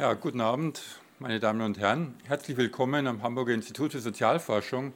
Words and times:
Ja, 0.00 0.14
guten 0.14 0.40
Abend, 0.40 0.80
meine 1.18 1.40
Damen 1.40 1.60
und 1.60 1.78
Herren. 1.78 2.14
Herzlich 2.26 2.56
willkommen 2.56 3.06
am 3.06 3.22
Hamburger 3.22 3.52
Institut 3.52 3.92
für 3.92 3.98
Sozialforschung. 3.98 4.94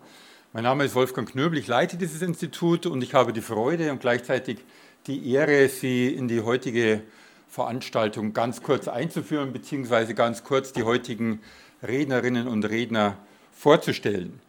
Mein 0.55 0.63
Name 0.63 0.87
ist 0.87 0.95
Wolfgang 0.95 1.29
Knöbel, 1.29 1.59
ich 1.59 1.67
leite 1.67 1.99
dieses 1.99 2.23
Institut 2.23 2.87
und 2.87 3.03
ich 3.03 3.13
habe 3.13 3.35
die 3.35 3.43
Freude 3.43 3.93
und 3.93 4.01
gleichzeitig 4.01 4.61
die 5.07 5.31
Ehre, 5.31 5.69
Sie 5.69 6.09
in 6.09 6.27
die 6.27 6.41
heutige 6.41 7.03
Veranstaltung 7.49 8.33
ganz 8.33 8.63
kurz 8.63 8.89
einzuführen, 8.89 9.53
beziehungsweise 9.53 10.15
ganz 10.15 10.43
kurz 10.43 10.73
die 10.73 10.85
heutigen 10.85 11.41
Rednerinnen 11.83 12.49
und 12.49 12.65
Redner 12.65 13.19
vorzustellen. 13.53 14.41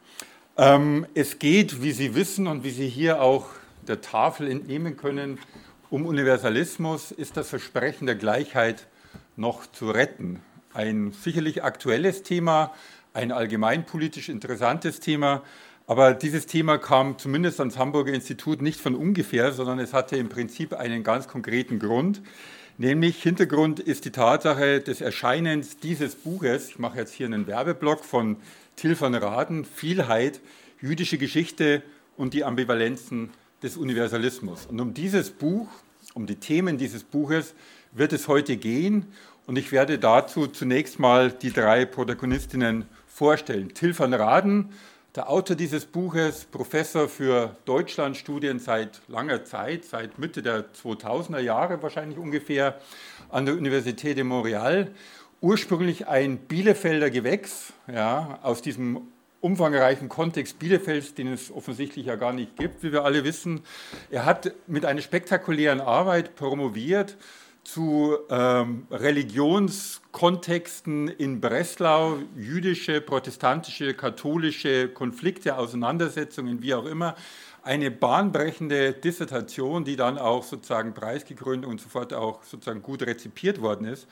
Ähm, 0.55 1.05
es 1.15 1.37
geht, 1.37 1.83
wie 1.83 1.91
Sie 1.91 2.15
wissen 2.15 2.47
und 2.47 2.63
wie 2.63 2.71
Sie 2.71 2.87
hier 2.87 3.21
auch 3.21 3.47
der 3.85 3.99
Tafel 3.99 4.49
entnehmen 4.49 4.95
können, 4.95 5.37
um 5.89 6.05
Universalismus 6.05 7.11
ist 7.11 7.35
das 7.35 7.49
Versprechen 7.49 8.05
der 8.05 8.15
Gleichheit 8.15 8.87
noch 9.35 9.65
zu 9.71 9.89
retten. 9.89 10.41
Ein 10.73 11.11
sicherlich 11.11 11.63
aktuelles 11.63 12.23
Thema, 12.23 12.73
ein 13.13 13.31
allgemeinpolitisch 13.31 14.29
interessantes 14.29 14.99
Thema, 14.99 15.43
aber 15.87 16.15
dieses 16.15 16.47
Thema 16.47 16.79
kam 16.79 17.19
zumindest 17.19 17.59
ans 17.59 17.77
Hamburger 17.77 18.13
Institut 18.13 18.61
nicht 18.61 18.81
von 18.81 18.95
ungefähr, 18.95 19.51
sondern 19.51 19.77
es 19.77 19.93
hatte 19.93 20.17
im 20.17 20.29
Prinzip 20.29 20.73
einen 20.73 21.03
ganz 21.03 21.27
konkreten 21.27 21.77
Grund. 21.77 22.23
Nämlich 22.77 23.21
Hintergrund 23.21 23.79
ist 23.79 24.05
die 24.05 24.11
Tatsache 24.11 24.81
des 24.81 24.99
Erscheinens 24.99 25.77
dieses 25.77 26.15
Buches. 26.15 26.69
Ich 26.69 26.79
mache 26.79 26.97
jetzt 26.97 27.13
hier 27.13 27.27
einen 27.27 27.45
Werbeblock 27.45 28.03
von 28.03 28.37
Till 28.75 28.99
van 28.99 29.13
Raden, 29.13 29.63
Vielheit, 29.63 30.41
jüdische 30.81 31.19
Geschichte 31.19 31.83
und 32.17 32.33
die 32.33 32.43
Ambivalenzen 32.43 33.29
des 33.61 33.77
Universalismus. 33.77 34.65
Und 34.65 34.81
um 34.81 34.93
dieses 34.93 35.29
Buch, 35.29 35.67
um 36.15 36.25
die 36.25 36.35
Themen 36.35 36.77
dieses 36.77 37.03
Buches 37.03 37.53
wird 37.95 38.11
es 38.11 38.27
heute 38.27 38.57
gehen 38.57 39.05
und 39.47 39.57
ich 39.57 39.71
werde 39.71 39.97
dazu 39.97 40.47
zunächst 40.47 40.99
mal 40.99 41.31
die 41.31 41.51
drei 41.51 41.85
Protagonistinnen 41.85 42.85
vorstellen. 43.07 43.73
Till 43.73 43.97
van 43.97 44.13
Raden, 44.13 44.73
der 45.15 45.29
Autor 45.29 45.55
dieses 45.55 45.85
Buches, 45.85 46.43
Professor 46.43 47.07
für 47.07 47.55
Deutschlandstudien 47.63 48.59
seit 48.59 49.01
langer 49.07 49.45
Zeit, 49.45 49.85
seit 49.85 50.19
Mitte 50.19 50.41
der 50.41 50.65
2000er 50.73 51.39
Jahre 51.39 51.81
wahrscheinlich 51.81 52.17
ungefähr, 52.17 52.79
an 53.29 53.45
der 53.45 53.55
Universität 53.55 54.17
de 54.17 54.25
Montreal. 54.25 54.91
Ursprünglich 55.39 56.07
ein 56.07 56.37
Bielefelder 56.37 57.09
Gewächs, 57.09 57.71
ja, 57.87 58.39
aus 58.41 58.61
diesem 58.61 59.07
umfangreichen 59.39 60.09
Kontext 60.09 60.59
Bielefelds, 60.59 61.13
den 61.13 61.31
es 61.31 61.49
offensichtlich 61.49 62.07
ja 62.07 62.15
gar 62.15 62.33
nicht 62.33 62.57
gibt, 62.57 62.83
wie 62.83 62.91
wir 62.91 63.05
alle 63.05 63.23
wissen. 63.23 63.61
Er 64.09 64.25
hat 64.25 64.51
mit 64.67 64.85
einer 64.85 65.01
spektakulären 65.01 65.79
Arbeit 65.79 66.35
promoviert 66.35 67.15
zu 67.65 68.17
ähm, 68.29 68.87
Religionskontexten 68.91 71.09
in 71.09 71.41
Breslau, 71.41 72.19
jüdische, 72.37 73.01
protestantische, 73.01 73.95
katholische 73.95 74.87
Konflikte, 74.87 75.57
Auseinandersetzungen, 75.57 76.61
wie 76.61 76.75
auch 76.75 76.85
immer, 76.85 77.15
eine 77.63 77.89
bahnbrechende 77.89 78.93
Dissertation, 78.93 79.83
die 79.83 79.95
dann 79.95 80.19
auch 80.19 80.43
sozusagen 80.43 80.93
preisgekrönt 80.93 81.65
und 81.65 81.81
sofort 81.81 82.13
auch 82.13 82.43
sozusagen 82.43 82.83
gut 82.83 83.01
rezipiert 83.01 83.59
worden 83.59 83.87
ist. 83.87 84.07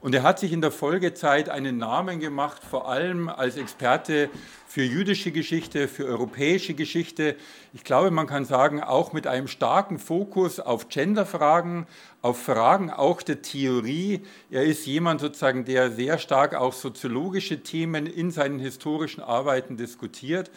Und 0.00 0.14
er 0.14 0.22
hat 0.22 0.38
sich 0.38 0.52
in 0.52 0.60
der 0.60 0.70
Folgezeit 0.70 1.48
einen 1.48 1.76
Namen 1.76 2.20
gemacht, 2.20 2.62
vor 2.62 2.88
allem 2.88 3.28
als 3.28 3.56
Experte 3.56 4.30
für 4.68 4.82
jüdische 4.82 5.32
Geschichte, 5.32 5.88
für 5.88 6.04
europäische 6.04 6.74
Geschichte. 6.74 7.34
Ich 7.74 7.82
glaube, 7.82 8.12
man 8.12 8.28
kann 8.28 8.44
sagen, 8.44 8.80
auch 8.80 9.12
mit 9.12 9.26
einem 9.26 9.48
starken 9.48 9.98
Fokus 9.98 10.60
auf 10.60 10.88
Genderfragen, 10.88 11.86
auf 12.22 12.40
Fragen 12.40 12.90
auch 12.90 13.22
der 13.22 13.42
Theorie. 13.42 14.22
Er 14.50 14.64
ist 14.64 14.86
jemand 14.86 15.20
sozusagen, 15.20 15.64
der 15.64 15.90
sehr 15.90 16.18
stark 16.18 16.54
auch 16.54 16.74
soziologische 16.74 17.64
Themen 17.64 18.06
in 18.06 18.30
seinen 18.30 18.60
historischen 18.60 19.20
Arbeiten 19.20 19.76
diskutiert 19.76 20.50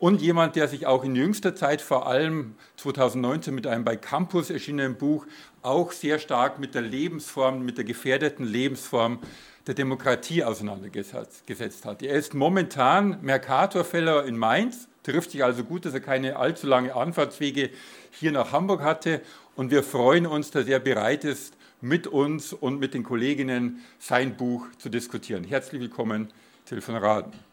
und 0.00 0.22
jemand, 0.22 0.56
der 0.56 0.66
sich 0.66 0.86
auch 0.86 1.04
in 1.04 1.14
jüngster 1.14 1.54
Zeit, 1.54 1.82
vor 1.82 2.06
allem 2.06 2.54
2019 2.78 3.54
mit 3.54 3.66
einem 3.66 3.84
bei 3.84 3.96
Campus 3.96 4.48
erschienenen 4.48 4.96
Buch, 4.96 5.26
auch 5.62 5.92
sehr 5.92 6.18
stark 6.18 6.58
mit 6.58 6.74
der 6.74 6.82
Lebensform, 6.82 7.64
mit 7.64 7.76
der 7.76 7.84
gefährdeten 7.84 8.46
Lebensform 8.46 9.18
der 9.66 9.74
Demokratie 9.74 10.42
auseinandergesetzt 10.42 11.84
hat. 11.84 12.02
Er 12.02 12.14
ist 12.14 12.32
momentan 12.32 13.18
Mercator-Fellow 13.20 14.20
in 14.20 14.38
Mainz, 14.38 14.88
trifft 15.02 15.32
sich 15.32 15.44
also 15.44 15.64
gut, 15.64 15.84
dass 15.84 15.92
er 15.92 16.00
keine 16.00 16.36
allzu 16.36 16.66
lange 16.66 16.96
Anfahrtswege 16.96 17.68
hier 18.10 18.32
nach 18.32 18.52
Hamburg 18.52 18.80
hatte 18.80 19.20
und 19.54 19.70
wir 19.70 19.82
freuen 19.82 20.26
uns, 20.26 20.50
dass 20.50 20.66
er 20.66 20.80
bereit 20.80 21.24
ist, 21.24 21.54
mit 21.82 22.06
uns 22.06 22.54
und 22.54 22.80
mit 22.80 22.94
den 22.94 23.04
Kolleginnen 23.04 23.84
sein 23.98 24.36
Buch 24.36 24.66
zu 24.78 24.88
diskutieren. 24.88 25.44
Herzlich 25.44 25.80
willkommen, 25.80 26.32
Till 26.64 26.80
von 26.80 26.96
Raden. 26.96 27.49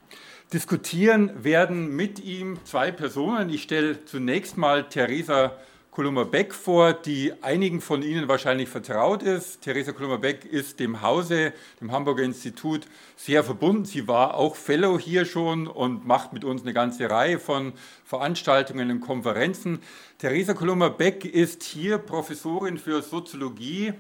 Diskutieren 0.54 1.44
werden 1.44 1.94
mit 1.94 2.24
ihm 2.24 2.58
zwei 2.64 2.90
Personen. 2.94 3.50
Ich 3.50 3.64
stelle 3.64 4.06
zunächst 4.06 4.56
mal 4.56 4.88
Theresa 4.88 5.52
Kolummer-Beck 5.92 6.54
vor, 6.54 6.94
die 6.94 7.34
einigen 7.42 7.82
von 7.82 8.02
Ihnen 8.02 8.30
wahrscheinlich 8.30 8.70
vertraut 8.70 9.24
ist. 9.24 9.62
Theresa 9.64 9.92
Kolummer-Beck 9.92 10.46
ist 10.46 10.80
dem 10.80 11.02
Hause, 11.02 11.52
dem 11.82 11.92
Hamburger 11.92 12.24
Institut, 12.24 12.88
sehr 13.18 13.44
verbunden. 13.44 13.84
Sie 13.84 14.08
war 14.08 14.36
auch 14.36 14.56
Fellow 14.56 14.98
hier 14.98 15.26
schon 15.26 15.68
und 15.68 16.08
macht 16.08 16.32
mit 16.32 16.46
uns 16.46 16.62
eine 16.62 16.72
ganze 16.72 17.10
Reihe 17.10 17.40
von 17.40 17.74
Veranstaltungen 18.06 18.90
und 18.90 19.02
Konferenzen. 19.02 19.80
Theresa 20.18 20.54
Kolummer-Beck 20.54 21.26
ist 21.26 21.62
hier 21.62 21.98
Professorin 21.98 22.78
für 22.78 23.02
Soziologie 23.02 23.92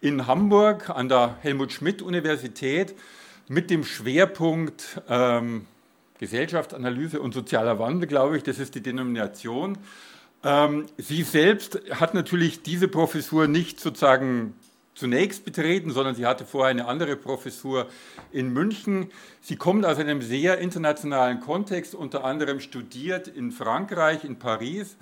in 0.00 0.28
Hamburg 0.28 0.88
an 0.88 1.08
der 1.08 1.36
Helmut-Schmidt-Universität 1.40 2.94
mit 3.48 3.70
dem 3.70 3.82
Schwerpunkt 3.82 5.02
ähm, 5.08 5.66
Gesellschaftsanalyse 6.20 7.18
und 7.20 7.32
sozialer 7.32 7.78
Wandel, 7.78 8.06
glaube 8.06 8.36
ich, 8.36 8.42
das 8.42 8.58
ist 8.58 8.74
die 8.74 8.82
Denomination. 8.82 9.78
Ähm, 10.44 10.84
sie 10.98 11.22
selbst 11.22 11.80
hat 11.92 12.12
natürlich 12.12 12.62
diese 12.62 12.88
Professur 12.88 13.48
nicht 13.48 13.80
sozusagen 13.80 14.52
zunächst 14.94 15.46
betreten, 15.46 15.92
sondern 15.92 16.14
sie 16.14 16.26
hatte 16.26 16.44
vorher 16.44 16.70
eine 16.70 16.86
andere 16.86 17.16
Professur 17.16 17.86
in 18.32 18.52
München. 18.52 19.10
Sie 19.40 19.56
kommt 19.56 19.86
aus 19.86 19.98
einem 19.98 20.20
sehr 20.20 20.58
internationalen 20.58 21.40
Kontext, 21.40 21.94
unter 21.94 22.22
anderem 22.22 22.60
studiert 22.60 23.26
in 23.26 23.50
Frankreich, 23.50 24.22
in 24.22 24.38
Paris. 24.38 24.98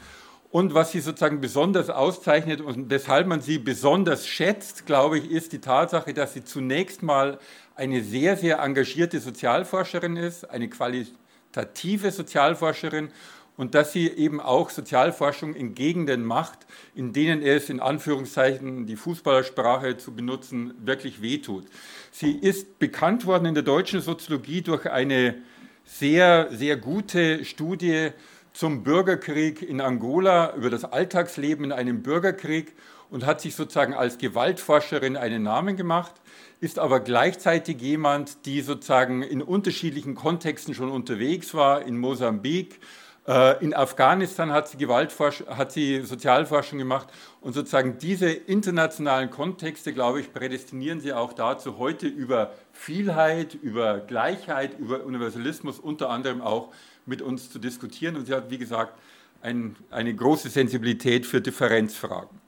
Und 0.51 0.73
was 0.73 0.93
sie 0.93 1.01
sozusagen 1.01 1.41
besonders 1.41 1.91
auszeichnet 1.91 2.61
und 2.61 2.91
weshalb 2.91 3.27
man 3.27 3.41
sie 3.41 3.59
besonders 3.59 4.27
schätzt, 4.29 4.87
glaube 4.87 5.19
ich, 5.19 5.31
ist 5.31 5.53
die 5.53 5.61
Tatsache, 5.61 6.15
dass 6.15 6.33
sie 6.33 6.45
zunächst 6.45 7.03
mal 7.03 7.39
eine 7.79 8.03
sehr, 8.03 8.37
sehr 8.37 8.59
engagierte 8.59 9.21
Sozialforscherin 9.21 10.17
ist, 10.17 10.51
eine 10.51 10.69
qualitative 10.69 12.11
Sozialforscherin 12.11 13.11
und 13.57 13.77
dass 13.77 13.93
sie 13.93 14.09
eben 14.09 14.41
auch 14.41 14.71
Sozialforschung 14.71 15.55
in 15.55 15.77
Gegenden 15.77 16.25
macht, 16.25 16.67
in 16.97 17.13
denen 17.13 17.41
es 17.41 17.71
in 17.71 17.79
Anführungszeichen 17.79 18.87
die 18.87 18.97
Fußballersprache 18.97 19.97
zu 19.97 20.13
benutzen 20.13 20.75
wirklich 20.85 21.23
wehtut. 21.23 21.67
Sie 22.11 22.33
ist 22.33 22.81
bekannt 22.81 23.27
worden 23.27 23.47
in 23.47 23.55
der 23.55 23.63
deutschen 23.63 24.01
Soziologie 24.01 24.63
durch 24.63 24.91
eine 24.91 25.37
sehr, 25.85 26.49
sehr 26.51 26.77
gute 26.77 27.45
Studie 27.45 28.11
zum 28.53 28.83
Bürgerkrieg 28.83 29.63
in 29.63 29.81
Angola, 29.81 30.53
über 30.57 30.69
das 30.69 30.85
Alltagsleben 30.85 31.67
in 31.67 31.73
einem 31.73 32.03
Bürgerkrieg 32.03 32.75
und 33.09 33.25
hat 33.25 33.41
sich 33.41 33.55
sozusagen 33.55 33.95
als 33.95 34.19
Gewaltforscherin 34.19 35.17
einen 35.17 35.45
Namen 35.45 35.77
gemacht 35.77 36.15
ist 36.61 36.79
aber 36.79 37.01
gleichzeitig 37.01 37.81
jemand, 37.81 38.45
die 38.47 38.61
sozusagen 38.63 39.23
in 39.23 39.43
unterschiedlichen 39.43 40.15
Kontexten 40.15 40.75
schon 40.75 40.91
unterwegs 40.91 41.55
war, 41.55 41.83
in 41.83 41.99
Mosambik, 41.99 42.81
äh, 43.29 43.63
in 43.63 43.75
Afghanistan 43.75 44.51
hat 44.53 44.69
sie, 44.69 44.87
hat 44.87 45.73
sie 45.73 46.01
Sozialforschung 46.01 46.79
gemacht 46.79 47.09
und 47.43 47.53
sozusagen 47.53 47.99
diese 47.99 48.31
internationalen 48.31 49.31
Kontexte, 49.31 49.93
glaube 49.93 50.21
ich, 50.21 50.33
prädestinieren 50.33 51.01
sie 51.01 51.13
auch 51.13 51.35
dazu, 51.35 51.79
heute 51.79 52.07
über 52.07 52.55
Vielheit, 52.73 53.55
über 53.55 53.99
Gleichheit, 53.99 54.79
über 54.79 55.05
Universalismus 55.05 55.79
unter 55.79 56.09
anderem 56.09 56.41
auch 56.41 56.73
mit 57.05 57.21
uns 57.21 57.51
zu 57.51 57.59
diskutieren. 57.59 58.17
Und 58.17 58.27
sie 58.27 58.35
hat, 58.35 58.51
wie 58.51 58.59
gesagt, 58.59 58.99
ein, 59.43 59.77
eine 59.91 60.15
große 60.15 60.49
Sensibilität 60.49 61.27
für 61.27 61.41
Differenzfragen. 61.41 62.41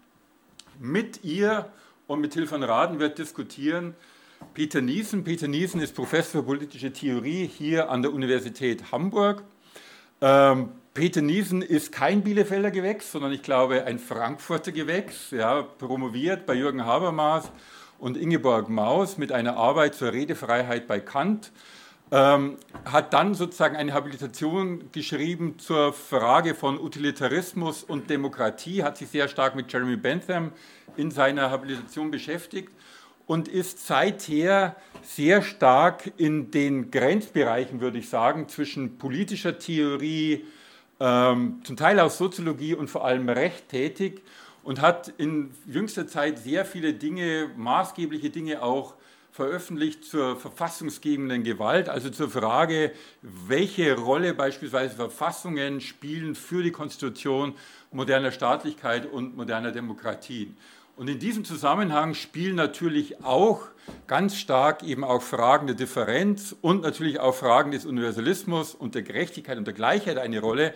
Mit 0.78 1.24
ihr 1.24 1.70
und 2.10 2.20
mit 2.20 2.34
Hilfe 2.34 2.54
von 2.54 2.64
Raden 2.64 2.98
wird 2.98 3.18
diskutieren 3.18 3.94
Peter 4.52 4.80
Niesen. 4.80 5.22
Peter 5.22 5.46
Niesen 5.46 5.80
ist 5.80 5.94
Professor 5.94 6.40
für 6.40 6.42
politische 6.42 6.92
Theorie 6.92 7.46
hier 7.46 7.88
an 7.88 8.02
der 8.02 8.12
Universität 8.12 8.90
Hamburg. 8.90 9.44
Ähm, 10.20 10.70
Peter 10.92 11.22
Niesen 11.22 11.62
ist 11.62 11.92
kein 11.92 12.22
Bielefelder 12.22 12.72
Gewächs, 12.72 13.12
sondern 13.12 13.30
ich 13.30 13.44
glaube 13.44 13.84
ein 13.84 14.00
Frankfurter 14.00 14.72
Gewächs, 14.72 15.30
ja, 15.30 15.62
promoviert 15.62 16.46
bei 16.46 16.54
Jürgen 16.54 16.84
Habermas 16.84 17.52
und 18.00 18.16
Ingeborg 18.16 18.68
Maus 18.68 19.16
mit 19.16 19.30
einer 19.30 19.56
Arbeit 19.56 19.94
zur 19.94 20.12
Redefreiheit 20.12 20.88
bei 20.88 20.98
Kant. 20.98 21.52
Ähm, 22.12 22.56
hat 22.84 23.12
dann 23.14 23.34
sozusagen 23.34 23.76
eine 23.76 23.92
Habilitation 23.92 24.90
geschrieben 24.90 25.60
zur 25.60 25.92
Frage 25.92 26.56
von 26.56 26.80
Utilitarismus 26.80 27.84
und 27.84 28.10
Demokratie, 28.10 28.82
hat 28.82 28.96
sich 28.96 29.08
sehr 29.08 29.28
stark 29.28 29.54
mit 29.54 29.72
Jeremy 29.72 29.96
Bentham 29.96 30.50
in 30.96 31.12
seiner 31.12 31.50
Habilitation 31.50 32.10
beschäftigt 32.10 32.72
und 33.26 33.46
ist 33.46 33.86
seither 33.86 34.74
sehr 35.02 35.40
stark 35.42 36.10
in 36.16 36.50
den 36.50 36.90
Grenzbereichen, 36.90 37.80
würde 37.80 37.98
ich 37.98 38.08
sagen, 38.08 38.48
zwischen 38.48 38.98
politischer 38.98 39.56
Theorie, 39.56 40.44
ähm, 40.98 41.60
zum 41.62 41.76
Teil 41.76 42.00
auch 42.00 42.10
Soziologie 42.10 42.74
und 42.74 42.90
vor 42.90 43.04
allem 43.04 43.28
Recht 43.28 43.68
tätig 43.68 44.22
und 44.64 44.80
hat 44.80 45.14
in 45.16 45.52
jüngster 45.64 46.08
Zeit 46.08 46.40
sehr 46.40 46.64
viele 46.64 46.92
Dinge, 46.92 47.50
maßgebliche 47.56 48.30
Dinge 48.30 48.62
auch 48.64 48.94
veröffentlicht 49.40 50.04
zur 50.04 50.36
verfassungsgebenden 50.36 51.44
Gewalt, 51.44 51.88
also 51.88 52.10
zur 52.10 52.28
Frage, 52.28 52.92
welche 53.22 53.96
Rolle 53.96 54.34
beispielsweise 54.34 54.94
Verfassungen 54.94 55.80
spielen 55.80 56.34
für 56.34 56.62
die 56.62 56.72
Konstitution 56.72 57.54
moderner 57.90 58.32
Staatlichkeit 58.32 59.10
und 59.10 59.38
moderner 59.38 59.72
Demokratien. 59.72 60.58
Und 60.94 61.08
in 61.08 61.18
diesem 61.18 61.46
Zusammenhang 61.46 62.12
spielen 62.12 62.54
natürlich 62.54 63.24
auch 63.24 63.62
ganz 64.06 64.36
stark 64.36 64.82
eben 64.82 65.04
auch 65.04 65.22
Fragen 65.22 65.66
der 65.66 65.76
Differenz 65.76 66.54
und 66.60 66.82
natürlich 66.82 67.18
auch 67.18 67.34
Fragen 67.34 67.70
des 67.70 67.86
Universalismus 67.86 68.74
und 68.74 68.94
der 68.94 69.00
Gerechtigkeit 69.00 69.56
und 69.56 69.66
der 69.66 69.72
Gleichheit 69.72 70.18
eine 70.18 70.40
Rolle, 70.40 70.74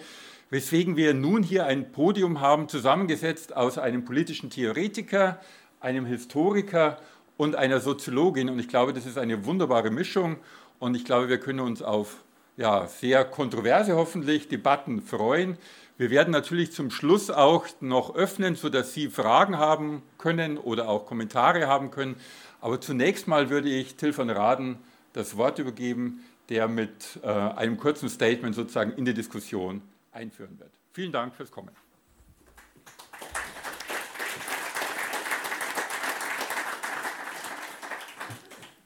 weswegen 0.48 0.96
wir 0.96 1.12
nun 1.12 1.42
hier 1.42 1.66
ein 1.66 1.92
Podium 1.92 2.40
haben, 2.40 2.70
zusammengesetzt 2.70 3.54
aus 3.54 3.76
einem 3.76 4.06
politischen 4.06 4.48
Theoretiker, 4.48 5.38
einem 5.80 6.06
Historiker 6.06 6.98
und 7.36 7.56
einer 7.56 7.80
Soziologin. 7.80 8.48
Und 8.48 8.58
ich 8.58 8.68
glaube, 8.68 8.92
das 8.92 9.06
ist 9.06 9.18
eine 9.18 9.44
wunderbare 9.44 9.90
Mischung. 9.90 10.36
Und 10.78 10.94
ich 10.94 11.04
glaube, 11.04 11.28
wir 11.28 11.38
können 11.38 11.60
uns 11.60 11.82
auf 11.82 12.22
ja, 12.56 12.86
sehr 12.86 13.24
kontroverse 13.24 13.96
hoffentlich 13.96 14.48
Debatten 14.48 15.02
freuen. 15.02 15.56
Wir 15.96 16.10
werden 16.10 16.32
natürlich 16.32 16.72
zum 16.72 16.90
Schluss 16.90 17.30
auch 17.30 17.66
noch 17.80 18.14
öffnen, 18.14 18.56
sodass 18.56 18.94
Sie 18.94 19.08
Fragen 19.08 19.58
haben 19.58 20.02
können 20.18 20.58
oder 20.58 20.88
auch 20.88 21.06
Kommentare 21.06 21.68
haben 21.68 21.90
können. 21.90 22.16
Aber 22.60 22.80
zunächst 22.80 23.28
mal 23.28 23.50
würde 23.50 23.68
ich 23.68 23.96
Till 23.96 24.12
von 24.12 24.30
Raden 24.30 24.78
das 25.12 25.36
Wort 25.36 25.58
übergeben, 25.58 26.24
der 26.48 26.68
mit 26.68 27.20
äh, 27.22 27.28
einem 27.28 27.76
kurzen 27.76 28.08
Statement 28.08 28.54
sozusagen 28.54 28.92
in 28.92 29.04
die 29.04 29.14
Diskussion 29.14 29.82
einführen 30.12 30.58
wird. 30.58 30.70
Vielen 30.92 31.12
Dank 31.12 31.34
fürs 31.34 31.50
Kommen. 31.50 31.83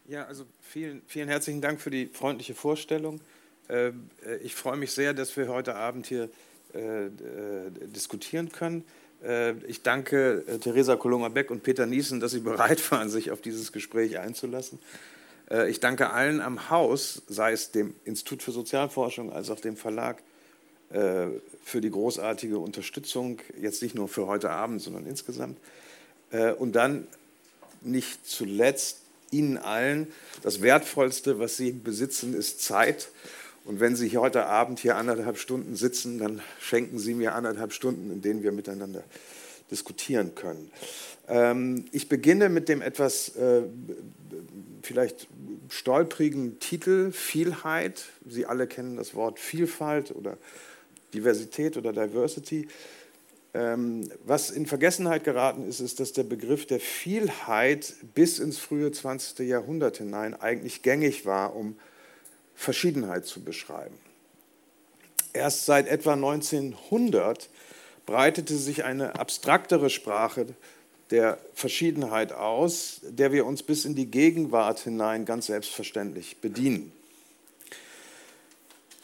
Ja, 0.09 0.25
also 0.25 0.47
vielen, 0.63 1.03
vielen 1.07 1.29
herzlichen 1.29 1.61
Dank 1.61 1.83
für 1.83 1.91
die 1.91 2.07
freundliche 2.07 2.55
Vorstellung. 2.55 3.21
Äh, 3.69 3.93
ich 4.43 4.55
freue 4.55 4.79
mich 4.79 4.93
sehr, 4.93 5.13
dass 5.13 5.37
wir 5.37 5.49
heute 5.49 5.75
Abend 5.75 6.07
hier 6.07 6.31
äh, 6.75 7.09
äh, 7.09 7.11
diskutieren 7.95 8.51
können. 8.51 8.85
Ich 9.67 9.83
danke 9.83 10.45
Theresa 10.63 10.95
Kolonga-Beck 10.95 11.51
und 11.51 11.65
Peter 11.65 11.87
Niesen, 11.87 12.21
dass 12.21 12.31
sie 12.31 12.39
bereit 12.39 12.93
waren, 12.93 13.09
sich 13.09 13.33
auf 13.33 13.41
dieses 13.41 13.73
Gespräch 13.73 14.21
einzulassen. 14.21 14.79
Ich 15.67 15.81
danke 15.81 16.11
allen 16.11 16.41
am 16.41 16.71
Haus, 16.71 17.23
sei 17.27 17.51
es 17.51 17.73
dem 17.73 17.97
Institut 18.05 18.45
für 18.45 18.53
Sozialforschung 18.53 19.33
als 19.33 19.51
auch 19.51 19.59
dem 19.59 19.77
Verlag, 19.77 20.23
für 20.89 21.81
die 21.81 21.91
großartige 21.91 22.61
Unterstützung, 22.61 23.41
jetzt 23.61 23.83
nicht 23.83 23.97
nur 23.97 24.07
für 24.07 24.29
heute 24.29 24.51
Abend, 24.51 24.83
sondern 24.83 25.05
insgesamt. 25.05 25.59
Und 26.61 26.77
dann 26.77 27.09
nicht 27.81 28.25
zuletzt 28.25 29.01
Ihnen 29.31 29.59
allen. 29.59 30.09
Das 30.43 30.63
Wertvollste, 30.63 31.39
was 31.39 31.57
Sie 31.57 31.73
besitzen, 31.73 32.35
ist 32.35 32.63
Zeit. 32.63 33.09
Und 33.65 33.81
wenn 33.81 33.97
Sie 33.97 34.17
heute 34.17 34.47
Abend 34.47 34.79
hier 34.79 34.97
anderthalb 34.97 35.39
Stunden 35.39 35.77
sitzen, 35.77 36.19
dann 36.19 36.41
schenken 36.61 36.99
Sie 36.99 37.15
mir 37.15 37.35
anderthalb 37.35 37.73
Stunden, 37.73 38.11
in 38.11 38.23
denen 38.23 38.43
wir 38.43 38.53
miteinander 38.53 39.05
diskutieren 39.71 40.35
können. 40.35 40.71
Ähm, 41.29 41.85
ich 41.93 42.09
beginne 42.09 42.49
mit 42.49 42.69
dem 42.69 42.81
etwas 42.81 43.37
äh, 43.37 43.63
vielleicht 44.83 45.29
stolprigen 45.69 46.59
Titel 46.61 47.13
Vielheit. 47.13 48.07
Sie 48.27 48.47
alle 48.47 48.67
kennen 48.67 48.97
das 48.97 49.15
Wort 49.15 49.39
Vielfalt 49.39 50.15
oder 50.15 50.39
Diversität 51.13 51.77
oder 51.77 51.93
Diversity. 51.93 52.69
Ähm, 53.55 54.11
was 54.25 54.51
in 54.51 54.67
Vergessenheit 54.67 55.25
geraten 55.25 55.67
ist, 55.67 55.81
ist, 55.81 56.01
dass 56.01 56.13
der 56.13 56.25
Begriff 56.25 56.67
der 56.67 56.81
Vielheit 56.81 57.95
bis 58.15 58.39
ins 58.39 58.59
frühe 58.59 58.93
20. 58.93 59.39
Jahrhundert 59.49 59.99
hinein 59.99 60.39
eigentlich 60.39 60.83
gängig 60.83 61.25
war, 61.25 61.57
um 61.57 61.77
Verschiedenheit 62.55 63.25
zu 63.25 63.43
beschreiben. 63.43 63.97
Erst 65.33 65.67
seit 65.67 65.89
etwa 65.89 66.15
1900 66.15 67.49
breitete 68.07 68.57
sich 68.57 68.85
eine 68.85 69.19
abstraktere 69.19 69.91
Sprache 69.91 70.47
der 71.11 71.39
Verschiedenheit 71.55 72.33
aus, 72.33 73.01
der 73.03 73.33
wir 73.33 73.47
uns 73.47 73.63
bis 73.63 73.85
in 73.85 73.95
die 73.95 74.11
Gegenwart 74.11 74.81
hinein 74.81 75.25
ganz 75.25 75.47
selbstverständlich 75.47 76.41
bedienen. 76.41 76.93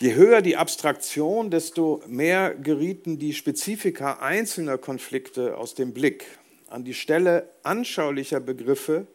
Je 0.05 0.17
höher 0.17 0.43
die 0.43 0.59
Abstraktion, 0.59 1.49
desto 1.51 2.03
mehr 2.07 2.55
gerieten 2.55 3.19
die 3.19 3.33
Spezifika 3.33 4.19
einzelner 4.21 4.77
Konflikte 4.77 5.57
aus 5.57 5.75
dem 5.75 5.95
Blick. 5.95 6.27
An 6.69 6.85
die 6.85 6.93
Stelle 6.93 7.49
anschaulicher 7.63 8.41
Begriffe 8.41 9.07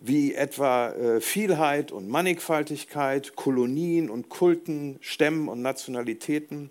wie 0.00 0.34
etwa 0.34 0.90
äh, 0.90 1.20
Vielheit 1.20 1.92
und 1.92 2.08
Mannigfaltigkeit, 2.08 3.36
Kolonien 3.36 4.10
und 4.10 4.28
Kulten, 4.28 4.98
Stämmen 5.02 5.46
und 5.46 5.62
Nationalitäten, 5.62 6.70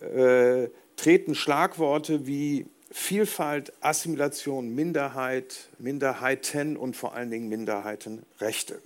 äh, 0.00 0.68
treten 0.96 1.34
Schlagworte 1.34 2.26
wie 2.26 2.64
Vielfalt, 2.90 3.74
Assimilation, 3.82 4.74
Minderheit, 4.74 5.68
Minderheiten 5.78 6.78
und 6.78 6.96
vor 6.96 7.14
allen 7.14 7.30
Dingen 7.30 7.50
Minderheitenrechte 7.50 8.80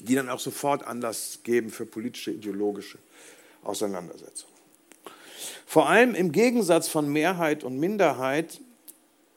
die 0.00 0.14
dann 0.14 0.28
auch 0.28 0.40
sofort 0.40 0.86
Anlass 0.86 1.40
geben 1.44 1.70
für 1.70 1.86
politische, 1.86 2.32
ideologische 2.32 2.98
Auseinandersetzungen. 3.62 4.54
Vor 5.66 5.88
allem 5.88 6.14
im 6.14 6.32
Gegensatz 6.32 6.88
von 6.88 7.12
Mehrheit 7.12 7.64
und 7.64 7.78
Minderheit 7.78 8.60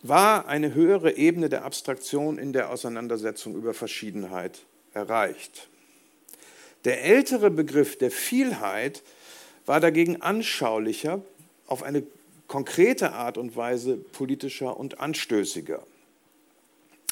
war 0.04 0.48
eine 0.48 0.74
höhere 0.74 1.18
Ebene 1.18 1.50
der 1.50 1.66
Abstraktion 1.66 2.38
in 2.38 2.54
der 2.54 2.70
Auseinandersetzung 2.70 3.56
über 3.56 3.74
Verschiedenheit 3.74 4.60
erreicht. 4.94 5.68
Der 6.86 7.04
ältere 7.04 7.50
Begriff 7.50 7.98
der 7.98 8.12
Vielheit 8.12 9.04
war 9.66 9.80
dagegen 9.80 10.22
anschaulicher, 10.22 11.22
auf 11.66 11.84
eine 11.84 12.04
konkrete 12.48 13.12
Art 13.14 13.38
und 13.38 13.56
Weise 13.56 13.98
politischer 13.98 14.78
und 14.78 15.00
anstößiger. 15.00 15.86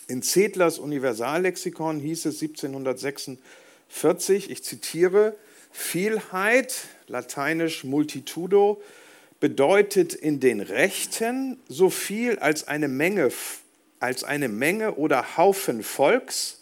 In 0.07 0.21
Zedlers 0.21 0.77
Universallexikon 0.77 1.99
hieß 1.99 2.25
es 2.25 2.39
1746, 2.41 4.51
ich 4.51 4.63
zitiere, 4.63 5.35
Vielheit, 5.71 6.87
lateinisch 7.07 7.83
multitudo, 7.83 8.79
bedeutet 9.39 10.13
in 10.13 10.39
den 10.39 10.61
Rechten 10.61 11.57
so 11.67 11.89
viel 11.89 12.37
als 12.37 12.67
eine 12.67 12.87
Menge, 12.87 13.31
als 13.99 14.23
eine 14.23 14.47
Menge 14.47 14.93
oder 14.95 15.37
Haufen 15.37 15.81
Volks, 15.81 16.61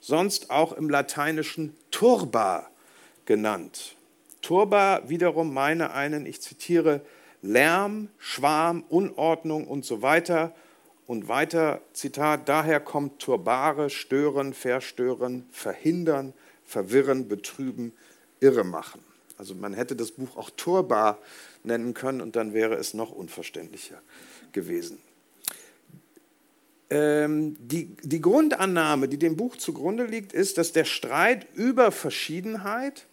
sonst 0.00 0.50
auch 0.50 0.72
im 0.72 0.90
lateinischen 0.90 1.76
turba 1.92 2.68
genannt. 3.24 3.94
Turba 4.42 5.02
wiederum 5.06 5.54
meine 5.54 5.92
einen, 5.92 6.26
ich 6.26 6.40
zitiere, 6.40 7.02
Lärm, 7.40 8.08
Schwarm, 8.18 8.82
Unordnung 8.88 9.68
und 9.68 9.84
so 9.84 10.02
weiter 10.02 10.52
und 11.10 11.26
weiter, 11.26 11.80
Zitat, 11.92 12.48
daher 12.48 12.78
kommt 12.78 13.18
turbare, 13.18 13.90
stören, 13.90 14.54
verstören, 14.54 15.44
verhindern, 15.50 16.34
verwirren, 16.64 17.26
betrüben, 17.26 17.92
irre 18.38 18.62
machen. 18.62 19.02
Also 19.36 19.56
man 19.56 19.74
hätte 19.74 19.96
das 19.96 20.12
Buch 20.12 20.36
auch 20.36 20.50
turbar 20.50 21.18
nennen 21.64 21.94
können 21.94 22.20
und 22.20 22.36
dann 22.36 22.54
wäre 22.54 22.76
es 22.76 22.94
noch 22.94 23.10
unverständlicher 23.10 24.00
gewesen. 24.52 24.98
Ähm, 26.90 27.56
die, 27.58 27.96
die 28.04 28.20
Grundannahme, 28.20 29.08
die 29.08 29.18
dem 29.18 29.36
Buch 29.36 29.56
zugrunde 29.56 30.04
liegt, 30.04 30.32
ist, 30.32 30.58
dass 30.58 30.70
der 30.70 30.84
Streit 30.84 31.44
über 31.54 31.90
Verschiedenheit 31.90 33.06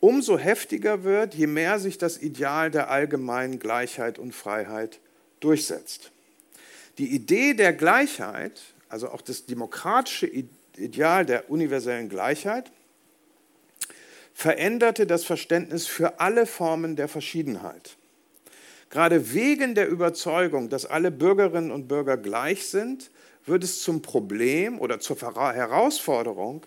umso 0.00 0.38
heftiger 0.38 1.04
wird, 1.04 1.34
je 1.34 1.46
mehr 1.46 1.78
sich 1.78 1.98
das 1.98 2.16
Ideal 2.16 2.70
der 2.70 2.88
allgemeinen 2.88 3.58
Gleichheit 3.58 4.18
und 4.18 4.34
Freiheit 4.34 4.98
durchsetzt. 5.40 6.10
Die 6.98 7.14
Idee 7.14 7.54
der 7.54 7.72
Gleichheit, 7.72 8.60
also 8.88 9.08
auch 9.10 9.22
das 9.22 9.46
demokratische 9.46 10.26
Ideal 10.76 11.24
der 11.24 11.48
universellen 11.50 12.08
Gleichheit, 12.08 12.70
veränderte 14.34 15.06
das 15.06 15.24
Verständnis 15.24 15.86
für 15.86 16.20
alle 16.20 16.46
Formen 16.46 16.96
der 16.96 17.08
Verschiedenheit. 17.08 17.96
Gerade 18.90 19.32
wegen 19.34 19.74
der 19.74 19.88
Überzeugung, 19.88 20.70
dass 20.70 20.86
alle 20.86 21.10
Bürgerinnen 21.10 21.70
und 21.70 21.88
Bürger 21.88 22.16
gleich 22.16 22.66
sind, 22.68 23.10
wird 23.46 23.64
es 23.64 23.82
zum 23.82 24.02
Problem 24.02 24.80
oder 24.80 25.00
zur 25.00 25.16
Herausforderung, 25.20 26.64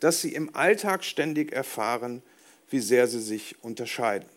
dass 0.00 0.20
sie 0.20 0.34
im 0.34 0.54
Alltag 0.54 1.04
ständig 1.04 1.52
erfahren, 1.52 2.22
wie 2.70 2.80
sehr 2.80 3.06
sie 3.06 3.20
sich 3.20 3.56
unterscheiden. 3.62 4.28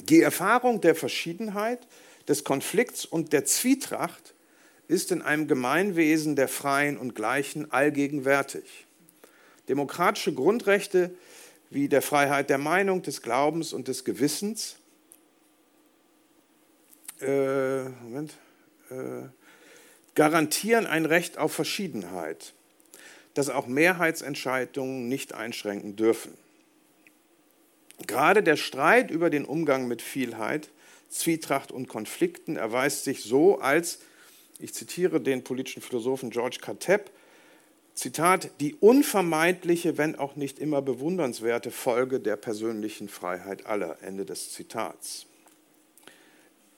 Die 0.00 0.22
Erfahrung 0.22 0.80
der 0.80 0.94
Verschiedenheit 0.94 1.80
des 2.28 2.44
Konflikts 2.44 3.04
und 3.04 3.32
der 3.32 3.44
Zwietracht 3.44 4.34
ist 4.86 5.10
in 5.10 5.22
einem 5.22 5.48
Gemeinwesen 5.48 6.36
der 6.36 6.48
Freien 6.48 6.96
und 6.98 7.14
Gleichen 7.14 7.72
allgegenwärtig. 7.72 8.86
Demokratische 9.68 10.32
Grundrechte 10.32 11.10
wie 11.70 11.88
der 11.88 12.02
Freiheit 12.02 12.48
der 12.48 12.58
Meinung, 12.58 13.02
des 13.02 13.20
Glaubens 13.20 13.72
und 13.72 13.88
des 13.88 14.04
Gewissens 14.04 14.76
äh, 17.20 17.84
Moment, 17.88 18.34
äh, 18.90 19.28
garantieren 20.14 20.86
ein 20.86 21.04
Recht 21.04 21.38
auf 21.38 21.52
Verschiedenheit, 21.52 22.52
das 23.34 23.50
auch 23.50 23.66
Mehrheitsentscheidungen 23.66 25.08
nicht 25.08 25.34
einschränken 25.34 25.96
dürfen. 25.96 26.32
Gerade 28.06 28.42
der 28.42 28.56
Streit 28.56 29.10
über 29.10 29.30
den 29.30 29.44
Umgang 29.44 29.88
mit 29.88 30.02
Vielheit, 30.02 30.70
Zwietracht 31.08 31.72
und 31.72 31.88
Konflikten 31.88 32.56
erweist 32.56 33.04
sich 33.04 33.22
so 33.22 33.58
als, 33.58 34.00
ich 34.58 34.74
zitiere 34.74 35.20
den 35.20 35.44
politischen 35.44 35.82
Philosophen 35.82 36.30
George 36.30 36.58
Kateb, 36.60 37.10
Zitat, 37.94 38.50
die 38.60 38.76
unvermeidliche, 38.76 39.98
wenn 39.98 40.14
auch 40.14 40.36
nicht 40.36 40.60
immer 40.60 40.82
bewundernswerte 40.82 41.72
Folge 41.72 42.20
der 42.20 42.36
persönlichen 42.36 43.08
Freiheit 43.08 43.66
aller. 43.66 43.98
Ende 44.02 44.24
des 44.24 44.52
Zitats. 44.52 45.26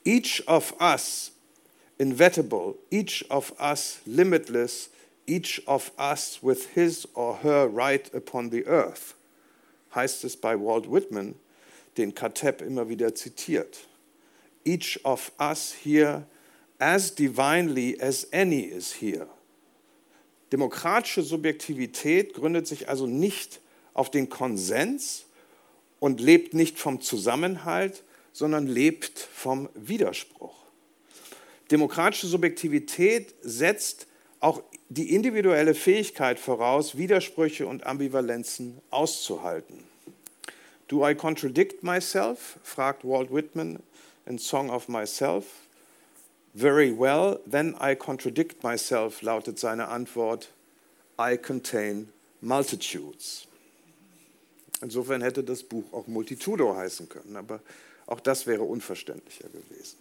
Each 0.03 0.43
of 0.47 0.73
us 0.81 1.31
inevitable, 1.99 2.73
each 2.89 3.29
of 3.29 3.53
us 3.61 3.99
limitless, 4.05 4.89
each 5.27 5.61
of 5.67 5.91
us 5.99 6.39
with 6.41 6.69
his 6.73 7.07
or 7.13 7.37
her 7.43 7.67
right 7.71 8.11
upon 8.15 8.49
the 8.49 8.65
earth, 8.65 9.15
heißt 9.93 10.23
es 10.23 10.35
bei 10.35 10.59
Walt 10.59 10.91
Whitman, 10.91 11.35
den 11.97 12.15
Kateb 12.15 12.61
immer 12.61 12.89
wieder 12.89 13.13
zitiert. 13.13 13.87
Each 14.65 14.99
of 15.03 15.31
us 15.39 15.73
here 15.83 16.25
as 16.79 17.13
divinely 17.13 17.99
as 17.99 18.27
any 18.31 18.61
is 18.61 19.01
here. 19.01 19.27
Demokratische 20.51 21.23
Subjektivität 21.23 22.33
gründet 22.33 22.67
sich 22.67 22.89
also 22.89 23.07
nicht 23.07 23.61
auf 23.93 24.11
den 24.11 24.29
Konsens 24.29 25.25
und 25.99 26.19
lebt 26.19 26.53
nicht 26.53 26.79
vom 26.79 26.99
Zusammenhalt, 27.01 28.03
sondern 28.33 28.67
lebt 28.67 29.19
vom 29.19 29.69
Widerspruch. 29.75 30.55
Demokratische 31.69 32.27
Subjektivität 32.27 33.33
setzt 33.41 34.07
auch 34.41 34.63
die 34.89 35.13
individuelle 35.13 35.73
Fähigkeit 35.75 36.39
voraus, 36.39 36.97
Widersprüche 36.97 37.67
und 37.67 37.85
Ambivalenzen 37.85 38.81
auszuhalten. 38.89 39.83
Do 40.89 41.07
I 41.07 41.15
contradict 41.15 41.83
myself? 41.83 42.59
fragt 42.63 43.05
Walt 43.05 43.33
Whitman 43.33 43.79
in 44.31 44.39
Song 44.39 44.69
of 44.69 44.87
Myself. 44.87 45.67
Very 46.53 46.91
well, 46.91 47.39
then 47.45 47.75
I 47.79 47.95
contradict 47.95 48.63
myself, 48.63 49.21
lautet 49.21 49.59
seine 49.59 49.89
Antwort. 49.89 50.47
I 51.19 51.37
contain 51.37 52.09
multitudes. 52.41 53.45
Insofern 54.81 55.21
hätte 55.21 55.43
das 55.43 55.63
Buch 55.63 55.83
auch 55.91 56.07
Multitudo 56.07 56.75
heißen 56.75 57.07
können, 57.07 57.35
aber 57.35 57.59
auch 58.07 58.19
das 58.19 58.47
wäre 58.47 58.63
unverständlicher 58.63 59.47
gewesen. 59.49 59.97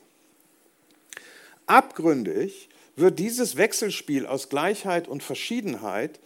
Abgründig 1.66 2.68
wird 2.96 3.18
dieses 3.18 3.56
Wechselspiel 3.56 4.26
aus 4.26 4.48
Gleichheit 4.48 5.06
und 5.08 5.22
Verschiedenheit, 5.22 6.18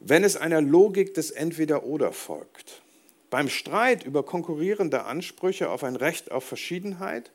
wenn 0.00 0.24
es 0.24 0.36
einer 0.36 0.60
Logik 0.60 1.14
des 1.14 1.30
Entweder-Oder 1.30 2.12
folgt. 2.12 2.82
Beim 3.30 3.48
Streit 3.48 4.04
über 4.04 4.22
konkurrierende 4.22 5.04
Ansprüche 5.04 5.70
auf 5.70 5.84
ein 5.84 5.96
Recht 5.96 6.30
auf 6.30 6.44
Verschiedenheit 6.44 7.30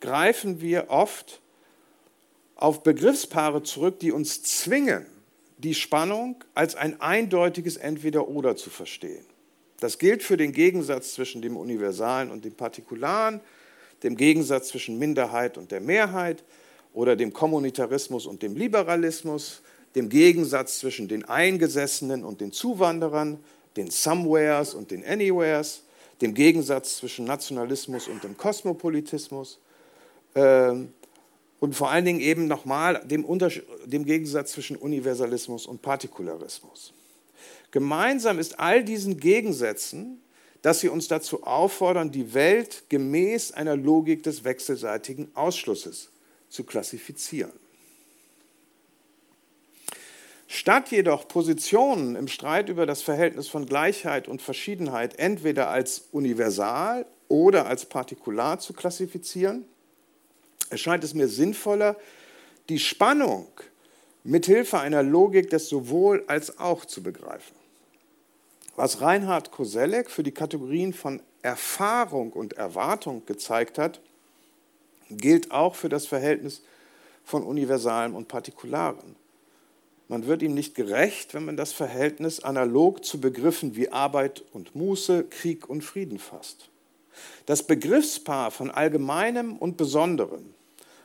greifen 0.00 0.60
wir 0.60 0.90
oft 0.90 1.40
auf 2.56 2.82
Begriffspaare 2.82 3.62
zurück, 3.62 4.00
die 4.00 4.12
uns 4.12 4.42
zwingen, 4.42 5.06
die 5.58 5.74
Spannung 5.74 6.44
als 6.54 6.74
ein 6.74 7.00
eindeutiges 7.00 7.76
Entweder-Oder 7.76 8.56
zu 8.56 8.70
verstehen. 8.70 9.24
Das 9.80 9.98
gilt 9.98 10.22
für 10.22 10.36
den 10.36 10.52
Gegensatz 10.52 11.14
zwischen 11.14 11.40
dem 11.40 11.56
Universalen 11.56 12.30
und 12.30 12.44
dem 12.44 12.54
Partikularen, 12.54 13.40
dem 14.02 14.16
Gegensatz 14.16 14.68
zwischen 14.68 14.98
Minderheit 14.98 15.56
und 15.56 15.70
der 15.70 15.80
Mehrheit 15.80 16.44
oder 16.92 17.14
dem 17.14 17.32
Kommunitarismus 17.32 18.26
und 18.26 18.42
dem 18.42 18.56
Liberalismus, 18.56 19.62
dem 19.94 20.08
Gegensatz 20.08 20.80
zwischen 20.80 21.08
den 21.08 21.24
Eingesessenen 21.24 22.24
und 22.24 22.40
den 22.40 22.52
Zuwanderern, 22.52 23.38
den 23.76 23.90
Somewheres 23.90 24.74
und 24.74 24.90
den 24.90 25.04
Anywheres, 25.04 25.84
dem 26.20 26.34
Gegensatz 26.34 26.96
zwischen 26.96 27.24
Nationalismus 27.24 28.08
und 28.08 28.24
dem 28.24 28.36
Kosmopolitismus 28.36 29.60
und 31.60 31.74
vor 31.74 31.90
allen 31.90 32.04
Dingen 32.04 32.20
eben 32.20 32.46
nochmal 32.46 33.02
dem, 33.04 33.26
dem 33.86 34.04
Gegensatz 34.04 34.52
zwischen 34.52 34.76
Universalismus 34.76 35.66
und 35.66 35.82
Partikularismus. 35.82 36.92
Gemeinsam 37.70 38.38
ist 38.38 38.58
all 38.58 38.84
diesen 38.84 39.18
Gegensätzen, 39.18 40.22
dass 40.62 40.80
sie 40.80 40.88
uns 40.88 41.08
dazu 41.08 41.44
auffordern, 41.44 42.10
die 42.10 42.34
Welt 42.34 42.84
gemäß 42.88 43.52
einer 43.52 43.76
Logik 43.76 44.22
des 44.22 44.44
wechselseitigen 44.44 45.30
Ausschlusses 45.34 46.10
zu 46.48 46.64
klassifizieren. 46.64 47.52
Statt 50.50 50.90
jedoch 50.90 51.28
Positionen 51.28 52.16
im 52.16 52.26
Streit 52.26 52.70
über 52.70 52.86
das 52.86 53.02
Verhältnis 53.02 53.48
von 53.48 53.66
Gleichheit 53.66 54.28
und 54.28 54.40
Verschiedenheit 54.40 55.18
entweder 55.18 55.68
als 55.68 56.04
universal 56.10 57.04
oder 57.28 57.66
als 57.66 57.84
partikular 57.84 58.58
zu 58.58 58.72
klassifizieren, 58.72 59.66
erscheint 60.68 61.04
es 61.04 61.14
mir 61.14 61.28
sinnvoller, 61.28 61.96
die 62.68 62.78
Spannung 62.78 63.48
mithilfe 64.24 64.78
einer 64.78 65.02
Logik 65.02 65.50
des 65.50 65.68
sowohl 65.68 66.24
als 66.26 66.58
auch 66.58 66.84
zu 66.84 67.02
begreifen. 67.02 67.56
Was 68.76 69.00
Reinhard 69.00 69.50
Koselleck 69.50 70.10
für 70.10 70.22
die 70.22 70.32
Kategorien 70.32 70.92
von 70.92 71.20
Erfahrung 71.42 72.32
und 72.32 72.52
Erwartung 72.52 73.24
gezeigt 73.26 73.78
hat, 73.78 74.00
gilt 75.10 75.50
auch 75.50 75.74
für 75.74 75.88
das 75.88 76.06
Verhältnis 76.06 76.62
von 77.24 77.42
Universalen 77.42 78.14
und 78.14 78.28
Partikularen. 78.28 79.16
Man 80.08 80.26
wird 80.26 80.42
ihm 80.42 80.54
nicht 80.54 80.74
gerecht, 80.74 81.34
wenn 81.34 81.44
man 81.44 81.56
das 81.56 81.72
Verhältnis 81.72 82.40
analog 82.40 83.04
zu 83.04 83.20
Begriffen 83.20 83.76
wie 83.76 83.90
Arbeit 83.90 84.44
und 84.52 84.74
Muße, 84.74 85.24
Krieg 85.24 85.68
und 85.68 85.82
Frieden 85.82 86.18
fasst. 86.18 86.68
Das 87.46 87.62
Begriffspaar 87.62 88.50
von 88.50 88.70
Allgemeinem 88.70 89.56
und 89.56 89.76
Besonderem 89.76 90.54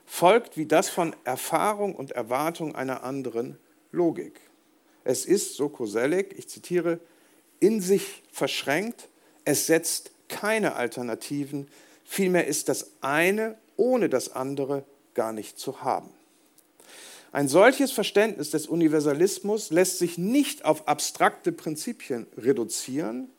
folgt 0.05 0.57
wie 0.57 0.65
das 0.65 0.89
von 0.89 1.15
Erfahrung 1.23 1.95
und 1.95 2.11
Erwartung 2.11 2.75
einer 2.75 3.03
anderen 3.03 3.57
Logik. 3.91 4.39
Es 5.03 5.25
ist, 5.25 5.55
so 5.55 5.69
Koselleck, 5.69 6.35
ich 6.37 6.47
zitiere, 6.47 6.99
in 7.59 7.81
sich 7.81 8.23
verschränkt, 8.31 9.09
es 9.45 9.67
setzt 9.67 10.11
keine 10.29 10.75
Alternativen, 10.75 11.67
vielmehr 12.03 12.47
ist 12.47 12.69
das 12.69 12.91
eine 13.01 13.57
ohne 13.75 14.09
das 14.09 14.31
andere 14.31 14.85
gar 15.13 15.33
nicht 15.33 15.59
zu 15.59 15.81
haben. 15.81 16.09
Ein 17.31 17.47
solches 17.47 17.91
Verständnis 17.91 18.51
des 18.51 18.67
Universalismus 18.67 19.71
lässt 19.71 19.97
sich 19.97 20.17
nicht 20.19 20.65
auf 20.65 20.87
abstrakte 20.87 21.51
Prinzipien 21.51 22.27
reduzieren, 22.37 23.29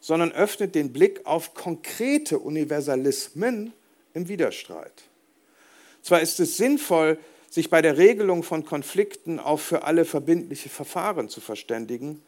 sondern 0.00 0.32
öffnet 0.32 0.74
den 0.74 0.92
Blick 0.92 1.24
auf 1.24 1.54
konkrete 1.54 2.38
Universalismen 2.38 3.72
im 4.12 4.28
Widerstreit. 4.28 5.07
Zwar 6.02 6.20
ist 6.20 6.40
es 6.40 6.56
sinnvoll, 6.56 7.18
sich 7.50 7.70
bei 7.70 7.82
der 7.82 7.96
Regelung 7.96 8.42
von 8.42 8.64
Konflikten 8.64 9.38
auf 9.38 9.62
für 9.62 9.84
alle 9.84 10.04
verbindliche 10.04 10.68
Verfahren 10.68 11.28
zu 11.28 11.40
verständigen, 11.40 12.22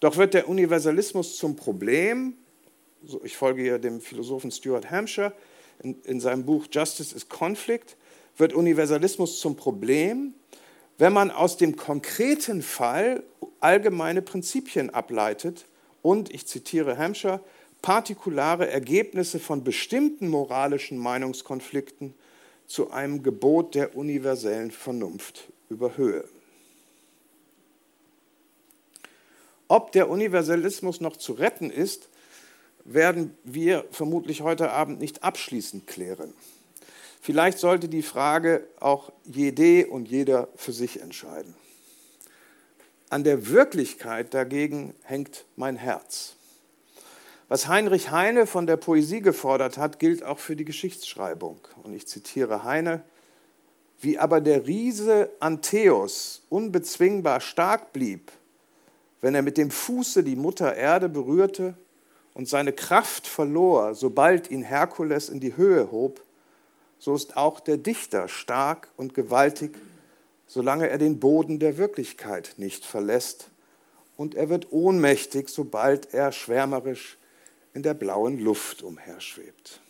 doch 0.00 0.16
wird 0.16 0.34
der 0.34 0.48
Universalismus 0.48 1.36
zum 1.36 1.54
Problem, 1.54 2.34
ich 3.22 3.36
folge 3.36 3.62
hier 3.62 3.78
dem 3.78 4.00
Philosophen 4.00 4.50
Stuart 4.50 4.90
Hampshire, 4.90 5.32
in, 5.82 6.00
in 6.02 6.20
seinem 6.20 6.44
Buch 6.44 6.66
Justice 6.70 7.14
is 7.14 7.28
Conflict, 7.28 7.96
wird 8.36 8.52
Universalismus 8.52 9.40
zum 9.40 9.56
Problem, 9.56 10.34
wenn 10.98 11.12
man 11.12 11.30
aus 11.30 11.56
dem 11.56 11.76
konkreten 11.76 12.62
Fall 12.62 13.22
allgemeine 13.60 14.22
Prinzipien 14.22 14.90
ableitet 14.90 15.66
und, 16.00 16.32
ich 16.32 16.46
zitiere 16.46 16.98
Hampshire, 16.98 17.40
partikulare 17.80 18.68
Ergebnisse 18.68 19.38
von 19.38 19.64
bestimmten 19.64 20.28
moralischen 20.28 20.98
Meinungskonflikten 20.98 22.14
zu 22.72 22.90
einem 22.90 23.22
Gebot 23.22 23.74
der 23.74 23.94
universellen 23.96 24.70
Vernunft 24.70 25.52
überhöhe. 25.68 26.24
Ob 29.68 29.92
der 29.92 30.08
Universalismus 30.08 31.02
noch 31.02 31.18
zu 31.18 31.34
retten 31.34 31.68
ist, 31.68 32.08
werden 32.84 33.36
wir 33.44 33.84
vermutlich 33.90 34.40
heute 34.40 34.70
Abend 34.70 35.00
nicht 35.00 35.22
abschließend 35.22 35.86
klären. 35.86 36.32
Vielleicht 37.20 37.58
sollte 37.58 37.90
die 37.90 38.00
Frage 38.00 38.66
auch 38.80 39.12
jede 39.24 39.88
und 39.88 40.08
jeder 40.08 40.48
für 40.56 40.72
sich 40.72 41.02
entscheiden. 41.02 41.54
An 43.10 43.22
der 43.22 43.48
Wirklichkeit 43.48 44.32
dagegen 44.32 44.94
hängt 45.02 45.44
mein 45.56 45.76
Herz. 45.76 46.36
Was 47.52 47.68
Heinrich 47.68 48.10
Heine 48.10 48.46
von 48.46 48.66
der 48.66 48.78
Poesie 48.78 49.20
gefordert 49.20 49.76
hat, 49.76 49.98
gilt 49.98 50.24
auch 50.24 50.38
für 50.38 50.56
die 50.56 50.64
Geschichtsschreibung. 50.64 51.60
Und 51.82 51.92
ich 51.92 52.06
zitiere 52.06 52.64
Heine, 52.64 53.02
Wie 54.00 54.18
aber 54.18 54.40
der 54.40 54.66
Riese 54.66 55.28
Antheus 55.38 56.46
unbezwingbar 56.48 57.42
stark 57.42 57.92
blieb, 57.92 58.32
wenn 59.20 59.34
er 59.34 59.42
mit 59.42 59.58
dem 59.58 59.70
Fuße 59.70 60.24
die 60.24 60.34
Mutter 60.34 60.74
Erde 60.74 61.10
berührte 61.10 61.74
und 62.32 62.48
seine 62.48 62.72
Kraft 62.72 63.26
verlor, 63.26 63.94
sobald 63.94 64.50
ihn 64.50 64.62
Herkules 64.62 65.28
in 65.28 65.38
die 65.38 65.54
Höhe 65.54 65.92
hob, 65.92 66.22
so 66.98 67.14
ist 67.14 67.36
auch 67.36 67.60
der 67.60 67.76
Dichter 67.76 68.28
stark 68.28 68.88
und 68.96 69.12
gewaltig, 69.12 69.76
solange 70.46 70.88
er 70.88 70.96
den 70.96 71.20
Boden 71.20 71.58
der 71.58 71.76
Wirklichkeit 71.76 72.54
nicht 72.56 72.86
verlässt, 72.86 73.50
und 74.16 74.34
er 74.36 74.48
wird 74.48 74.72
ohnmächtig, 74.72 75.50
sobald 75.50 76.14
er 76.14 76.32
schwärmerisch 76.32 77.18
in 77.74 77.82
der 77.82 77.94
blauen 77.94 78.38
Luft 78.38 78.82
umherschwebt. 78.82 79.80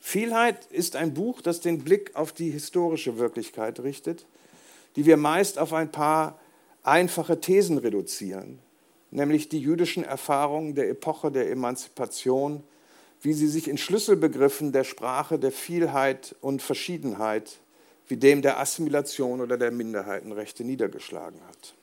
Vielheit 0.00 0.66
ist 0.72 0.96
ein 0.96 1.14
Buch, 1.14 1.42
das 1.42 1.60
den 1.60 1.84
Blick 1.84 2.16
auf 2.16 2.32
die 2.32 2.50
historische 2.50 3.18
Wirklichkeit 3.18 3.80
richtet, 3.80 4.26
die 4.96 5.06
wir 5.06 5.16
meist 5.16 5.58
auf 5.58 5.72
ein 5.72 5.92
paar 5.92 6.40
einfache 6.82 7.40
Thesen 7.40 7.78
reduzieren, 7.78 8.58
nämlich 9.10 9.48
die 9.48 9.60
jüdischen 9.60 10.02
Erfahrungen 10.02 10.74
der 10.74 10.88
Epoche 10.88 11.30
der 11.30 11.50
Emanzipation, 11.50 12.64
wie 13.22 13.34
sie 13.34 13.48
sich 13.48 13.68
in 13.68 13.78
Schlüsselbegriffen 13.78 14.72
der 14.72 14.84
Sprache 14.84 15.38
der 15.38 15.52
Vielheit 15.52 16.34
und 16.40 16.62
Verschiedenheit, 16.62 17.58
wie 18.08 18.16
dem 18.16 18.42
der 18.42 18.58
Assimilation 18.58 19.40
oder 19.40 19.58
der 19.58 19.70
Minderheitenrechte 19.70 20.64
niedergeschlagen 20.64 21.40
hat. 21.46 21.74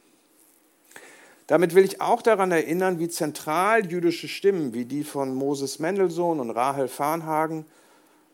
Damit 1.47 1.75
will 1.75 1.85
ich 1.85 2.01
auch 2.01 2.21
daran 2.21 2.51
erinnern, 2.51 2.99
wie 2.99 3.07
zentral 3.07 3.89
jüdische 3.89 4.27
Stimmen 4.27 4.73
wie 4.73 4.83
die 4.83 5.05
von 5.05 5.33
Moses 5.33 5.79
Mendelssohn 5.79 6.41
und 6.41 6.49
Rahel 6.51 6.89
Farnhagen, 6.89 7.65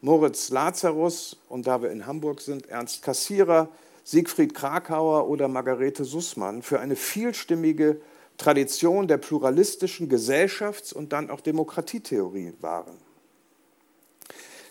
Moritz 0.01 0.49
Lazarus 0.49 1.37
und 1.47 1.67
da 1.67 1.83
wir 1.83 1.91
in 1.91 2.07
Hamburg 2.07 2.41
sind, 2.41 2.67
Ernst 2.69 3.03
Kassierer, 3.03 3.69
Siegfried 4.03 4.55
Krakauer 4.55 5.29
oder 5.29 5.47
Margarete 5.47 6.03
Sussmann 6.03 6.63
für 6.63 6.79
eine 6.79 6.95
vielstimmige 6.95 8.01
Tradition 8.37 9.07
der 9.07 9.17
pluralistischen 9.17 10.09
Gesellschafts- 10.09 10.91
und 10.91 11.13
dann 11.13 11.29
auch 11.29 11.39
Demokratietheorie 11.39 12.53
waren. 12.59 12.97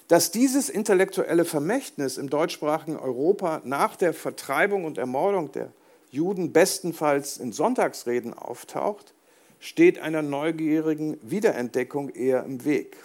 Dass 0.09 0.33
dieses 0.33 0.69
intellektuelle 0.69 1.45
Vermächtnis 1.45 2.19
im 2.19 2.29
deutschsprachigen 2.29 2.99
Europa 2.99 3.63
nach 3.65 3.95
der 3.95 4.13
Vertreibung 4.13 4.85
und 4.85 4.99
Ermordung 4.99 5.53
der 5.53 5.73
Juden 6.13 6.53
bestenfalls 6.53 7.39
in 7.39 7.53
Sonntagsreden 7.53 8.35
auftaucht, 8.35 9.15
steht 9.61 9.99
einer 9.99 10.21
neugierigen 10.21 11.19
Wiederentdeckung 11.23 12.11
eher 12.11 12.45
im 12.45 12.65
Weg. 12.67 12.97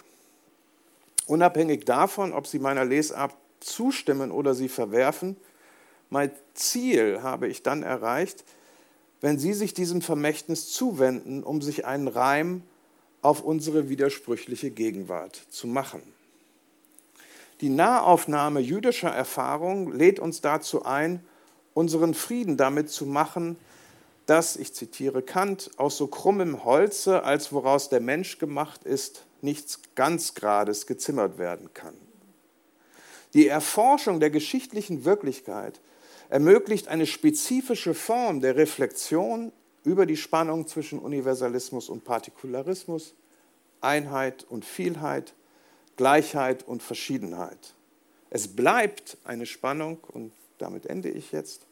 Unabhängig 1.26 1.86
davon, 1.86 2.32
ob 2.32 2.46
Sie 2.46 2.58
meiner 2.58 2.84
Lesart 2.84 3.34
zustimmen 3.60 4.30
oder 4.30 4.54
sie 4.54 4.68
verwerfen, 4.68 5.36
mein 6.10 6.30
Ziel 6.54 7.22
habe 7.22 7.48
ich 7.48 7.62
dann 7.62 7.82
erreicht, 7.82 8.44
wenn 9.20 9.38
Sie 9.38 9.54
sich 9.54 9.74
diesem 9.74 10.02
Vermächtnis 10.02 10.70
zuwenden, 10.70 11.42
um 11.42 11.60
sich 11.62 11.86
einen 11.86 12.08
Reim 12.08 12.62
auf 13.22 13.42
unsere 13.42 13.88
widersprüchliche 13.88 14.70
Gegenwart 14.70 15.40
zu 15.50 15.66
machen. 15.66 16.02
Die 17.60 17.70
Nahaufnahme 17.70 18.60
jüdischer 18.60 19.10
Erfahrung 19.10 19.92
lädt 19.92 20.20
uns 20.20 20.40
dazu 20.40 20.84
ein, 20.84 21.24
unseren 21.78 22.12
Frieden 22.12 22.56
damit 22.56 22.90
zu 22.90 23.06
machen, 23.06 23.56
dass, 24.26 24.56
ich 24.56 24.74
zitiere 24.74 25.22
Kant, 25.22 25.70
aus 25.76 25.96
so 25.96 26.08
krummem 26.08 26.64
Holze, 26.64 27.22
als 27.22 27.52
woraus 27.52 27.88
der 27.88 28.00
Mensch 28.00 28.38
gemacht 28.38 28.82
ist, 28.82 29.24
nichts 29.42 29.80
ganz 29.94 30.34
Grades 30.34 30.88
gezimmert 30.88 31.38
werden 31.38 31.72
kann. 31.74 31.94
Die 33.32 33.46
Erforschung 33.46 34.18
der 34.18 34.30
geschichtlichen 34.30 35.04
Wirklichkeit 35.04 35.80
ermöglicht 36.30 36.88
eine 36.88 37.06
spezifische 37.06 37.94
Form 37.94 38.40
der 38.40 38.56
Reflexion 38.56 39.52
über 39.84 40.04
die 40.04 40.16
Spannung 40.16 40.66
zwischen 40.66 40.98
Universalismus 40.98 41.88
und 41.88 42.04
Partikularismus, 42.04 43.14
Einheit 43.80 44.44
und 44.48 44.64
Vielheit, 44.64 45.32
Gleichheit 45.96 46.66
und 46.66 46.82
Verschiedenheit. 46.82 47.74
Es 48.30 48.48
bleibt 48.48 49.16
eine 49.22 49.46
Spannung, 49.46 49.98
und 50.08 50.32
damit 50.58 50.86
ende 50.86 51.08
ich 51.08 51.30
jetzt, 51.30 51.67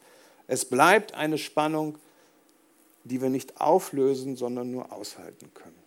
es 0.49 0.65
bleibt 0.65 1.15
eine 1.15 1.39
Spannung, 1.39 1.99
die 3.05 3.21
wir 3.21 3.31
nicht 3.31 3.61
auflösen, 3.61 4.37
sondern 4.37 4.71
nur 4.71 4.93
aushalten 4.93 5.51
können. 5.55 5.87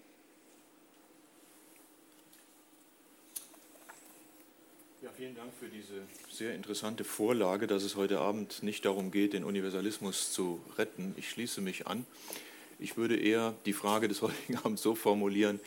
Ja, 5.02 5.10
vielen 5.16 5.36
Dank 5.36 5.52
für 5.60 5.68
diese 5.68 6.02
sehr 6.30 6.56
interessante 6.56 7.04
Vorlage, 7.04 7.68
dass 7.68 7.84
es 7.84 7.96
heute 7.96 8.20
Abend 8.20 8.64
nicht 8.64 8.86
darum 8.86 9.12
geht, 9.12 9.34
den 9.34 9.44
Universalismus 9.44 10.32
zu 10.32 10.62
retten. 10.78 11.14
Ich 11.18 11.30
schließe 11.30 11.62
mich 11.62 11.88
an. 11.88 12.06
Ich 12.80 12.96
würde 12.96 13.18
eher 13.18 13.54
die 13.66 13.74
Frage 13.74 14.08
des 14.08 14.22
heutigen 14.22 14.58
Abends 14.58 14.82
so 14.82 14.96
formulieren, 14.96 15.60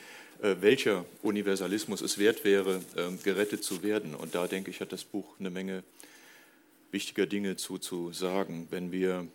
äh, 0.42 0.56
welcher 0.60 1.04
Universalismus 1.22 2.00
es 2.00 2.18
wert 2.18 2.44
wäre, 2.44 2.80
ähm, 2.96 3.18
gerettet 3.22 3.62
zu 3.62 3.82
werden. 3.82 4.14
Und 4.14 4.34
da 4.34 4.46
denke 4.46 4.70
ich, 4.70 4.80
hat 4.80 4.92
das 4.92 5.04
Buch 5.04 5.26
eine 5.38 5.50
Menge 5.50 5.82
wichtiger 6.92 7.26
Dinge 7.26 7.56
zu, 7.56 7.78
zu 7.78 8.12
sagen. 8.12 8.68
Wenn 8.70 8.92
wir 8.92 9.26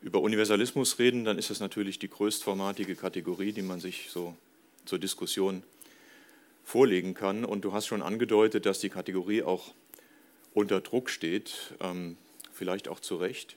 über 0.00 0.20
Universalismus 0.20 0.98
reden, 0.98 1.24
dann 1.24 1.38
ist 1.38 1.50
das 1.50 1.60
natürlich 1.60 1.98
die 1.98 2.08
größtformatige 2.08 2.94
Kategorie, 2.94 3.52
die 3.52 3.62
man 3.62 3.80
sich 3.80 4.10
so 4.10 4.36
zur 4.84 4.98
Diskussion 4.98 5.64
vorlegen 6.62 7.14
kann. 7.14 7.44
Und 7.44 7.64
du 7.64 7.72
hast 7.72 7.86
schon 7.86 8.02
angedeutet, 8.02 8.66
dass 8.66 8.78
die 8.78 8.90
Kategorie 8.90 9.42
auch 9.42 9.74
unter 10.54 10.80
Druck 10.80 11.10
steht, 11.10 11.74
ähm, 11.80 12.16
vielleicht 12.52 12.88
auch 12.88 13.00
zu 13.00 13.16
Recht. 13.16 13.56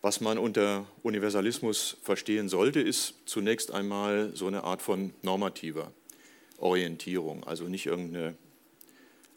Was 0.00 0.20
man 0.20 0.38
unter 0.38 0.86
Universalismus 1.02 1.96
verstehen 2.02 2.48
sollte, 2.48 2.80
ist 2.80 3.14
zunächst 3.24 3.72
einmal 3.72 4.30
so 4.34 4.46
eine 4.46 4.62
Art 4.62 4.80
von 4.80 5.12
normativer 5.22 5.92
Orientierung, 6.58 7.44
also 7.44 7.64
nicht 7.64 7.86
irgendeine 7.86 8.36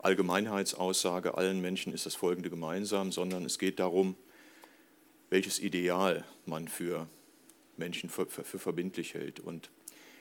Allgemeinheitsaussage, 0.04 1.36
allen 1.38 1.62
Menschen 1.62 1.94
ist 1.94 2.06
das 2.06 2.16
Folgende 2.16 2.50
gemeinsam, 2.50 3.12
sondern 3.12 3.46
es 3.46 3.60
geht 3.60 3.80
darum, 3.80 4.16
welches 5.30 5.60
Ideal 5.60 6.26
man 6.46 6.68
für 6.68 7.08
Menschen 7.78 8.10
für, 8.10 8.26
für, 8.28 8.44
für 8.44 8.60
verbindlich 8.60 9.14
hält. 9.14 9.40
Und 9.40 9.70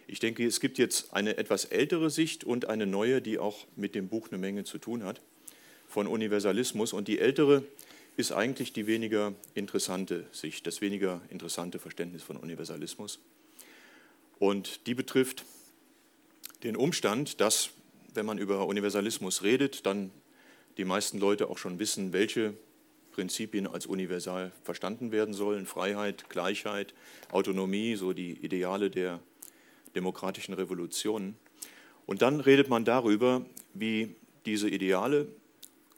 ich 0.06 0.18
denke, 0.18 0.46
es 0.46 0.60
gibt 0.60 0.78
jetzt 0.78 1.12
eine 1.12 1.36
etwas 1.36 1.66
ältere 1.66 2.10
Sicht 2.10 2.44
und 2.44 2.66
eine 2.66 2.86
neue, 2.86 3.22
die 3.22 3.38
auch 3.38 3.66
mit 3.76 3.94
dem 3.94 4.08
Buch 4.08 4.28
eine 4.28 4.38
Menge 4.38 4.64
zu 4.64 4.78
tun 4.78 5.04
hat, 5.04 5.20
von 5.86 6.06
Universalismus. 6.06 6.92
Und 6.92 7.08
die 7.08 7.18
ältere 7.18 7.64
ist 8.16 8.32
eigentlich 8.32 8.72
die 8.72 8.86
weniger 8.86 9.34
interessante 9.54 10.26
Sicht, 10.32 10.66
das 10.66 10.80
weniger 10.80 11.20
interessante 11.30 11.78
Verständnis 11.78 12.22
von 12.22 12.36
Universalismus. 12.36 13.18
Und 14.38 14.86
die 14.86 14.94
betrifft 14.94 15.44
den 16.62 16.76
Umstand, 16.76 17.40
dass 17.40 17.70
wenn 18.14 18.26
man 18.26 18.38
über 18.38 18.66
Universalismus 18.66 19.42
redet, 19.42 19.86
dann 19.86 20.10
die 20.76 20.84
meisten 20.84 21.18
Leute 21.18 21.48
auch 21.48 21.58
schon 21.58 21.78
wissen, 21.78 22.12
welche 22.12 22.54
Prinzipien 23.12 23.66
als 23.66 23.86
universal 23.86 24.52
verstanden 24.62 25.12
werden 25.12 25.34
sollen. 25.34 25.66
Freiheit, 25.66 26.30
Gleichheit, 26.30 26.94
Autonomie, 27.32 27.96
so 27.96 28.12
die 28.12 28.32
Ideale 28.32 28.90
der 28.90 29.20
demokratischen 29.94 30.54
Revolutionen. 30.54 31.36
Und 32.06 32.22
dann 32.22 32.40
redet 32.40 32.68
man 32.68 32.84
darüber, 32.84 33.44
wie 33.74 34.14
diese 34.46 34.68
Ideale 34.68 35.28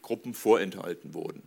Gruppen 0.00 0.34
vorenthalten 0.34 1.14
wurden, 1.14 1.42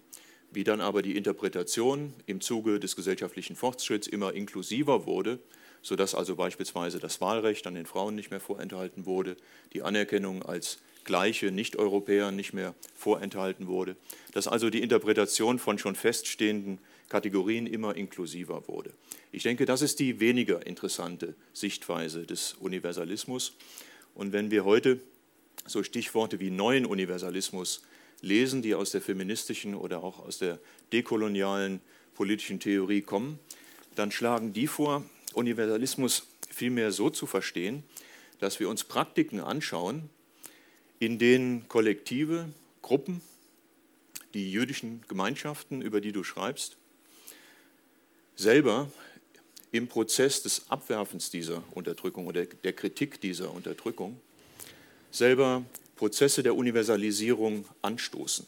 wie 0.51 0.63
dann 0.63 0.81
aber 0.81 1.01
die 1.01 1.17
Interpretation 1.17 2.13
im 2.25 2.41
Zuge 2.41 2.79
des 2.79 2.95
gesellschaftlichen 2.95 3.55
Fortschritts 3.55 4.07
immer 4.07 4.33
inklusiver 4.33 5.05
wurde 5.05 5.39
sodass 5.85 6.15
also 6.15 6.35
beispielsweise 6.35 6.97
das 6.97 7.21
Wahlrecht 7.21 7.67
an 7.67 7.75
den 7.75 7.85
Frauen 7.85 8.15
nicht 8.15 8.31
mehr 8.31 8.39
vorenthalten 8.39 9.05
wurde, 9.05 9.37
die 9.71 9.83
Anerkennung 9.83 10.41
als 10.41 10.79
gleiche 11.03 11.51
Nicht-Europäer 11.51 12.31
nicht 12.31 12.53
mehr 12.53 12.73
vorenthalten 12.95 13.67
wurde, 13.67 13.95
dass 14.33 14.47
also 14.47 14.71
die 14.71 14.81
Interpretation 14.81 15.59
von 15.59 15.77
schon 15.77 15.93
feststehenden 15.93 16.79
Kategorien 17.07 17.67
immer 17.67 17.95
inklusiver 17.95 18.67
wurde. 18.67 18.93
Ich 19.31 19.43
denke, 19.43 19.67
das 19.67 19.83
ist 19.83 19.99
die 19.99 20.19
weniger 20.19 20.65
interessante 20.65 21.35
Sichtweise 21.53 22.25
des 22.25 22.55
Universalismus. 22.59 23.53
Und 24.15 24.33
wenn 24.33 24.49
wir 24.49 24.65
heute 24.65 24.99
so 25.67 25.83
Stichworte 25.83 26.39
wie 26.39 26.49
neuen 26.49 26.87
Universalismus 26.87 27.83
lesen, 28.21 28.63
die 28.63 28.73
aus 28.73 28.89
der 28.89 29.01
feministischen 29.01 29.75
oder 29.75 30.03
auch 30.03 30.17
aus 30.17 30.39
der 30.39 30.57
dekolonialen 30.91 31.79
politischen 32.15 32.59
Theorie 32.59 33.03
kommen, 33.03 33.37
dann 33.93 34.09
schlagen 34.09 34.51
die 34.51 34.65
vor, 34.65 35.03
Universalismus 35.35 36.27
vielmehr 36.49 36.91
so 36.91 37.09
zu 37.09 37.25
verstehen, 37.25 37.83
dass 38.39 38.59
wir 38.59 38.69
uns 38.69 38.83
Praktiken 38.83 39.39
anschauen, 39.39 40.09
in 40.99 41.19
denen 41.19 41.67
Kollektive, 41.67 42.49
Gruppen, 42.81 43.21
die 44.33 44.51
jüdischen 44.51 45.03
Gemeinschaften, 45.07 45.81
über 45.81 46.01
die 46.01 46.11
du 46.11 46.23
schreibst, 46.23 46.77
selber 48.35 48.91
im 49.71 49.87
Prozess 49.87 50.43
des 50.43 50.69
Abwerfens 50.69 51.29
dieser 51.29 51.63
Unterdrückung 51.71 52.27
oder 52.27 52.45
der 52.45 52.73
Kritik 52.73 53.19
dieser 53.21 53.51
Unterdrückung 53.51 54.19
selber 55.11 55.63
Prozesse 55.95 56.43
der 56.43 56.55
Universalisierung 56.55 57.65
anstoßen. 57.81 58.45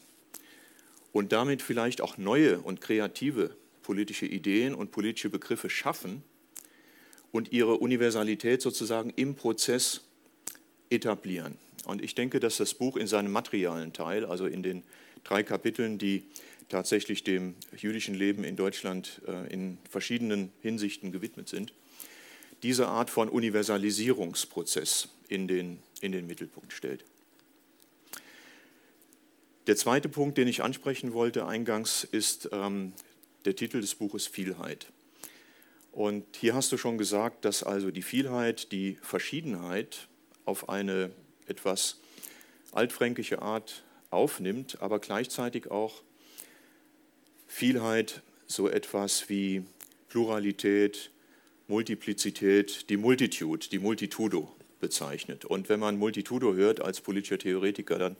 und 1.12 1.32
damit 1.32 1.62
vielleicht 1.62 2.00
auch 2.00 2.18
neue 2.18 2.60
und 2.60 2.80
kreative 2.80 3.56
politische 3.82 4.26
Ideen 4.26 4.74
und 4.74 4.92
politische 4.92 5.30
Begriffe 5.30 5.70
schaffen 5.70 6.22
und 7.32 7.52
ihre 7.52 7.76
Universalität 7.76 8.62
sozusagen 8.62 9.10
im 9.16 9.34
Prozess 9.34 10.02
etablieren. 10.90 11.58
Und 11.84 12.02
ich 12.02 12.14
denke, 12.14 12.40
dass 12.40 12.56
das 12.56 12.74
Buch 12.74 12.96
in 12.96 13.06
seinem 13.06 13.32
materialen 13.32 13.92
Teil, 13.92 14.24
also 14.24 14.46
in 14.46 14.62
den 14.62 14.82
drei 15.24 15.42
Kapiteln, 15.42 15.98
die 15.98 16.24
tatsächlich 16.68 17.24
dem 17.24 17.54
jüdischen 17.76 18.14
Leben 18.14 18.44
in 18.44 18.56
Deutschland 18.56 19.22
äh, 19.26 19.52
in 19.52 19.78
verschiedenen 19.88 20.52
Hinsichten 20.60 21.12
gewidmet 21.12 21.48
sind, 21.48 21.72
diese 22.62 22.88
Art 22.88 23.10
von 23.10 23.28
Universalisierungsprozess 23.28 25.08
in 25.28 25.48
den, 25.48 25.78
in 26.00 26.12
den 26.12 26.26
Mittelpunkt 26.26 26.72
stellt. 26.72 27.04
Der 29.66 29.76
zweite 29.76 30.08
Punkt, 30.08 30.38
den 30.38 30.48
ich 30.48 30.62
ansprechen 30.62 31.12
wollte 31.12 31.46
eingangs, 31.46 32.04
ist 32.04 32.48
ähm, 32.52 32.92
der 33.44 33.54
Titel 33.54 33.80
des 33.80 33.94
Buches 33.94 34.26
Vielheit. 34.26 34.86
Und 35.98 36.36
hier 36.36 36.54
hast 36.54 36.70
du 36.70 36.76
schon 36.76 36.96
gesagt, 36.96 37.44
dass 37.44 37.64
also 37.64 37.90
die 37.90 38.02
Vielheit, 38.02 38.70
die 38.70 38.96
Verschiedenheit 39.02 40.06
auf 40.44 40.68
eine 40.68 41.10
etwas 41.48 41.98
altfränkische 42.70 43.42
Art 43.42 43.82
aufnimmt, 44.10 44.80
aber 44.80 45.00
gleichzeitig 45.00 45.72
auch 45.72 46.04
Vielheit 47.48 48.22
so 48.46 48.68
etwas 48.68 49.28
wie 49.28 49.64
Pluralität, 50.08 51.10
Multiplizität, 51.66 52.88
die 52.90 52.96
Multitude, 52.96 53.66
die 53.68 53.80
Multitudo 53.80 54.54
bezeichnet. 54.78 55.46
Und 55.46 55.68
wenn 55.68 55.80
man 55.80 55.98
Multitudo 55.98 56.54
hört 56.54 56.80
als 56.80 57.00
politischer 57.00 57.38
Theoretiker, 57.38 57.98
dann 57.98 58.14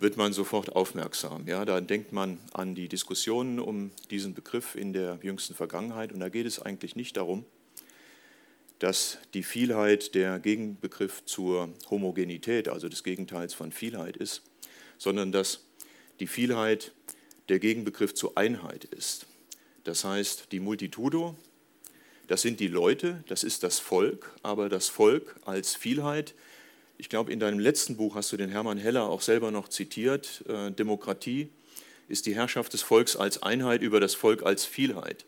wird 0.00 0.16
man 0.16 0.32
sofort 0.32 0.74
aufmerksam. 0.74 1.46
Ja, 1.46 1.64
da 1.64 1.80
denkt 1.80 2.12
man 2.12 2.38
an 2.54 2.74
die 2.74 2.88
Diskussionen 2.88 3.60
um 3.60 3.90
diesen 4.10 4.32
Begriff 4.34 4.74
in 4.74 4.94
der 4.94 5.18
jüngsten 5.22 5.54
Vergangenheit. 5.54 6.12
Und 6.12 6.20
da 6.20 6.30
geht 6.30 6.46
es 6.46 6.58
eigentlich 6.58 6.96
nicht 6.96 7.18
darum, 7.18 7.44
dass 8.78 9.18
die 9.34 9.42
Vielheit 9.42 10.14
der 10.14 10.38
Gegenbegriff 10.38 11.22
zur 11.26 11.68
Homogenität, 11.90 12.70
also 12.70 12.88
des 12.88 13.04
Gegenteils 13.04 13.52
von 13.52 13.72
Vielheit 13.72 14.16
ist, 14.16 14.42
sondern 14.96 15.32
dass 15.32 15.66
die 16.18 16.26
Vielheit 16.26 16.92
der 17.50 17.58
Gegenbegriff 17.58 18.14
zur 18.14 18.38
Einheit 18.38 18.84
ist. 18.84 19.26
Das 19.84 20.04
heißt, 20.04 20.50
die 20.50 20.60
Multitudo, 20.60 21.36
das 22.26 22.40
sind 22.40 22.58
die 22.58 22.68
Leute, 22.68 23.22
das 23.28 23.44
ist 23.44 23.62
das 23.64 23.78
Volk, 23.78 24.34
aber 24.42 24.70
das 24.70 24.88
Volk 24.88 25.36
als 25.44 25.74
Vielheit. 25.74 26.34
Ich 27.00 27.08
glaube, 27.08 27.32
in 27.32 27.40
deinem 27.40 27.58
letzten 27.58 27.96
Buch 27.96 28.14
hast 28.14 28.30
du 28.30 28.36
den 28.36 28.50
Hermann 28.50 28.76
Heller 28.76 29.08
auch 29.08 29.22
selber 29.22 29.50
noch 29.50 29.68
zitiert. 29.68 30.44
Äh, 30.46 30.70
Demokratie 30.70 31.48
ist 32.08 32.26
die 32.26 32.34
Herrschaft 32.34 32.74
des 32.74 32.82
Volks 32.82 33.16
als 33.16 33.42
Einheit 33.42 33.80
über 33.80 34.00
das 34.00 34.14
Volk 34.14 34.42
als 34.42 34.66
Vielheit. 34.66 35.24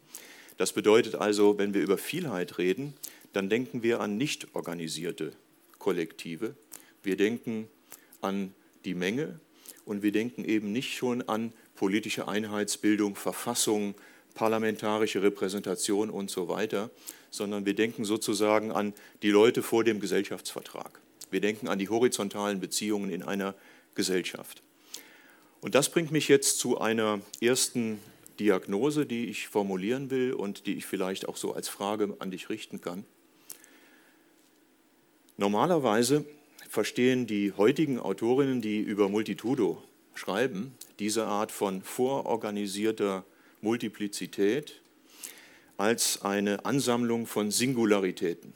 Das 0.59 0.75
bedeutet 0.75 1.15
also, 1.15 1.57
wenn 1.57 1.73
wir 1.73 1.81
über 1.81 1.97
Vielheit 1.97 2.59
reden, 2.59 2.93
dann 3.33 3.49
denken 3.49 3.83
wir 3.83 4.01
an 4.01 4.19
nicht 4.19 4.55
organisierte 4.55 5.33
Kollektive. 5.79 6.57
Wir 7.03 7.17
denken 7.17 7.69
an 8.21 8.53
die 8.85 8.95
Menge 8.95 9.41
und 9.87 10.03
wir 10.03 10.13
denken 10.13 10.45
eben 10.45 10.73
nicht 10.73 10.95
schon 10.95 11.27
an 11.27 11.55
politische 11.75 12.29
Einheitsbildung, 12.29 13.17
Verfassung, 13.17 13.95
parlamentarische 14.35 15.23
Repräsentation 15.23 16.11
und 16.11 16.31
so 16.31 16.49
weiter, 16.49 16.91
sondern 17.31 17.65
wir 17.65 17.75
denken 17.75 18.05
sozusagen 18.05 18.73
an 18.73 18.93
die 19.23 19.31
Leute 19.31 19.63
vor 19.63 19.85
dem 19.85 20.01
Gesellschaftsvertrag. 20.01 21.01
Wir 21.33 21.41
denken 21.41 21.67
an 21.67 21.79
die 21.79 21.89
horizontalen 21.89 22.61
Beziehungen 22.61 23.11
in 23.11 23.23
einer 23.23 23.55
Gesellschaft. 23.95 24.63
Und 25.63 25.75
das 25.75 25.91
bringt 25.91 26.13
mich 26.13 26.29
jetzt 26.29 26.59
zu 26.59 26.79
einer 26.79 27.21
ersten 27.41 28.01
Diagnose, 28.39 29.07
die 29.07 29.27
ich 29.27 29.49
formulieren 29.49 30.11
will 30.11 30.35
und 30.35 30.67
die 30.67 30.75
ich 30.75 30.87
vielleicht 30.87 31.29
auch 31.29 31.37
so 31.37 31.55
als 31.55 31.69
Frage 31.69 32.17
an 32.19 32.31
dich 32.31 32.51
richten 32.51 32.81
kann. 32.81 33.05
Normalerweise 35.37 36.25
verstehen 36.69 37.27
die 37.27 37.53
heutigen 37.53 37.99
Autorinnen, 37.99 38.61
die 38.61 38.81
über 38.81 39.09
Multitudo 39.09 39.83
schreiben, 40.15 40.75
diese 40.99 41.27
Art 41.27 41.51
von 41.51 41.83
vororganisierter 41.83 43.25
Multiplizität 43.61 44.81
als 45.77 46.23
eine 46.23 46.65
Ansammlung 46.65 47.27
von 47.27 47.51
Singularitäten, 47.51 48.53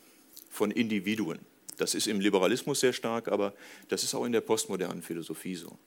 von 0.51 0.71
Individuen. 0.71 1.39
Das 1.77 1.95
ist 1.95 2.07
im 2.07 2.21
Liberalismus 2.21 2.81
sehr 2.81 2.93
stark, 2.93 3.29
aber 3.29 3.53
das 3.89 4.03
ist 4.03 4.15
auch 4.15 4.25
in 4.25 4.33
der 4.33 4.41
postmodernen 4.41 5.03
Philosophie 5.03 5.55
so. 5.55 5.79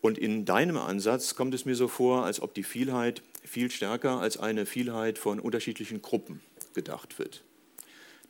Und 0.00 0.16
in 0.16 0.44
deinem 0.44 0.76
Ansatz 0.76 1.34
kommt 1.34 1.54
es 1.54 1.64
mir 1.64 1.74
so 1.74 1.88
vor, 1.88 2.24
als 2.24 2.40
ob 2.40 2.54
die 2.54 2.62
Vielheit 2.62 3.22
viel 3.44 3.70
stärker 3.70 4.20
als 4.20 4.36
eine 4.36 4.64
Vielheit 4.64 5.18
von 5.18 5.40
unterschiedlichen 5.40 6.02
Gruppen 6.02 6.40
gedacht 6.74 7.18
wird. 7.18 7.42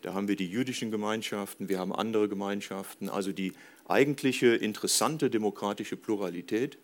Da 0.02 0.14
haben 0.14 0.28
wir 0.28 0.36
die 0.36 0.48
jüdischen 0.48 0.90
Gemeinschaften, 0.90 1.68
wir 1.68 1.78
haben 1.78 1.92
andere 1.92 2.28
Gemeinschaften. 2.28 3.08
Also 3.10 3.32
die 3.32 3.52
eigentliche 3.86 4.54
interessante 4.54 5.28
demokratische 5.28 5.96
Pluralität 5.96 6.78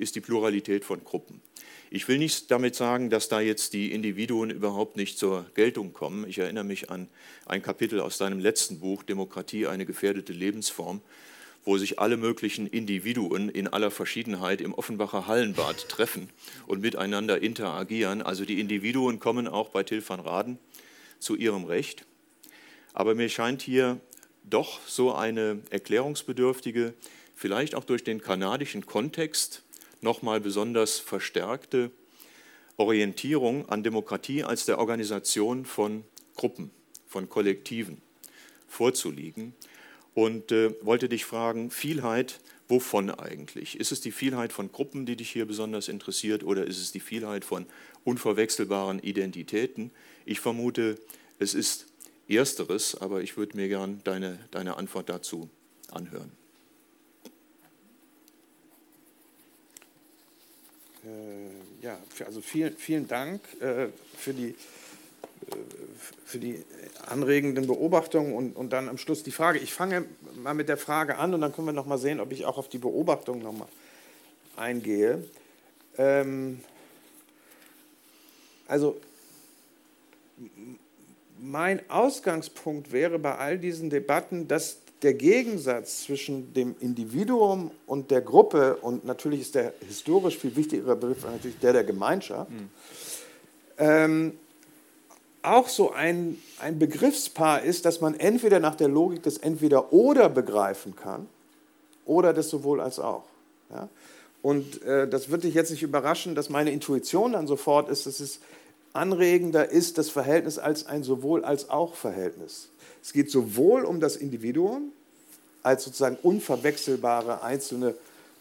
ist 0.00 0.16
die 0.16 0.20
Pluralität 0.20 0.84
von 0.84 1.04
Gruppen. 1.04 1.40
Ich 1.90 2.06
will 2.06 2.18
nicht 2.18 2.50
damit 2.50 2.76
sagen, 2.76 3.10
dass 3.10 3.28
da 3.28 3.40
jetzt 3.40 3.72
die 3.72 3.92
Individuen 3.92 4.50
überhaupt 4.50 4.96
nicht 4.96 5.18
zur 5.18 5.46
Geltung 5.54 5.92
kommen. 5.92 6.24
Ich 6.28 6.38
erinnere 6.38 6.64
mich 6.64 6.88
an 6.88 7.08
ein 7.46 7.62
Kapitel 7.62 8.00
aus 8.00 8.16
deinem 8.16 8.38
letzten 8.38 8.78
Buch, 8.78 9.02
Demokratie, 9.02 9.66
eine 9.66 9.86
gefährdete 9.86 10.32
Lebensform, 10.32 11.00
wo 11.64 11.78
sich 11.78 11.98
alle 11.98 12.16
möglichen 12.16 12.66
Individuen 12.66 13.48
in 13.48 13.66
aller 13.66 13.90
Verschiedenheit 13.90 14.60
im 14.60 14.72
Offenbacher 14.72 15.26
Hallenbad 15.26 15.88
treffen 15.88 16.30
und 16.66 16.80
miteinander 16.80 17.42
interagieren. 17.42 18.22
Also 18.22 18.44
die 18.44 18.60
Individuen 18.60 19.18
kommen 19.18 19.48
auch 19.48 19.70
bei 19.70 19.82
Till 19.82 20.02
van 20.06 20.20
Raden 20.20 20.58
zu 21.18 21.34
ihrem 21.34 21.64
Recht. 21.64 22.06
Aber 22.92 23.14
mir 23.14 23.28
scheint 23.28 23.62
hier 23.62 24.00
doch 24.44 24.80
so 24.86 25.12
eine 25.12 25.60
erklärungsbedürftige, 25.70 26.94
vielleicht 27.34 27.74
auch 27.74 27.84
durch 27.84 28.04
den 28.04 28.20
kanadischen 28.20 28.86
Kontext, 28.86 29.62
nochmal 30.00 30.40
besonders 30.40 30.98
verstärkte 30.98 31.90
Orientierung 32.76 33.68
an 33.68 33.82
Demokratie 33.82 34.42
als 34.42 34.64
der 34.64 34.78
Organisation 34.78 35.64
von 35.64 36.04
Gruppen, 36.34 36.70
von 37.06 37.28
Kollektiven 37.28 38.00
vorzuliegen 38.66 39.54
und 40.14 40.52
äh, 40.52 40.72
wollte 40.82 41.08
dich 41.08 41.24
fragen, 41.24 41.70
Vielheit, 41.70 42.40
wovon 42.68 43.10
eigentlich? 43.10 43.78
Ist 43.78 43.92
es 43.92 44.00
die 44.00 44.12
Vielheit 44.12 44.52
von 44.52 44.72
Gruppen, 44.72 45.04
die 45.04 45.16
dich 45.16 45.30
hier 45.30 45.44
besonders 45.44 45.88
interessiert 45.88 46.44
oder 46.44 46.66
ist 46.66 46.78
es 46.78 46.92
die 46.92 47.00
Vielheit 47.00 47.44
von 47.44 47.66
unverwechselbaren 48.04 49.00
Identitäten? 49.00 49.90
Ich 50.24 50.40
vermute, 50.40 50.98
es 51.38 51.54
ist 51.54 51.86
ersteres, 52.28 52.94
aber 52.94 53.22
ich 53.22 53.36
würde 53.36 53.56
mir 53.56 53.68
gern 53.68 54.00
deine, 54.04 54.38
deine 54.52 54.76
Antwort 54.76 55.08
dazu 55.08 55.50
anhören. 55.90 56.39
Äh, 61.10 61.84
ja, 61.84 61.98
also 62.26 62.40
vielen, 62.40 62.76
vielen 62.76 63.08
Dank 63.08 63.40
äh, 63.60 63.88
für, 64.16 64.34
die, 64.34 64.48
äh, 64.50 64.54
für 66.24 66.38
die 66.38 66.62
anregenden 67.06 67.66
Beobachtungen 67.66 68.34
und, 68.34 68.56
und 68.56 68.72
dann 68.72 68.88
am 68.88 68.98
Schluss 68.98 69.22
die 69.22 69.32
Frage. 69.32 69.58
Ich 69.58 69.72
fange 69.72 70.04
mal 70.36 70.54
mit 70.54 70.68
der 70.68 70.76
Frage 70.76 71.16
an 71.16 71.34
und 71.34 71.40
dann 71.40 71.52
können 71.52 71.66
wir 71.68 71.72
noch 71.72 71.86
mal 71.86 71.98
sehen, 71.98 72.20
ob 72.20 72.32
ich 72.32 72.44
auch 72.44 72.58
auf 72.58 72.68
die 72.68 72.78
Beobachtung 72.78 73.42
noch 73.42 73.52
mal 73.52 73.68
eingehe. 74.56 75.24
Ähm, 75.96 76.60
also 78.68 79.00
mein 81.38 81.88
Ausgangspunkt 81.90 82.92
wäre 82.92 83.18
bei 83.18 83.36
all 83.36 83.58
diesen 83.58 83.90
Debatten, 83.90 84.46
dass 84.46 84.78
der 85.02 85.14
Gegensatz 85.14 86.04
zwischen 86.04 86.52
dem 86.52 86.74
Individuum 86.80 87.70
und 87.86 88.10
der 88.10 88.20
Gruppe, 88.20 88.76
und 88.76 89.04
natürlich 89.04 89.40
ist 89.40 89.54
der 89.54 89.72
historisch 89.86 90.36
viel 90.36 90.54
wichtigere 90.56 90.96
Begriff 90.96 91.24
natürlich 91.24 91.58
der 91.58 91.72
der 91.72 91.84
Gemeinschaft, 91.84 92.50
mhm. 92.50 92.68
ähm, 93.78 94.32
auch 95.42 95.68
so 95.68 95.90
ein, 95.92 96.36
ein 96.58 96.78
Begriffspaar 96.78 97.62
ist, 97.62 97.86
dass 97.86 98.00
man 98.00 98.14
entweder 98.14 98.60
nach 98.60 98.74
der 98.74 98.88
Logik 98.88 99.22
des 99.22 99.38
Entweder-Oder 99.38 100.28
begreifen 100.28 100.94
kann 100.96 101.26
oder 102.04 102.34
des 102.34 102.50
sowohl 102.50 102.80
als 102.80 102.98
auch. 102.98 103.24
Ja? 103.70 103.88
Und 104.42 104.82
äh, 104.82 105.08
das 105.08 105.30
wird 105.30 105.44
dich 105.44 105.54
jetzt 105.54 105.70
nicht 105.70 105.82
überraschen, 105.82 106.34
dass 106.34 106.50
meine 106.50 106.70
Intuition 106.70 107.32
dann 107.32 107.46
sofort 107.46 107.88
ist, 107.88 108.06
dass 108.06 108.20
es 108.20 108.40
anregender 108.92 109.70
ist 109.70 109.98
das 109.98 110.10
Verhältnis 110.10 110.58
als 110.58 110.86
ein 110.86 111.02
sowohl 111.02 111.44
als 111.44 111.70
auch 111.70 111.94
Verhältnis. 111.94 112.68
Es 113.02 113.12
geht 113.12 113.30
sowohl 113.30 113.84
um 113.84 114.00
das 114.00 114.16
Individuum 114.16 114.92
als 115.62 115.84
sozusagen 115.84 116.16
unverwechselbare 116.22 117.42
einzelne 117.42 117.94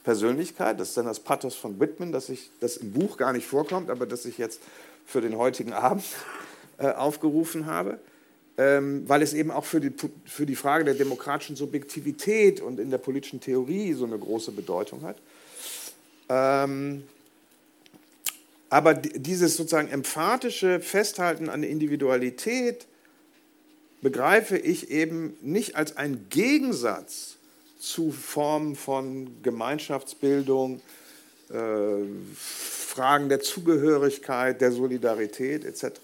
Persönlichkeit. 0.03 0.79
Das 0.79 0.89
ist 0.89 0.97
dann 0.97 1.05
das 1.05 1.19
Pathos 1.19 1.55
von 1.55 1.79
Whitman, 1.79 2.11
das, 2.11 2.29
ich, 2.29 2.49
das 2.59 2.77
im 2.77 2.91
Buch 2.91 3.17
gar 3.17 3.33
nicht 3.33 3.45
vorkommt, 3.45 3.89
aber 3.89 4.05
das 4.05 4.25
ich 4.25 4.37
jetzt 4.37 4.61
für 5.05 5.21
den 5.21 5.37
heutigen 5.37 5.73
Abend 5.73 6.03
äh, 6.77 6.87
aufgerufen 6.87 7.65
habe, 7.65 7.99
ähm, 8.57 9.03
weil 9.07 9.21
es 9.21 9.33
eben 9.33 9.51
auch 9.51 9.65
für 9.65 9.79
die, 9.79 9.93
für 10.25 10.45
die 10.45 10.55
Frage 10.55 10.85
der 10.85 10.93
demokratischen 10.93 11.55
Subjektivität 11.55 12.61
und 12.61 12.79
in 12.79 12.89
der 12.91 12.99
politischen 12.99 13.41
Theorie 13.41 13.93
so 13.93 14.05
eine 14.05 14.17
große 14.17 14.51
Bedeutung 14.51 15.01
hat. 15.01 15.17
Ähm, 16.29 17.03
aber 18.69 18.93
dieses 18.93 19.57
sozusagen 19.57 19.89
emphatische 19.89 20.79
Festhalten 20.79 21.49
an 21.49 21.61
der 21.61 21.71
Individualität 21.71 22.85
begreife 24.01 24.57
ich 24.57 24.91
eben 24.91 25.35
nicht 25.41 25.75
als 25.75 25.97
einen 25.97 26.27
Gegensatz 26.29 27.37
zu 27.79 28.11
Formen 28.11 28.75
von 28.75 29.41
Gemeinschaftsbildung, 29.41 30.81
äh, 31.49 31.55
Fragen 32.35 33.29
der 33.29 33.39
Zugehörigkeit, 33.39 34.61
der 34.61 34.71
Solidarität 34.71 35.63
etc., 35.65 35.99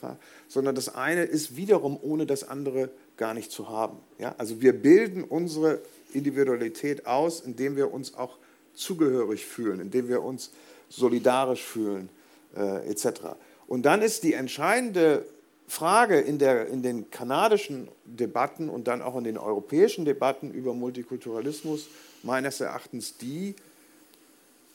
sondern 0.47 0.75
das 0.75 0.95
eine 0.95 1.23
ist 1.23 1.57
wiederum 1.57 1.99
ohne 2.01 2.25
das 2.25 2.47
andere 2.47 2.89
gar 3.17 3.33
nicht 3.33 3.51
zu 3.51 3.69
haben. 3.69 3.97
Ja? 4.19 4.35
Also 4.37 4.61
wir 4.61 4.73
bilden 4.73 5.23
unsere 5.23 5.79
Individualität 6.13 7.05
aus, 7.05 7.41
indem 7.41 7.75
wir 7.75 7.93
uns 7.93 8.13
auch 8.15 8.37
zugehörig 8.73 9.45
fühlen, 9.45 9.79
indem 9.79 10.07
wir 10.07 10.23
uns 10.23 10.51
solidarisch 10.89 11.63
fühlen 11.63 12.09
äh, 12.55 12.89
etc. 12.89 13.35
Und 13.67 13.83
dann 13.83 14.01
ist 14.01 14.23
die 14.23 14.33
entscheidende 14.33 15.25
Frage 15.67 16.19
in, 16.19 16.37
der, 16.37 16.67
in 16.67 16.83
den 16.83 17.09
kanadischen 17.09 17.87
Debatten 18.05 18.69
und 18.69 18.87
dann 18.87 19.01
auch 19.01 19.15
in 19.17 19.23
den 19.23 19.37
europäischen 19.37 20.05
Debatten 20.05 20.51
über 20.51 20.73
Multikulturalismus 20.73 21.87
meines 22.23 22.61
Erachtens 22.61 23.17
die, 23.17 23.55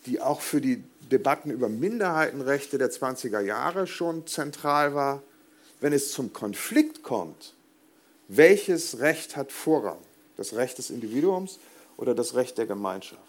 die 0.07 0.21
auch 0.21 0.41
für 0.41 0.61
die 0.61 0.83
Debatten 1.11 1.51
über 1.51 1.69
Minderheitenrechte 1.69 2.79
der 2.79 2.91
20er 2.91 3.41
Jahre 3.41 3.87
schon 3.87 4.27
zentral 4.27 4.95
war. 4.95 5.23
Wenn 5.81 5.93
es 5.93 6.13
zum 6.13 6.33
Konflikt 6.33 7.03
kommt, 7.03 7.55
welches 8.29 9.01
Recht 9.01 9.37
hat 9.37 9.53
Vorrang? 9.53 9.99
Das 10.37 10.55
Recht 10.55 10.79
des 10.79 10.91
Individuums 10.91 11.59
oder 11.97 12.15
das 12.15 12.35
Recht 12.35 12.59
der 12.59 12.67
Gemeinschaft? 12.67 13.21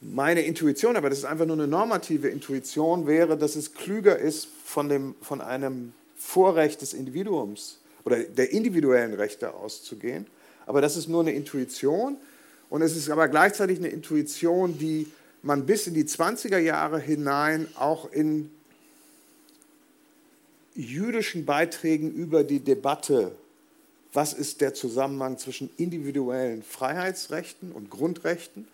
Meine 0.00 0.42
Intuition, 0.42 0.96
aber 0.96 1.10
das 1.10 1.18
ist 1.18 1.24
einfach 1.24 1.46
nur 1.46 1.56
eine 1.56 1.68
normative 1.68 2.28
Intuition, 2.28 3.06
wäre, 3.06 3.36
dass 3.36 3.56
es 3.56 3.74
klüger 3.74 4.18
ist, 4.18 4.48
von, 4.64 4.88
dem, 4.88 5.14
von 5.20 5.40
einem 5.40 5.92
Vorrecht 6.22 6.80
des 6.80 6.94
Individuums 6.94 7.78
oder 8.04 8.18
der 8.20 8.52
individuellen 8.52 9.14
Rechte 9.14 9.54
auszugehen. 9.54 10.26
Aber 10.66 10.80
das 10.80 10.96
ist 10.96 11.08
nur 11.08 11.20
eine 11.20 11.32
Intuition. 11.32 12.16
Und 12.70 12.82
es 12.82 12.96
ist 12.96 13.10
aber 13.10 13.28
gleichzeitig 13.28 13.78
eine 13.78 13.88
Intuition, 13.88 14.78
die 14.78 15.10
man 15.42 15.66
bis 15.66 15.86
in 15.86 15.94
die 15.94 16.04
20er 16.04 16.58
Jahre 16.58 16.98
hinein 17.00 17.68
auch 17.74 18.10
in 18.10 18.50
jüdischen 20.74 21.44
Beiträgen 21.44 22.12
über 22.12 22.44
die 22.44 22.60
Debatte, 22.60 23.32
was 24.12 24.32
ist 24.32 24.60
der 24.60 24.72
Zusammenhang 24.72 25.38
zwischen 25.38 25.68
individuellen 25.76 26.62
Freiheitsrechten 26.62 27.72
und 27.72 27.90
Grundrechten 27.90 28.66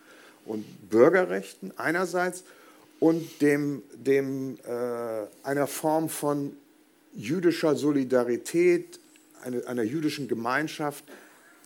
und 0.45 0.65
Bürgerrechten 0.89 1.73
einerseits 1.75 2.43
und 2.99 3.41
dem, 3.41 3.83
dem, 3.93 4.57
äh, 4.65 5.47
einer 5.47 5.67
Form 5.67 6.09
von 6.09 6.55
jüdischer 7.13 7.75
Solidarität, 7.75 8.99
eine, 9.43 9.65
einer 9.67 9.83
jüdischen 9.83 10.27
Gemeinschaft 10.27 11.03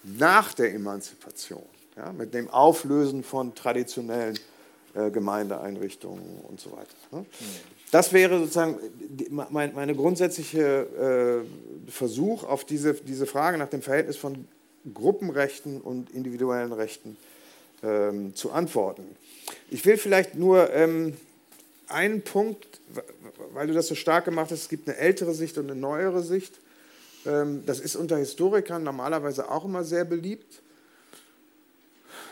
nach 0.04 0.54
der 0.54 0.74
Emanzipation, 0.74 1.64
ja, 1.96 2.12
mit 2.12 2.34
dem 2.34 2.50
Auflösen 2.50 3.24
von 3.24 3.56
traditionellen 3.56 4.38
äh, 4.94 5.10
Gemeindeeinrichtungen 5.10 6.40
und 6.48 6.60
so 6.60 6.72
weiter. 6.72 6.96
Ne? 7.12 7.26
Das 7.92 8.12
wäre 8.12 8.40
sozusagen 8.40 8.80
mein 9.30 9.74
meine 9.76 9.96
grundsätzliche 9.96 11.46
äh, 11.88 11.92
Versuch, 11.92 12.44
auf 12.44 12.66
diese, 12.66 12.96
diese 12.96 13.26
Frage 13.26 13.58
nach 13.58 13.70
dem 13.70 13.82
Verhältnis 13.82 14.18
von 14.18 14.48
Gruppenrechten 14.92 15.80
und 15.80 16.10
individuellen 16.10 16.74
Rechten 16.74 17.18
ähm, 17.84 18.36
zu 18.36 18.52
antworten. 18.52 19.04
Ich 19.70 19.86
will 19.86 19.98
vielleicht 19.98 20.36
nur 20.36 20.74
ähm, 20.74 21.16
einen 21.88 22.22
Punkt, 22.22 22.80
weil 23.54 23.68
du 23.68 23.74
das 23.74 23.88
so 23.88 23.96
stark 23.96 24.26
gemacht 24.26 24.52
hast, 24.52 24.62
es 24.62 24.70
gibt 24.70 24.88
eine 24.88 24.98
ältere 24.98 25.34
Sicht 25.34 25.58
und 25.58 25.70
eine 25.70 25.80
neuere 25.80 26.24
Sicht. 26.24 26.60
Ähm, 27.26 27.64
das 27.66 27.80
ist 27.80 27.96
unter 27.96 28.18
Historikern 28.18 28.84
normalerweise 28.84 29.50
auch 29.50 29.66
immer 29.66 29.84
sehr 29.84 30.06
beliebt. 30.06 30.62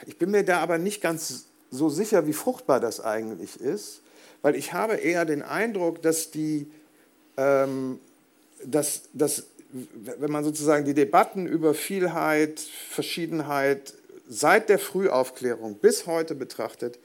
Ich 0.05 0.17
bin 0.17 0.31
mir 0.31 0.43
da 0.43 0.59
aber 0.59 0.77
nicht 0.77 1.01
ganz 1.01 1.45
so 1.69 1.89
sicher, 1.89 2.27
wie 2.27 2.33
fruchtbar 2.33 2.79
das 2.79 2.99
eigentlich 2.99 3.59
ist, 3.59 4.01
weil 4.41 4.55
ich 4.55 4.73
habe 4.73 4.95
eher 4.95 5.25
den 5.25 5.41
Eindruck, 5.41 6.01
dass 6.01 6.31
die, 6.31 6.69
ähm, 7.37 7.99
dass, 8.65 9.03
dass, 9.13 9.45
wenn 9.71 10.31
man 10.31 10.43
sozusagen 10.43 10.85
die 10.85 10.93
Debatten 10.93 11.45
über 11.45 11.73
Vielheit, 11.73 12.59
Verschiedenheit 12.59 13.93
seit 14.27 14.69
der 14.69 14.79
Frühaufklärung 14.79 15.75
bis 15.75 16.07
heute 16.07 16.35
betrachtet, 16.35 16.99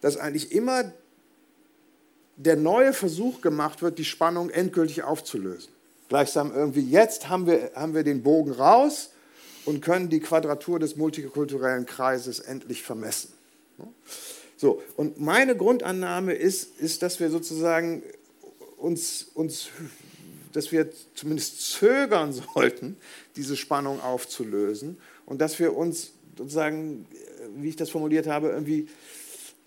dass 0.00 0.16
eigentlich 0.16 0.52
immer 0.52 0.92
der 2.38 2.56
neue 2.56 2.92
Versuch 2.92 3.40
gemacht 3.40 3.82
wird, 3.82 3.98
die 3.98 4.04
Spannung 4.04 4.48
endgültig 4.48 5.02
aufzulösen. 5.02 5.70
Gleichsam 6.08 6.54
irgendwie, 6.54 6.88
jetzt 6.88 7.28
haben 7.28 7.46
wir, 7.46 7.72
haben 7.74 7.94
wir 7.94 8.04
den 8.04 8.22
Bogen 8.22 8.52
raus 8.52 9.10
und 9.66 9.82
können 9.82 10.08
die 10.08 10.20
Quadratur 10.20 10.78
des 10.78 10.96
multikulturellen 10.96 11.84
Kreises 11.84 12.38
endlich 12.38 12.82
vermessen. 12.82 13.32
So, 14.56 14.82
und 14.96 15.20
meine 15.20 15.56
Grundannahme 15.56 16.32
ist, 16.32 16.78
ist 16.80 17.02
dass 17.02 17.20
wir 17.20 17.28
sozusagen 17.30 18.02
uns, 18.76 19.26
uns, 19.34 19.68
dass 20.52 20.72
wir 20.72 20.88
zumindest 21.14 21.72
zögern 21.72 22.32
sollten, 22.54 22.96
diese 23.36 23.56
Spannung 23.56 24.00
aufzulösen 24.00 24.96
und 25.26 25.40
dass 25.40 25.58
wir 25.58 25.76
uns 25.76 26.12
sozusagen, 26.36 27.06
wie 27.56 27.68
ich 27.68 27.76
das 27.76 27.90
formuliert 27.90 28.28
habe, 28.28 28.48
irgendwie 28.48 28.88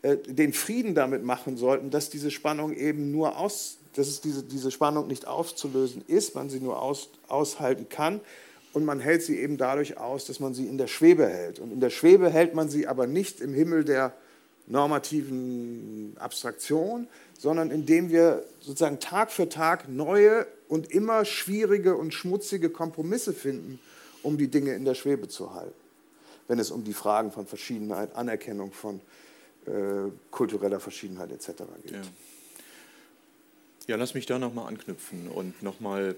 den 0.04 0.54
Frieden 0.54 0.96
damit 0.96 1.24
machen 1.24 1.58
sollten, 1.58 1.92
dass 1.92 2.10
diese 2.10 2.32
Spannung 2.32 2.74
eben 2.74 3.12
nur 3.12 3.38
aus, 3.38 3.78
dass 3.96 4.08
es 4.08 4.22
diese, 4.22 4.44
diese 4.44 4.72
Spannung 4.72 5.08
nicht 5.08 5.28
aufzulösen 5.28 6.04
ist, 6.08 6.34
man 6.34 6.50
sie 6.50 6.60
nur 6.60 6.82
aus, 6.82 7.10
aushalten 7.28 7.88
kann 7.88 8.20
und 8.74 8.84
man 8.84 9.00
hält 9.00 9.22
sie 9.22 9.40
eben 9.40 9.58
dadurch 9.58 9.98
aus, 9.98 10.26
dass 10.26 10.40
man 10.40 10.54
sie 10.54 10.66
in 10.66 10.78
der 10.78 10.88
Schwebe 10.88 11.28
hält. 11.28 11.60
Und 11.60 11.72
in 11.72 11.80
der 11.80 11.92
Schwebe 11.92 12.32
hält 12.32 12.56
man 12.56 12.70
sie 12.70 12.88
aber 12.88 13.06
nicht 13.06 13.42
im 13.42 13.54
Himmel 13.54 13.84
der 13.84 14.14
normativen 14.66 16.16
Abstraktion, 16.18 17.08
sondern 17.38 17.70
indem 17.70 18.10
wir 18.10 18.46
sozusagen 18.60 19.00
Tag 19.00 19.32
für 19.32 19.50
Tag 19.50 19.90
neue 19.90 20.48
und 20.68 20.90
immer 20.92 21.26
schwierige 21.26 21.96
und 21.96 22.14
schmutzige 22.14 22.70
Kompromisse 22.70 23.34
finden, 23.34 23.80
um 24.24 24.38
die 24.38 24.48
Dinge 24.48 24.74
in 24.74 24.86
der 24.86 24.96
Schwebe 24.96 25.28
zu 25.28 25.54
halten, 25.54 25.74
wenn 26.48 26.58
es 26.58 26.72
um 26.72 26.84
die 26.84 26.94
Fragen 26.94 27.32
von 27.32 27.46
Verschiedenheit, 27.46 28.16
Anerkennung 28.16 28.72
von 28.72 28.98
äh, 28.98 29.00
kultureller 30.32 30.80
Verschiedenheit 30.80 31.32
etc. 31.32 31.64
geht. 31.84 31.92
Ja. 31.92 32.02
ja, 33.88 33.96
lass 33.96 34.14
mich 34.14 34.26
da 34.26 34.40
nochmal 34.40 34.68
anknüpfen 34.68 35.28
und 35.28 35.62
nochmal 35.62 36.16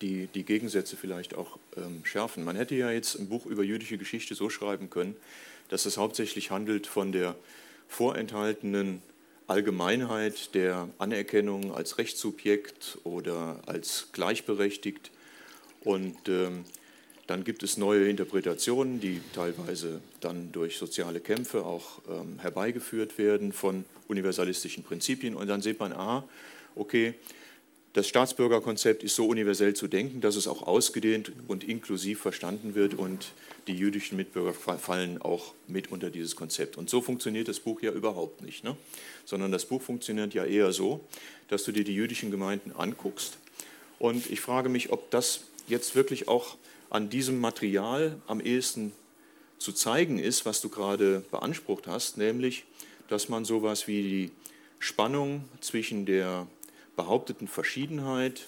die, 0.00 0.26
die 0.28 0.44
Gegensätze 0.44 0.96
vielleicht 0.96 1.34
auch 1.34 1.58
ähm, 1.76 2.04
schärfen. 2.04 2.44
Man 2.44 2.56
hätte 2.56 2.74
ja 2.74 2.90
jetzt 2.90 3.18
ein 3.18 3.28
Buch 3.28 3.46
über 3.46 3.62
jüdische 3.62 3.98
Geschichte 3.98 4.34
so 4.34 4.50
schreiben 4.50 4.90
können, 4.90 5.16
dass 5.68 5.86
es 5.86 5.96
hauptsächlich 5.96 6.50
handelt 6.50 6.86
von 6.86 7.12
der 7.12 7.36
vorenthaltenen 7.88 9.02
Allgemeinheit 9.46 10.54
der 10.54 10.88
Anerkennung 10.98 11.74
als 11.74 11.98
Rechtssubjekt 11.98 12.98
oder 13.04 13.60
als 13.66 14.08
gleichberechtigt 14.12 15.10
und 15.80 16.28
ähm, 16.28 16.64
dann 17.32 17.44
gibt 17.44 17.62
es 17.62 17.78
neue 17.78 18.10
Interpretationen, 18.10 19.00
die 19.00 19.22
teilweise 19.34 20.02
dann 20.20 20.52
durch 20.52 20.76
soziale 20.76 21.18
Kämpfe 21.18 21.64
auch 21.64 22.02
ähm, 22.06 22.38
herbeigeführt 22.40 23.16
werden 23.16 23.54
von 23.54 23.86
universalistischen 24.06 24.82
Prinzipien. 24.82 25.34
Und 25.34 25.46
dann 25.46 25.62
sieht 25.62 25.80
man, 25.80 25.94
aha, 25.94 26.28
okay, 26.76 27.14
das 27.94 28.06
Staatsbürgerkonzept 28.06 29.02
ist 29.02 29.14
so 29.14 29.26
universell 29.26 29.72
zu 29.72 29.88
denken, 29.88 30.20
dass 30.20 30.36
es 30.36 30.46
auch 30.46 30.66
ausgedehnt 30.66 31.32
und 31.48 31.64
inklusiv 31.64 32.20
verstanden 32.20 32.74
wird 32.74 32.92
und 32.92 33.32
die 33.66 33.78
jüdischen 33.78 34.16
Mitbürger 34.18 34.52
fallen 34.52 35.22
auch 35.22 35.54
mit 35.68 35.90
unter 35.90 36.10
dieses 36.10 36.36
Konzept. 36.36 36.76
Und 36.76 36.90
so 36.90 37.00
funktioniert 37.00 37.48
das 37.48 37.60
Buch 37.60 37.80
ja 37.80 37.92
überhaupt 37.92 38.42
nicht, 38.42 38.62
ne? 38.62 38.76
sondern 39.24 39.52
das 39.52 39.64
Buch 39.64 39.80
funktioniert 39.80 40.34
ja 40.34 40.44
eher 40.44 40.70
so, 40.72 41.00
dass 41.48 41.64
du 41.64 41.72
dir 41.72 41.84
die 41.84 41.94
jüdischen 41.94 42.30
Gemeinden 42.30 42.72
anguckst. 42.72 43.38
Und 43.98 44.30
ich 44.30 44.42
frage 44.42 44.68
mich, 44.68 44.92
ob 44.92 45.10
das 45.10 45.44
jetzt 45.66 45.96
wirklich 45.96 46.28
auch 46.28 46.58
an 46.92 47.08
diesem 47.08 47.40
Material 47.40 48.20
am 48.26 48.38
ehesten 48.38 48.92
zu 49.56 49.72
zeigen 49.72 50.18
ist, 50.18 50.44
was 50.44 50.60
du 50.60 50.68
gerade 50.68 51.24
beansprucht 51.30 51.86
hast, 51.86 52.18
nämlich, 52.18 52.64
dass 53.08 53.30
man 53.30 53.46
sowas 53.46 53.88
wie 53.88 54.02
die 54.02 54.30
Spannung 54.78 55.44
zwischen 55.62 56.04
der 56.04 56.46
behaupteten 56.94 57.48
Verschiedenheit 57.48 58.46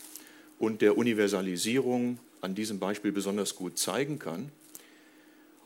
und 0.59 0.83
der 0.83 0.99
Universalisierung 0.99 2.19
an 2.43 2.55
diesem 2.55 2.79
Beispiel 2.79 3.13
besonders 3.13 3.57
gut 3.57 3.79
zeigen 3.79 4.19
kann. 4.19 4.53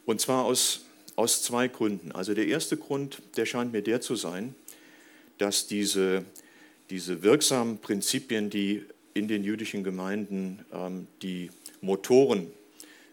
Und 0.07 0.21
zwar 0.21 0.45
aus, 0.45 0.83
aus 1.17 1.43
zwei 1.43 1.67
Gründen. 1.67 2.13
Also 2.13 2.33
der 2.33 2.47
erste 2.47 2.77
Grund, 2.77 3.23
der 3.37 3.45
scheint 3.45 3.73
mir 3.73 3.83
der 3.83 4.01
zu 4.01 4.15
sein, 4.15 4.55
dass 5.39 5.67
diese, 5.67 6.25
diese 6.91 7.25
wirksamen 7.25 7.79
Prinzipien, 7.79 8.51
die 8.51 8.85
in 9.15 9.27
den 9.27 9.43
jüdischen 9.43 9.83
Gemeinden 9.83 10.65
ähm, 10.73 11.09
die 11.23 11.51
Motoren 11.81 12.53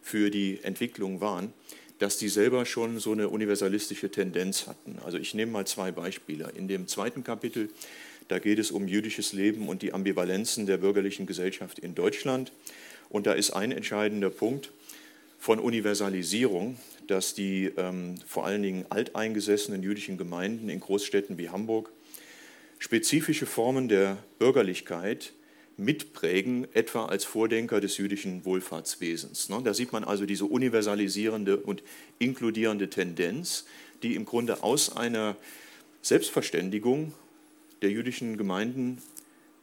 für 0.05 0.29
die 0.29 0.59
Entwicklung 0.61 1.19
waren, 1.19 1.51
dass 1.97 2.19
die 2.19 2.29
selber 2.29 2.67
schon 2.67 2.99
so 2.99 3.13
eine 3.13 3.27
universalistische 3.27 4.11
Tendenz 4.11 4.67
hatten. 4.67 4.99
Also 5.03 5.17
ich 5.17 5.33
nehme 5.33 5.51
mal 5.51 5.65
zwei 5.65 5.91
Beispiele. 5.91 6.51
In 6.55 6.67
dem 6.67 6.87
zweiten 6.87 7.23
Kapitel, 7.23 7.69
da 8.27 8.37
geht 8.37 8.59
es 8.59 8.69
um 8.69 8.87
jüdisches 8.87 9.33
Leben 9.33 9.67
und 9.67 9.81
die 9.81 9.93
Ambivalenzen 9.93 10.67
der 10.67 10.77
bürgerlichen 10.77 11.25
Gesellschaft 11.25 11.79
in 11.79 11.95
Deutschland. 11.95 12.51
Und 13.09 13.25
da 13.25 13.33
ist 13.33 13.49
ein 13.49 13.71
entscheidender 13.71 14.29
Punkt 14.29 14.71
von 15.39 15.57
Universalisierung, 15.57 16.77
dass 17.07 17.33
die 17.33 17.71
ähm, 17.75 18.13
vor 18.27 18.45
allen 18.45 18.61
Dingen 18.61 18.85
alteingesessenen 18.89 19.81
jüdischen 19.81 20.19
Gemeinden 20.19 20.69
in 20.69 20.81
Großstädten 20.81 21.39
wie 21.39 21.49
Hamburg 21.49 21.89
spezifische 22.77 23.47
Formen 23.47 23.89
der 23.89 24.19
Bürgerlichkeit 24.37 25.33
mitprägen, 25.77 26.67
etwa 26.73 27.05
als 27.05 27.25
Vordenker 27.25 27.81
des 27.81 27.97
jüdischen 27.97 28.45
Wohlfahrtswesens. 28.45 29.49
Ne? 29.49 29.61
Da 29.63 29.73
sieht 29.73 29.91
man 29.91 30.03
also 30.03 30.25
diese 30.25 30.45
universalisierende 30.45 31.57
und 31.57 31.83
inkludierende 32.19 32.89
Tendenz, 32.89 33.65
die 34.03 34.15
im 34.15 34.25
Grunde 34.25 34.63
aus 34.63 34.95
einer 34.95 35.35
Selbstverständigung 36.01 37.13
der 37.81 37.91
jüdischen 37.91 38.37
Gemeinden 38.37 39.01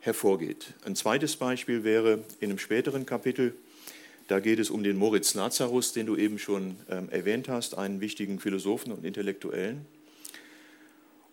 hervorgeht. 0.01 0.75
Ein 0.85 0.97
zweites 0.97 1.37
Beispiel 1.37 1.85
wäre 1.85 2.25
in 2.41 2.51
einem 2.51 2.59
späteren 2.59 3.07
Kapitel, 3.07 3.55
da 4.29 4.41
geht 4.41 4.59
es 4.59 4.71
um 4.71 4.83
den 4.83 4.97
Moritz 4.97 5.35
Lazarus, 5.35 5.93
den 5.93 6.07
du 6.07 6.17
eben 6.17 6.39
schon 6.39 6.77
ähm, 6.89 7.09
erwähnt 7.11 7.49
hast, 7.49 7.77
einen 7.77 8.01
wichtigen 8.01 8.39
Philosophen 8.39 8.93
und 8.93 9.05
Intellektuellen. 9.05 9.85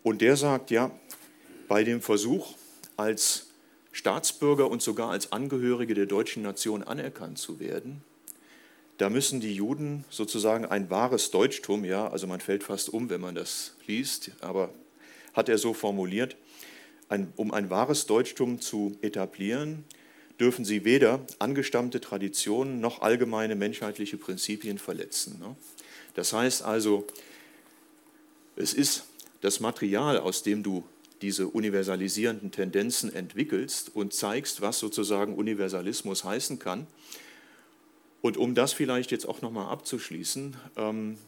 Und 0.02 0.20
der 0.20 0.36
sagt, 0.36 0.70
ja, 0.70 0.90
bei 1.68 1.84
dem 1.84 2.00
Versuch, 2.00 2.54
als 2.96 3.49
Staatsbürger 3.92 4.70
und 4.70 4.82
sogar 4.82 5.10
als 5.10 5.32
Angehörige 5.32 5.94
der 5.94 6.06
deutschen 6.06 6.42
Nation 6.42 6.82
anerkannt 6.82 7.38
zu 7.38 7.60
werden, 7.60 8.02
da 8.98 9.08
müssen 9.08 9.40
die 9.40 9.54
Juden 9.54 10.04
sozusagen 10.10 10.66
ein 10.66 10.90
wahres 10.90 11.30
Deutschtum, 11.30 11.84
ja, 11.84 12.08
also 12.08 12.26
man 12.26 12.40
fällt 12.40 12.62
fast 12.62 12.90
um, 12.90 13.08
wenn 13.08 13.20
man 13.20 13.34
das 13.34 13.74
liest, 13.86 14.32
aber 14.40 14.74
hat 15.32 15.48
er 15.48 15.56
so 15.56 15.72
formuliert, 15.72 16.36
ein, 17.08 17.32
um 17.36 17.52
ein 17.52 17.70
wahres 17.70 18.06
Deutschtum 18.06 18.60
zu 18.60 18.98
etablieren, 19.00 19.84
dürfen 20.38 20.64
sie 20.64 20.84
weder 20.84 21.20
angestammte 21.38 22.00
Traditionen 22.00 22.80
noch 22.80 23.02
allgemeine 23.02 23.56
menschheitliche 23.56 24.16
Prinzipien 24.16 24.78
verletzen. 24.78 25.38
Ne? 25.38 25.56
Das 26.14 26.32
heißt 26.32 26.62
also, 26.62 27.06
es 28.56 28.74
ist 28.74 29.04
das 29.40 29.60
Material, 29.60 30.18
aus 30.18 30.42
dem 30.42 30.62
du 30.62 30.84
diese 31.22 31.48
universalisierenden 31.48 32.50
Tendenzen 32.50 33.14
entwickelst 33.14 33.94
und 33.94 34.12
zeigst, 34.12 34.60
was 34.60 34.78
sozusagen 34.78 35.34
Universalismus 35.34 36.24
heißen 36.24 36.58
kann. 36.58 36.86
Und 38.22 38.36
um 38.36 38.54
das 38.54 38.72
vielleicht 38.72 39.10
jetzt 39.10 39.26
auch 39.26 39.42
nochmal 39.42 39.70
abzuschließen, 39.70 40.56
ähm, 40.76 41.18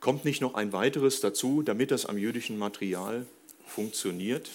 kommt 0.00 0.24
nicht 0.24 0.40
noch 0.40 0.54
ein 0.54 0.72
weiteres 0.72 1.20
dazu, 1.20 1.62
damit 1.62 1.90
das 1.90 2.06
am 2.06 2.18
jüdischen 2.18 2.58
Material 2.58 3.26
funktioniert. 3.66 4.50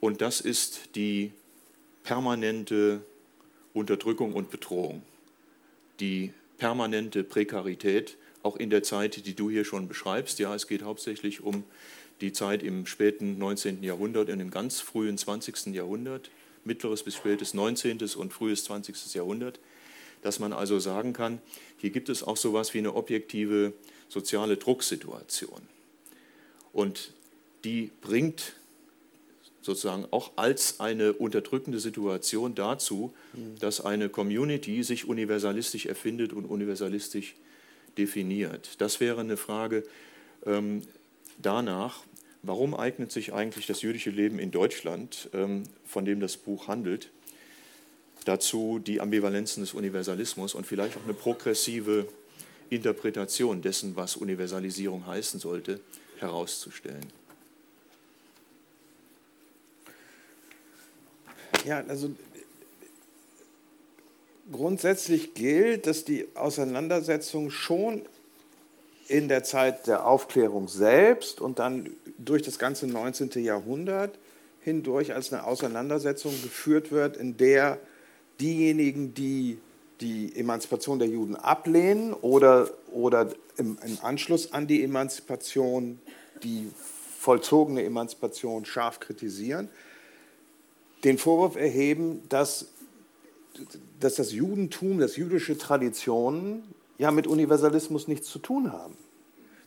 Und 0.00 0.20
das 0.20 0.40
ist 0.40 0.94
die 0.94 1.32
permanente 2.04 3.00
Unterdrückung 3.72 4.34
und 4.34 4.50
Bedrohung, 4.50 5.02
die 6.00 6.32
permanente 6.58 7.24
Prekarität, 7.24 8.16
auch 8.42 8.56
in 8.56 8.70
der 8.70 8.82
Zeit, 8.82 9.26
die 9.26 9.34
du 9.34 9.50
hier 9.50 9.64
schon 9.64 9.88
beschreibst. 9.88 10.38
Ja, 10.38 10.54
es 10.54 10.66
geht 10.66 10.82
hauptsächlich 10.82 11.40
um 11.40 11.64
die 12.20 12.32
Zeit 12.32 12.62
im 12.62 12.86
späten 12.86 13.38
19. 13.38 13.82
Jahrhundert 13.82 14.28
und 14.28 14.40
im 14.40 14.50
ganz 14.50 14.80
frühen 14.80 15.16
20. 15.16 15.74
Jahrhundert, 15.74 16.30
mittleres 16.64 17.02
bis 17.02 17.14
spätes 17.14 17.54
19. 17.54 17.98
und 18.16 18.32
frühes 18.32 18.64
20. 18.64 19.14
Jahrhundert, 19.14 19.60
dass 20.22 20.38
man 20.38 20.52
also 20.52 20.78
sagen 20.78 21.12
kann, 21.12 21.40
hier 21.78 21.90
gibt 21.90 22.08
es 22.08 22.22
auch 22.22 22.36
so 22.36 22.50
etwas 22.50 22.74
wie 22.74 22.78
eine 22.78 22.94
objektive 22.94 23.72
soziale 24.08 24.56
Drucksituation. 24.56 25.60
Und 26.72 27.12
die 27.64 27.90
bringt 28.00 28.54
sozusagen 29.62 30.06
auch 30.10 30.32
als 30.36 30.80
eine 30.80 31.12
unterdrückende 31.12 31.78
Situation 31.78 32.54
dazu, 32.54 33.12
mhm. 33.32 33.58
dass 33.58 33.80
eine 33.80 34.08
Community 34.08 34.82
sich 34.82 35.06
universalistisch 35.06 35.86
erfindet 35.86 36.32
und 36.32 36.46
universalistisch 36.46 37.34
definiert. 37.96 38.76
Das 38.78 39.00
wäre 39.00 39.20
eine 39.20 39.36
Frage 39.36 39.84
ähm, 40.46 40.82
danach, 41.38 42.04
warum 42.42 42.74
eignet 42.74 43.12
sich 43.12 43.32
eigentlich 43.32 43.66
das 43.66 43.82
jüdische 43.82 44.10
Leben 44.10 44.38
in 44.38 44.50
Deutschland, 44.50 45.28
ähm, 45.32 45.64
von 45.84 46.04
dem 46.04 46.20
das 46.20 46.36
Buch 46.36 46.68
handelt, 46.68 47.10
dazu 48.24 48.78
die 48.78 49.00
Ambivalenzen 49.00 49.62
des 49.62 49.74
Universalismus 49.74 50.54
und 50.54 50.66
vielleicht 50.66 50.96
auch 50.96 51.04
eine 51.04 51.14
progressive 51.14 52.06
Interpretation 52.70 53.62
dessen, 53.62 53.96
was 53.96 54.16
Universalisierung 54.16 55.06
heißen 55.06 55.40
sollte, 55.40 55.80
herauszustellen. 56.18 57.06
Ja, 61.64 61.84
also 61.86 62.10
grundsätzlich 64.50 65.34
gilt, 65.34 65.86
dass 65.86 66.04
die 66.04 66.26
Auseinandersetzung 66.34 67.50
schon 67.50 68.02
in 69.08 69.28
der 69.28 69.42
Zeit 69.42 69.86
der 69.86 70.06
Aufklärung 70.06 70.68
selbst 70.68 71.40
und 71.40 71.58
dann 71.58 71.90
durch 72.18 72.42
das 72.42 72.58
ganze 72.58 72.86
19. 72.86 73.30
Jahrhundert 73.42 74.18
hindurch 74.60 75.14
als 75.14 75.32
eine 75.32 75.44
Auseinandersetzung 75.44 76.32
geführt 76.42 76.92
wird, 76.92 77.16
in 77.16 77.36
der 77.36 77.78
diejenigen, 78.38 79.14
die 79.14 79.58
die 80.00 80.36
Emanzipation 80.36 80.98
der 80.98 81.08
Juden 81.08 81.34
ablehnen 81.36 82.12
oder, 82.12 82.70
oder 82.92 83.30
im, 83.56 83.78
im 83.84 83.98
Anschluss 84.02 84.52
an 84.52 84.66
die 84.66 84.84
Emanzipation 84.84 85.98
die 86.44 86.70
vollzogene 87.18 87.82
Emanzipation 87.82 88.64
scharf 88.64 89.00
kritisieren, 89.00 89.68
den 91.02 91.18
Vorwurf 91.18 91.56
erheben, 91.56 92.22
dass, 92.28 92.66
dass 93.98 94.14
das 94.14 94.32
Judentum, 94.32 94.98
dass 95.00 95.16
jüdische 95.16 95.58
Traditionen 95.58 96.62
ja 96.98 97.10
mit 97.10 97.26
Universalismus 97.26 98.08
nichts 98.08 98.28
zu 98.28 98.38
tun 98.38 98.72
haben. 98.72 98.96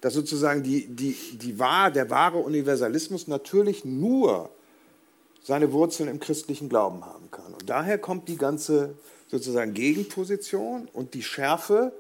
Dass 0.02 0.14
sozusagen 0.14 0.64
die, 0.64 0.88
die, 0.88 1.16
die 1.38 1.60
wahr, 1.60 1.92
der 1.92 2.10
wahre 2.10 2.40
Universalismus 2.40 3.28
natürlich 3.28 3.86
nur 3.86 4.50
seine 5.44 5.72
Wurzeln 5.72 6.10
im 6.10 6.20
christlichen 6.20 6.70
Glauben 6.70 7.06
haben 7.06 7.32
kann. 7.32 7.54
Und 7.54 7.70
daher 7.70 7.98
kommt 7.98 8.28
die 8.28 8.38
ganze 8.38 8.96
sozusagen 9.28 9.74
Gegenposition 9.74 10.88
und 10.94 11.14
die 11.14 11.24
Schärfe 11.24 11.94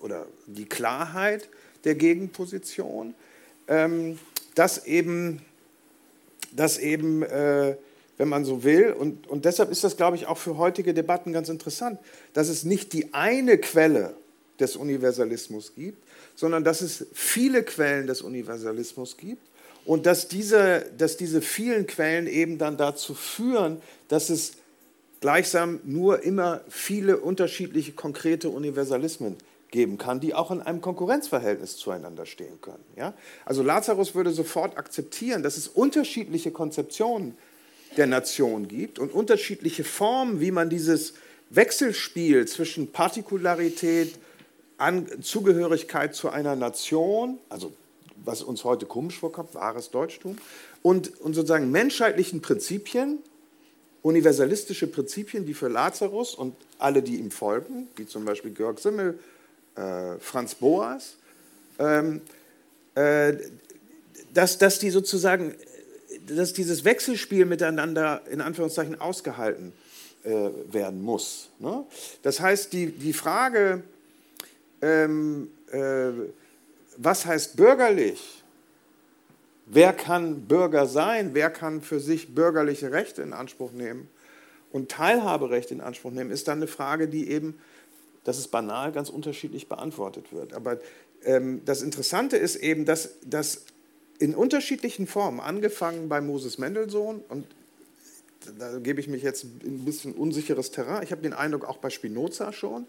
oder 0.00 0.26
die 0.46 0.64
Klarheit 0.64 1.48
der 1.84 1.94
Gegenposition, 1.94 3.14
ähm, 3.68 4.18
dass 4.54 4.86
eben, 4.86 5.42
dass 6.52 6.78
eben 6.78 7.22
äh, 7.22 7.76
wenn 8.16 8.28
man 8.28 8.44
so 8.44 8.62
will. 8.62 8.92
Und, 8.92 9.26
und 9.26 9.44
deshalb 9.44 9.70
ist 9.70 9.84
das, 9.84 9.96
glaube 9.96 10.16
ich, 10.16 10.26
auch 10.26 10.38
für 10.38 10.56
heutige 10.56 10.94
Debatten 10.94 11.32
ganz 11.32 11.48
interessant, 11.48 11.98
dass 12.32 12.48
es 12.48 12.64
nicht 12.64 12.92
die 12.92 13.14
eine 13.14 13.58
Quelle 13.58 14.14
des 14.62 14.76
Universalismus 14.76 15.74
gibt, 15.74 16.02
sondern 16.34 16.64
dass 16.64 16.80
es 16.80 17.06
viele 17.12 17.62
Quellen 17.62 18.06
des 18.06 18.22
Universalismus 18.22 19.16
gibt 19.16 19.46
und 19.84 20.06
dass 20.06 20.28
diese, 20.28 20.86
dass 20.96 21.16
diese 21.16 21.42
vielen 21.42 21.86
Quellen 21.86 22.26
eben 22.26 22.56
dann 22.56 22.76
dazu 22.76 23.14
führen, 23.14 23.82
dass 24.08 24.30
es 24.30 24.52
gleichsam 25.20 25.80
nur 25.84 26.22
immer 26.22 26.62
viele 26.68 27.18
unterschiedliche 27.18 27.92
konkrete 27.92 28.48
Universalismen 28.48 29.36
geben 29.70 29.98
kann, 29.98 30.20
die 30.20 30.34
auch 30.34 30.50
in 30.50 30.60
einem 30.60 30.80
Konkurrenzverhältnis 30.80 31.76
zueinander 31.76 32.26
stehen 32.26 32.60
können. 32.60 32.84
Ja? 32.96 33.14
Also 33.44 33.62
Lazarus 33.62 34.14
würde 34.14 34.30
sofort 34.30 34.76
akzeptieren, 34.76 35.42
dass 35.42 35.56
es 35.56 35.68
unterschiedliche 35.68 36.50
Konzeptionen 36.50 37.36
der 37.96 38.06
Nation 38.06 38.68
gibt 38.68 38.98
und 38.98 39.12
unterschiedliche 39.12 39.84
Formen, 39.84 40.40
wie 40.40 40.50
man 40.50 40.70
dieses 40.70 41.14
Wechselspiel 41.50 42.46
zwischen 42.46 42.92
Partikularität, 42.92 44.18
an 44.82 45.06
Zugehörigkeit 45.22 46.12
zu 46.12 46.28
einer 46.30 46.56
Nation, 46.56 47.38
also 47.48 47.72
was 48.24 48.42
uns 48.42 48.64
heute 48.64 48.84
komisch 48.84 49.20
vorkommt, 49.20 49.54
wahres 49.54 49.90
Deutschtum, 49.90 50.36
und, 50.82 51.20
und 51.20 51.34
sozusagen 51.34 51.70
menschheitlichen 51.70 52.42
Prinzipien, 52.42 53.18
universalistische 54.02 54.88
Prinzipien, 54.88 55.46
die 55.46 55.54
für 55.54 55.68
Lazarus 55.68 56.34
und 56.34 56.56
alle, 56.78 57.02
die 57.02 57.16
ihm 57.16 57.30
folgen, 57.30 57.86
wie 57.94 58.06
zum 58.06 58.24
Beispiel 58.24 58.50
Georg 58.50 58.80
Simmel, 58.80 59.20
äh, 59.76 60.18
Franz 60.18 60.56
Boas, 60.56 61.14
ähm, 61.78 62.20
äh, 62.96 63.34
dass, 64.34 64.58
dass 64.58 64.80
die 64.80 64.90
sozusagen, 64.90 65.54
dass 66.26 66.54
dieses 66.54 66.84
Wechselspiel 66.84 67.44
miteinander 67.44 68.22
in 68.28 68.40
Anführungszeichen 68.40 69.00
ausgehalten 69.00 69.72
äh, 70.24 70.50
werden 70.72 71.02
muss. 71.02 71.50
Ne? 71.60 71.84
Das 72.22 72.40
heißt, 72.40 72.72
die, 72.72 72.90
die 72.90 73.12
Frage, 73.12 73.84
ähm, 74.82 75.48
äh, 75.70 76.10
was 76.96 77.24
heißt 77.24 77.56
bürgerlich? 77.56 78.42
Wer 79.66 79.92
kann 79.92 80.42
Bürger 80.42 80.86
sein? 80.86 81.30
Wer 81.32 81.48
kann 81.48 81.80
für 81.80 82.00
sich 82.00 82.34
bürgerliche 82.34 82.92
Rechte 82.92 83.22
in 83.22 83.32
Anspruch 83.32 83.72
nehmen 83.72 84.08
und 84.70 84.90
Teilhaberecht 84.90 85.70
in 85.70 85.80
Anspruch 85.80 86.10
nehmen? 86.10 86.30
Ist 86.30 86.48
dann 86.48 86.58
eine 86.58 86.66
Frage, 86.66 87.08
die 87.08 87.30
eben 87.30 87.58
dass 88.24 88.38
es 88.38 88.48
banal 88.48 88.92
ganz 88.92 89.10
unterschiedlich 89.10 89.68
beantwortet 89.68 90.32
wird. 90.32 90.54
Aber 90.54 90.78
ähm, 91.24 91.62
das 91.64 91.82
Interessante 91.82 92.36
ist 92.36 92.56
eben, 92.56 92.84
dass, 92.84 93.20
dass 93.24 93.64
in 94.18 94.34
unterschiedlichen 94.34 95.06
Formen, 95.06 95.40
angefangen 95.40 96.08
bei 96.08 96.20
Moses 96.20 96.58
Mendelssohn, 96.58 97.22
und 97.28 97.46
da 98.58 98.78
gebe 98.78 99.00
ich 99.00 99.08
mich 99.08 99.22
jetzt 99.22 99.44
ein 99.44 99.84
bisschen 99.84 100.14
unsicheres 100.14 100.70
Terrain, 100.70 101.02
ich 101.02 101.12
habe 101.12 101.22
den 101.22 101.32
Eindruck 101.32 101.64
auch 101.64 101.78
bei 101.78 101.90
Spinoza 101.90 102.52
schon, 102.52 102.86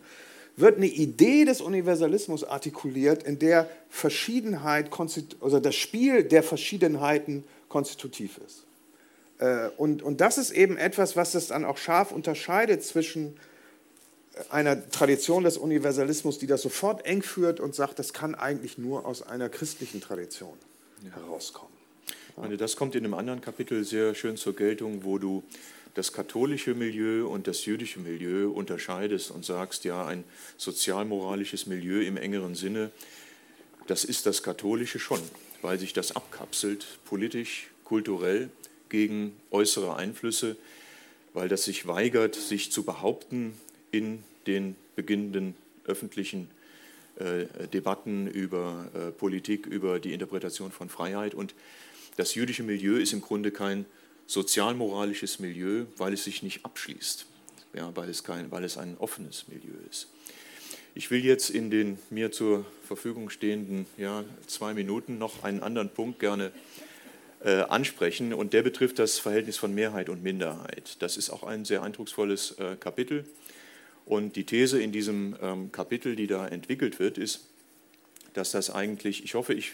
wird 0.55 0.77
eine 0.77 0.87
Idee 0.87 1.45
des 1.45 1.61
Universalismus 1.61 2.43
artikuliert, 2.43 3.23
in 3.23 3.39
der 3.39 3.69
Verschiedenheit, 3.89 4.89
also 5.41 5.59
das 5.59 5.75
Spiel 5.75 6.23
der 6.23 6.43
Verschiedenheiten 6.43 7.43
konstitutiv 7.69 8.39
ist. 8.45 8.65
Äh, 9.39 9.69
und, 9.77 10.03
und 10.03 10.21
das 10.21 10.37
ist 10.37 10.51
eben 10.51 10.77
etwas, 10.77 11.15
was 11.15 11.33
es 11.33 11.47
dann 11.47 11.65
auch 11.65 11.77
scharf 11.77 12.11
unterscheidet 12.11 12.83
zwischen 12.83 13.35
einer 14.49 14.89
Tradition 14.89 15.43
des 15.43 15.57
Universalismus, 15.57 16.39
die 16.39 16.47
das 16.47 16.61
sofort 16.61 17.05
eng 17.05 17.21
führt 17.21 17.59
und 17.59 17.75
sagt, 17.75 17.99
das 17.99 18.13
kann 18.13 18.35
eigentlich 18.35 18.77
nur 18.77 19.05
aus 19.05 19.21
einer 19.21 19.49
christlichen 19.49 20.01
Tradition 20.01 20.57
ja. 21.03 21.15
herauskommen. 21.15 21.72
Meine, 22.35 22.57
das 22.57 22.75
kommt 22.75 22.95
in 22.95 23.05
einem 23.05 23.13
anderen 23.13 23.41
Kapitel 23.41 23.83
sehr 23.83 24.15
schön 24.15 24.37
zur 24.37 24.55
Geltung, 24.55 25.03
wo 25.03 25.19
du 25.19 25.43
das 25.93 26.13
katholische 26.13 26.73
Milieu 26.73 27.27
und 27.27 27.45
das 27.45 27.65
jüdische 27.65 27.99
Milieu 27.99 28.49
unterscheidest 28.49 29.29
und 29.29 29.45
sagst, 29.45 29.85
ja, 29.85 30.07
ein 30.07 30.23
sozialmoralisches 30.57 31.67
Milieu 31.67 32.01
im 32.01 32.17
engeren 32.17 32.55
Sinne, 32.55 32.89
das 33.85 34.03
ist 34.03 34.25
das 34.25 34.41
katholische 34.41 34.97
schon, 34.97 35.21
weil 35.61 35.77
sich 35.77 35.93
das 35.93 36.15
abkapselt, 36.15 36.87
politisch, 37.05 37.67
kulturell, 37.83 38.49
gegen 38.89 39.35
äußere 39.51 39.95
Einflüsse, 39.95 40.55
weil 41.33 41.49
das 41.49 41.63
sich 41.65 41.85
weigert, 41.85 42.33
sich 42.33 42.71
zu 42.71 42.83
behaupten 42.83 43.53
in 43.91 44.23
den 44.47 44.75
beginnenden 44.95 45.55
öffentlichen 45.85 46.49
äh, 47.17 47.45
Debatten 47.67 48.25
über 48.27 48.87
äh, 48.95 49.11
Politik, 49.11 49.67
über 49.67 49.99
die 49.99 50.13
Interpretation 50.13 50.71
von 50.71 50.89
Freiheit. 50.89 51.35
Und 51.35 51.53
das 52.17 52.35
jüdische 52.35 52.63
Milieu 52.63 52.97
ist 52.97 53.13
im 53.13 53.21
Grunde 53.21 53.51
kein 53.51 53.85
sozialmoralisches 54.27 55.39
Milieu, 55.39 55.85
weil 55.97 56.13
es 56.13 56.23
sich 56.23 56.43
nicht 56.43 56.65
abschließt, 56.65 57.25
ja, 57.73 57.95
weil, 57.95 58.09
es 58.09 58.23
kein, 58.23 58.51
weil 58.51 58.63
es 58.63 58.77
ein 58.77 58.97
offenes 58.97 59.47
Milieu 59.47 59.75
ist. 59.89 60.07
Ich 60.95 61.09
will 61.09 61.25
jetzt 61.25 61.49
in 61.49 61.71
den 61.71 61.97
mir 62.09 62.31
zur 62.31 62.65
Verfügung 62.83 63.29
stehenden 63.29 63.87
ja, 63.97 64.23
zwei 64.45 64.73
Minuten 64.73 65.17
noch 65.17 65.43
einen 65.43 65.61
anderen 65.61 65.89
Punkt 65.89 66.19
gerne 66.19 66.51
äh, 67.43 67.61
ansprechen 67.61 68.33
und 68.33 68.53
der 68.53 68.61
betrifft 68.61 68.99
das 68.99 69.17
Verhältnis 69.17 69.57
von 69.57 69.73
Mehrheit 69.73 70.09
und 70.09 70.21
Minderheit. 70.21 71.01
Das 71.01 71.17
ist 71.17 71.31
auch 71.31 71.43
ein 71.43 71.65
sehr 71.65 71.81
eindrucksvolles 71.81 72.51
äh, 72.59 72.75
Kapitel 72.79 73.25
und 74.05 74.35
die 74.35 74.45
These 74.45 74.81
in 74.81 74.91
diesem 74.91 75.35
ähm, 75.41 75.71
Kapitel, 75.71 76.15
die 76.15 76.27
da 76.27 76.47
entwickelt 76.47 76.99
wird, 76.99 77.17
ist, 77.17 77.47
dass 78.33 78.51
das 78.51 78.69
eigentlich, 78.69 79.23
ich 79.23 79.33
hoffe, 79.33 79.53
ich 79.53 79.73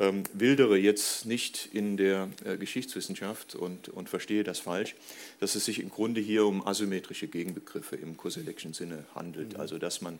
ähm, 0.00 0.24
wildere 0.32 0.78
jetzt 0.78 1.26
nicht 1.26 1.68
in 1.72 1.96
der 1.96 2.28
äh, 2.44 2.56
Geschichtswissenschaft 2.56 3.54
und, 3.54 3.90
und 3.90 4.08
verstehe 4.08 4.42
das 4.42 4.58
falsch, 4.58 4.96
dass 5.38 5.54
es 5.54 5.66
sich 5.66 5.80
im 5.80 5.90
Grunde 5.90 6.20
hier 6.20 6.46
um 6.46 6.66
asymmetrische 6.66 7.28
Gegenbegriffe 7.28 7.96
im 7.96 8.16
Koselleckschen 8.16 8.72
Sinne 8.72 9.04
handelt. 9.14 9.52
Mhm. 9.52 9.60
Also 9.60 9.78
dass 9.78 10.00
man 10.00 10.18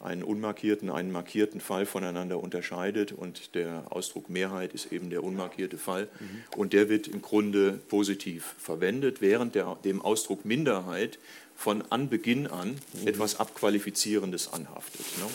einen 0.00 0.22
unmarkierten, 0.22 0.90
einen 0.90 1.10
markierten 1.10 1.60
Fall 1.60 1.84
voneinander 1.84 2.40
unterscheidet 2.40 3.12
und 3.12 3.54
der 3.54 3.84
Ausdruck 3.90 4.30
Mehrheit 4.30 4.72
ist 4.72 4.92
eben 4.92 5.10
der 5.10 5.24
unmarkierte 5.24 5.76
Fall 5.76 6.08
mhm. 6.20 6.44
und 6.56 6.72
der 6.72 6.88
wird 6.88 7.08
im 7.08 7.20
Grunde 7.20 7.72
positiv 7.88 8.54
verwendet, 8.58 9.20
während 9.20 9.54
der, 9.54 9.76
dem 9.84 10.00
Ausdruck 10.00 10.44
Minderheit 10.44 11.18
von 11.56 11.82
Anbeginn 11.90 12.46
an 12.46 12.78
mhm. 13.00 13.08
etwas 13.08 13.40
Abqualifizierendes 13.40 14.52
anhaftet. 14.52 15.04
Ne? 15.18 15.26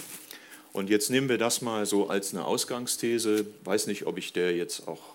Und 0.74 0.89
jetzt 0.89 1.11
nehmen 1.11 1.30
wir 1.30 1.38
das 1.38 1.61
mal 1.61 1.86
so 1.86 2.09
als 2.09 2.34
eine 2.34 2.45
Ausgangsthese. 2.45 3.45
Weiß 3.63 3.86
nicht, 3.86 4.07
ob 4.07 4.17
ich 4.17 4.34
der 4.34 4.55
jetzt 4.55 4.88
auch 4.88 5.13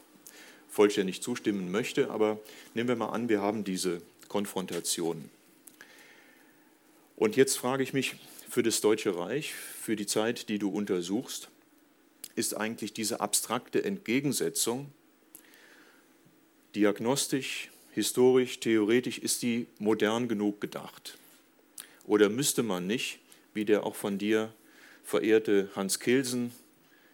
vollständig 0.71 1.21
zustimmen 1.21 1.73
möchte, 1.73 2.11
aber 2.11 2.39
nehmen 2.75 2.89
wir 2.89 2.97
mal 2.97 3.09
an, 3.09 3.29
wir 3.29 3.43
haben 3.43 3.65
diese 3.65 4.01
Konfrontation. 4.29 5.29
Und 7.17 7.35
jetzt 7.35 7.59
frage 7.59 7.83
ich 7.83 7.93
mich, 7.93 8.15
für 8.49 8.63
das 8.63 8.81
Deutsche 8.81 9.19
Reich, 9.19 9.53
für 9.53 9.97
die 9.97 10.07
Zeit, 10.07 10.49
die 10.49 10.61
du 10.61 10.71
untersuchst, 10.71 11.49
ist 12.37 12.57
eigentlich 12.57 12.93
diese 12.93 13.21
abstrakte 13.21 13.83
Entgegensetzung 13.85 14.93
diagnostisch, 16.77 17.71
historisch, 17.93 18.61
theoretisch, 18.61 19.19
ist 19.19 19.43
die 19.43 19.67
modern 19.81 20.29
genug 20.29 20.61
gedacht? 20.61 21.19
Oder 22.07 22.29
müsste 22.29 22.63
man 22.63 22.87
nicht, 22.87 23.19
wie 23.55 23.65
der 23.65 23.85
auch 23.85 23.97
von 23.97 24.19
dir 24.19 24.53
verehrte 25.09 25.71
Hans 25.75 26.01
Kelsen 26.01 26.53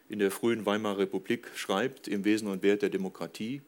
in 0.08 0.18
der 0.18 0.32
frühen 0.32 0.66
Weimarer 0.66 0.98
Republik 0.98 1.46
schreibt, 1.54 2.08
im 2.08 2.24
Wesen 2.24 2.48
und 2.48 2.64
Wert 2.64 2.82
der 2.82 2.88
Demokratie, 2.88 3.62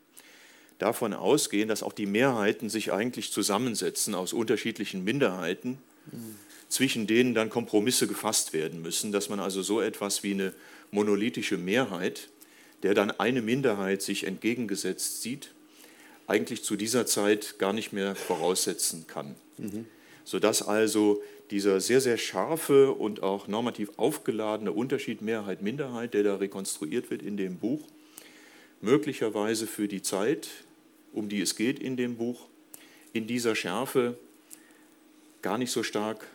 davon 0.79 1.15
ausgehen, 1.15 1.69
dass 1.69 1.85
auch 1.85 1.93
die 1.93 2.07
Mehrheiten 2.07 2.69
sich 2.69 2.93
eigentlich 2.93 3.31
zusammensetzen 3.31 4.17
aus 4.17 4.33
unterschiedlichen 4.33 5.05
Minderheiten, 5.05 5.79
mhm. 6.11 6.35
zwischen 6.69 7.07
denen 7.07 7.35
dann 7.35 7.51
Kompromisse 7.51 8.09
gefasst 8.09 8.53
werden 8.53 8.83
müssen, 8.83 9.13
dass 9.13 9.29
man 9.29 9.39
also 9.39 9.63
so 9.63 9.81
etwas 9.81 10.25
wie 10.25 10.33
eine 10.33 10.53
monolithische 10.91 11.57
Mehrheit, 11.57 12.29
der 12.83 12.95
dann 12.95 13.13
eine 13.13 13.43
Minderheit 13.43 14.03
sich 14.03 14.25
entgegengesetzt 14.25 15.23
sieht, 15.23 15.53
eigentlich 16.27 16.65
zu 16.65 16.75
dieser 16.75 17.07
Zeit 17.07 17.61
gar 17.61 17.73
nicht 17.73 17.93
mehr 17.93 18.17
voraussetzen 18.17 19.07
kann. 19.07 19.37
Mhm. 19.57 19.87
Sodass 20.25 20.63
also 20.63 21.23
dieser 21.51 21.81
sehr, 21.81 22.01
sehr 22.01 22.19
scharfe 22.19 22.93
und 22.93 23.23
auch 23.23 23.49
normativ 23.49 23.91
aufgeladene 23.97 24.73
Unterschied 24.73 25.23
Mehrheit-Minderheit, 25.23 26.15
der 26.15 26.23
da 26.23 26.37
rekonstruiert 26.37 27.11
wird 27.11 27.23
in 27.23 27.37
dem 27.37 27.59
Buch, 27.59 27.87
möglicherweise 28.81 29.67
für 29.67 29.89
die 29.89 30.03
Zeit, 30.03 30.49
um 31.13 31.29
die 31.29 31.41
es 31.41 31.57
geht 31.57 31.79
in 31.79 31.97
dem 31.97 32.17
Buch, 32.17 32.47
in 33.13 33.27
dieser 33.27 33.55
Schärfe 33.55 34.19
gar 35.43 35.59
nicht 35.59 35.71
so 35.71 35.83
stark 35.83 36.27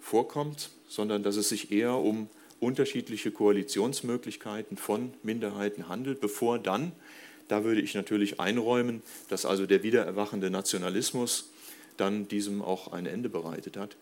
vorkommt, 0.00 0.70
sondern 0.88 1.22
dass 1.22 1.36
es 1.36 1.48
sich 1.48 1.72
eher 1.72 1.94
um 1.94 2.28
unterschiedliche 2.60 3.30
Koalitionsmöglichkeiten 3.30 4.76
von 4.76 5.12
Minderheiten 5.22 5.88
handelt, 5.88 6.20
bevor 6.20 6.58
dann 6.58 6.92
da 7.50 7.64
würde 7.64 7.80
ich 7.80 7.94
natürlich 7.94 8.38
einräumen, 8.38 9.02
dass 9.28 9.44
also 9.44 9.66
der 9.66 9.82
wiedererwachende 9.82 10.50
Nationalismus 10.50 11.50
dann 11.96 12.28
diesem 12.28 12.62
auch 12.62 12.92
ein 12.92 13.06
Ende 13.06 13.28
bereitet 13.28 13.76
hat. 13.76 13.96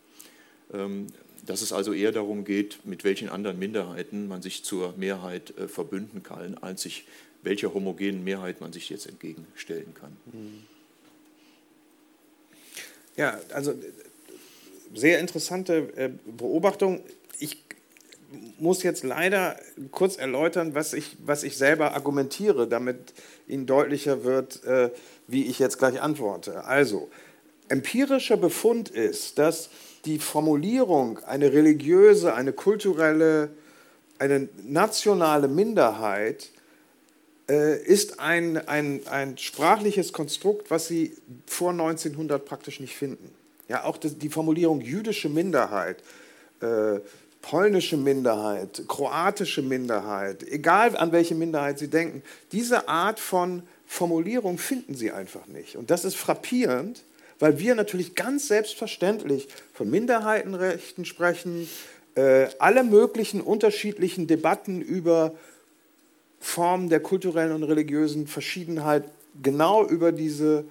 Ähm, 0.73 1.07
dass 1.45 1.61
es 1.61 1.73
also 1.73 1.93
eher 1.93 2.11
darum 2.11 2.45
geht, 2.45 2.85
mit 2.85 3.03
welchen 3.03 3.29
anderen 3.29 3.57
Minderheiten 3.57 4.27
man 4.27 4.41
sich 4.41 4.63
zur 4.63 4.93
Mehrheit 4.97 5.57
äh, 5.57 5.67
verbünden 5.67 6.21
kann, 6.21 6.57
als 6.59 6.83
sich 6.83 7.05
welcher 7.41 7.73
homogenen 7.73 8.23
Mehrheit 8.23 8.61
man 8.61 8.73
sich 8.73 8.89
jetzt 8.89 9.07
entgegenstellen 9.07 9.93
kann. 9.93 10.15
Ja, 13.15 13.39
also 13.53 13.73
sehr 14.93 15.19
interessante 15.19 15.91
äh, 15.95 16.09
Beobachtung. 16.25 17.01
Ich 17.39 17.57
muss 18.59 18.83
jetzt 18.83 19.03
leider 19.03 19.59
kurz 19.91 20.17
erläutern, 20.17 20.75
was 20.75 20.93
ich, 20.93 21.17
was 21.25 21.43
ich 21.43 21.57
selber 21.57 21.93
argumentiere, 21.93 22.67
damit 22.67 23.13
Ihnen 23.47 23.65
deutlicher 23.65 24.23
wird, 24.23 24.63
äh, 24.65 24.91
wie 25.27 25.45
ich 25.45 25.59
jetzt 25.59 25.79
gleich 25.79 26.01
antworte. 26.01 26.65
Also, 26.65 27.09
empirischer 27.69 28.37
Befund 28.37 28.89
ist, 28.89 29.39
dass 29.39 29.69
die 30.05 30.19
Formulierung 30.19 31.19
eine 31.25 31.51
religiöse, 31.53 32.33
eine 32.33 32.53
kulturelle, 32.53 33.49
eine 34.17 34.49
nationale 34.63 35.47
Minderheit 35.47 36.51
äh, 37.49 37.81
ist 37.81 38.19
ein, 38.19 38.57
ein, 38.67 39.01
ein 39.07 39.37
sprachliches 39.37 40.13
Konstrukt, 40.13 40.69
was 40.71 40.87
Sie 40.87 41.13
vor 41.45 41.71
1900 41.71 42.45
praktisch 42.45 42.79
nicht 42.79 42.95
finden. 42.95 43.31
Ja, 43.67 43.83
auch 43.83 43.97
die 43.97 44.29
Formulierung 44.29 44.81
jüdische 44.81 45.29
Minderheit, 45.29 46.03
äh, 46.61 46.99
polnische 47.41 47.97
Minderheit, 47.97 48.83
kroatische 48.87 49.61
Minderheit, 49.61 50.43
egal 50.43 50.97
an 50.97 51.11
welche 51.11 51.35
Minderheit 51.35 51.79
Sie 51.79 51.87
denken, 51.87 52.23
diese 52.51 52.87
Art 52.87 53.19
von 53.19 53.63
Formulierung 53.85 54.57
finden 54.57 54.95
Sie 54.95 55.11
einfach 55.11 55.47
nicht. 55.47 55.75
Und 55.75 55.89
das 55.89 56.05
ist 56.05 56.15
frappierend, 56.15 57.03
weil 57.39 57.59
wir 57.59 57.75
natürlich 57.75 58.15
ganz 58.15 58.47
selbstverständlich 58.47 59.47
von 59.73 59.89
Minderheitenrechten 59.89 61.05
sprechen, 61.05 61.69
äh, 62.15 62.47
alle 62.59 62.83
möglichen 62.83 63.41
unterschiedlichen 63.41 64.27
Debatten 64.27 64.81
über 64.81 65.33
Formen 66.39 66.89
der 66.89 66.99
kulturellen 66.99 67.53
und 67.53 67.63
religiösen 67.63 68.27
Verschiedenheit 68.27 69.03
genau 69.41 69.85
über 69.85 70.11
diese 70.11 70.65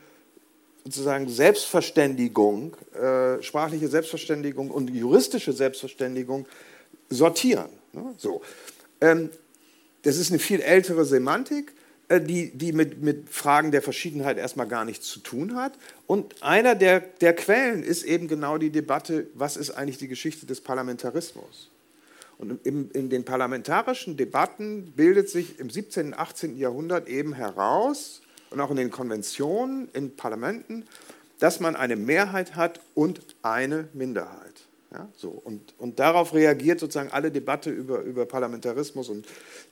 sozusagen 0.84 1.28
Selbstverständigung, 1.28 2.74
äh, 2.94 3.42
sprachliche 3.42 3.88
Selbstverständigung 3.88 4.70
und 4.70 4.88
juristische 4.90 5.52
Selbstverständigung 5.52 6.46
sortieren. 7.10 7.68
Ne? 7.92 8.14
So. 8.16 8.40
Ähm, 9.00 9.30
das 10.02 10.16
ist 10.16 10.30
eine 10.30 10.38
viel 10.38 10.60
ältere 10.60 11.04
Semantik. 11.04 11.72
Äh, 12.08 12.20
die, 12.20 12.50
die 12.50 12.72
mit, 12.72 13.02
mit 13.02 13.28
Fragen 13.28 13.70
der 13.70 13.82
Verschiedenheit 13.82 14.38
erstmal 14.38 14.66
gar 14.66 14.84
nichts 14.84 15.08
zu 15.08 15.20
tun 15.20 15.54
hat. 15.54 15.72
Und 16.06 16.42
einer 16.42 16.74
der, 16.74 17.00
der 17.00 17.34
Quellen 17.34 17.82
ist 17.82 18.04
eben 18.04 18.28
genau 18.28 18.58
die 18.58 18.70
Debatte, 18.70 19.26
was 19.34 19.56
ist 19.56 19.70
eigentlich 19.70 19.98
die 19.98 20.08
Geschichte 20.08 20.46
des 20.46 20.60
Parlamentarismus? 20.60 21.70
Und 22.38 22.64
in, 22.64 22.90
in 22.92 23.10
den 23.10 23.24
parlamentarischen 23.24 24.16
Debatten 24.16 24.92
bildet 24.94 25.28
sich 25.28 25.58
im 25.58 25.70
17. 25.70 26.08
und 26.08 26.14
18. 26.14 26.56
Jahrhundert 26.56 27.08
eben 27.08 27.32
heraus, 27.34 28.22
und 28.50 28.60
auch 28.60 28.70
in 28.70 28.76
den 28.76 28.90
Konventionen, 28.90 29.88
in 29.92 30.16
Parlamenten, 30.16 30.84
dass 31.38 31.60
man 31.60 31.76
eine 31.76 31.96
Mehrheit 31.96 32.56
hat 32.56 32.80
und 32.94 33.20
eine 33.42 33.88
Minderheit. 33.92 34.67
Ja, 34.90 35.06
so. 35.14 35.28
und, 35.28 35.74
und 35.78 35.98
darauf 35.98 36.32
reagiert 36.32 36.80
sozusagen 36.80 37.10
alle 37.10 37.30
Debatte 37.30 37.70
über, 37.70 38.00
über 38.00 38.24
Parlamentarismus 38.24 39.10
und 39.10 39.26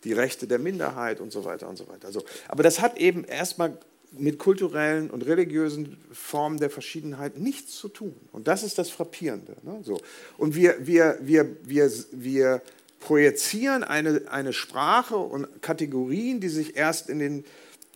die 0.05 0.13
Rechte 0.13 0.47
der 0.47 0.59
Minderheit 0.59 1.21
und 1.21 1.33
so 1.33 1.45
weiter 1.45 1.69
und 1.69 1.77
so 1.77 1.89
weiter. 1.89 2.07
Also, 2.07 2.23
aber 2.49 2.63
das 2.63 2.81
hat 2.81 2.99
eben 2.99 3.25
erstmal 3.25 3.79
mit 4.13 4.39
kulturellen 4.39 5.11
und 5.11 5.25
religiösen 5.27 5.97
Formen 6.13 6.59
der 6.59 6.71
Verschiedenheit 6.71 7.39
nichts 7.39 7.77
zu 7.77 7.89
tun. 7.89 8.15
Und 8.33 8.47
das 8.47 8.63
ist 8.63 8.79
das 8.79 8.91
Frappierende. 8.91 9.57
Ne? 9.63 9.81
So. 9.83 9.99
Und 10.37 10.55
wir, 10.55 10.87
wir, 10.87 11.19
wir, 11.23 11.57
wir, 11.65 11.91
wir 12.13 12.63
projizieren 13.01 13.85
eine, 13.85 14.23
eine 14.31 14.53
Sprache 14.53 15.17
und 15.17 15.63
Kategorien, 15.63 16.41
die 16.41 16.49
sich 16.49 16.77
erst 16.77 17.09
in 17.09 17.19
den 17.19 17.45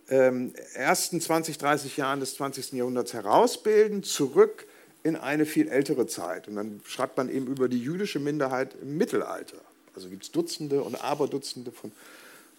ähm, 0.09 0.53
ersten 0.73 1.21
20, 1.21 1.57
30 1.57 1.97
Jahren 1.97 2.19
des 2.19 2.35
20. 2.35 2.73
Jahrhunderts 2.73 3.13
herausbilden, 3.13 4.03
zurück 4.03 4.67
in 5.03 5.15
eine 5.15 5.45
viel 5.45 5.67
ältere 5.67 6.07
Zeit. 6.07 6.47
Und 6.47 6.55
dann 6.55 6.81
schreibt 6.85 7.17
man 7.17 7.29
eben 7.29 7.47
über 7.47 7.67
die 7.67 7.79
jüdische 7.81 8.19
Minderheit 8.19 8.75
im 8.81 8.97
Mittelalter. 8.97 9.57
Also 9.95 10.09
gibt 10.09 10.23
es 10.23 10.31
Dutzende 10.31 10.83
und 10.83 11.03
Aberdutzende 11.03 11.71
von 11.71 11.91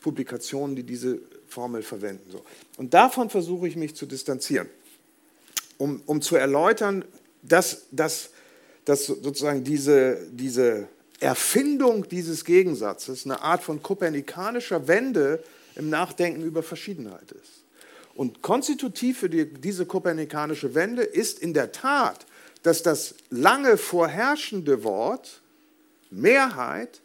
Publikationen, 0.01 0.77
die 0.77 0.83
diese 0.83 1.19
Formel 1.49 1.83
verwenden. 1.83 2.31
So. 2.31 2.45
Und 2.77 2.93
davon 2.95 3.31
versuche 3.31 3.69
ich 3.69 3.77
mich 3.77 3.95
zu 3.95 4.07
distanzieren, 4.07 4.69
um, 5.79 6.03
um 6.07 6.21
zu 6.21 6.37
erläutern, 6.37 7.05
dass, 7.43 7.85
dass, 7.91 8.31
dass 8.85 9.07
sozusagen 9.07 9.65
diese, 9.65 10.19
diese 10.31 10.89
Erfindung 11.21 12.09
dieses 12.09 12.45
Gegensatzes 12.45 13.25
eine 13.25 13.41
Art 13.43 13.63
von 13.63 13.83
kopernikanischer 13.83 14.89
Wende 14.89 15.43
im 15.77 15.89
Nachdenken 15.89 16.43
über 16.43 16.63
Verschiedenheit 16.63 17.31
ist. 17.33 17.63
Und 18.15 18.43
konstitutiv 18.43 19.21
für 19.21 19.31
die, 19.31 19.47
diese 19.47 19.87
kopernikanische 19.87 20.75
Wende 20.75 21.03
ist 21.03 21.39
in 21.39 21.55
der 21.55 21.73
Tat, 21.73 22.27
dass 22.63 22.83
das 22.83 23.15
lange 23.31 23.77
vorherrschende 23.77 24.85
Wort 24.85 25.43
Mehrheit 26.11 27.01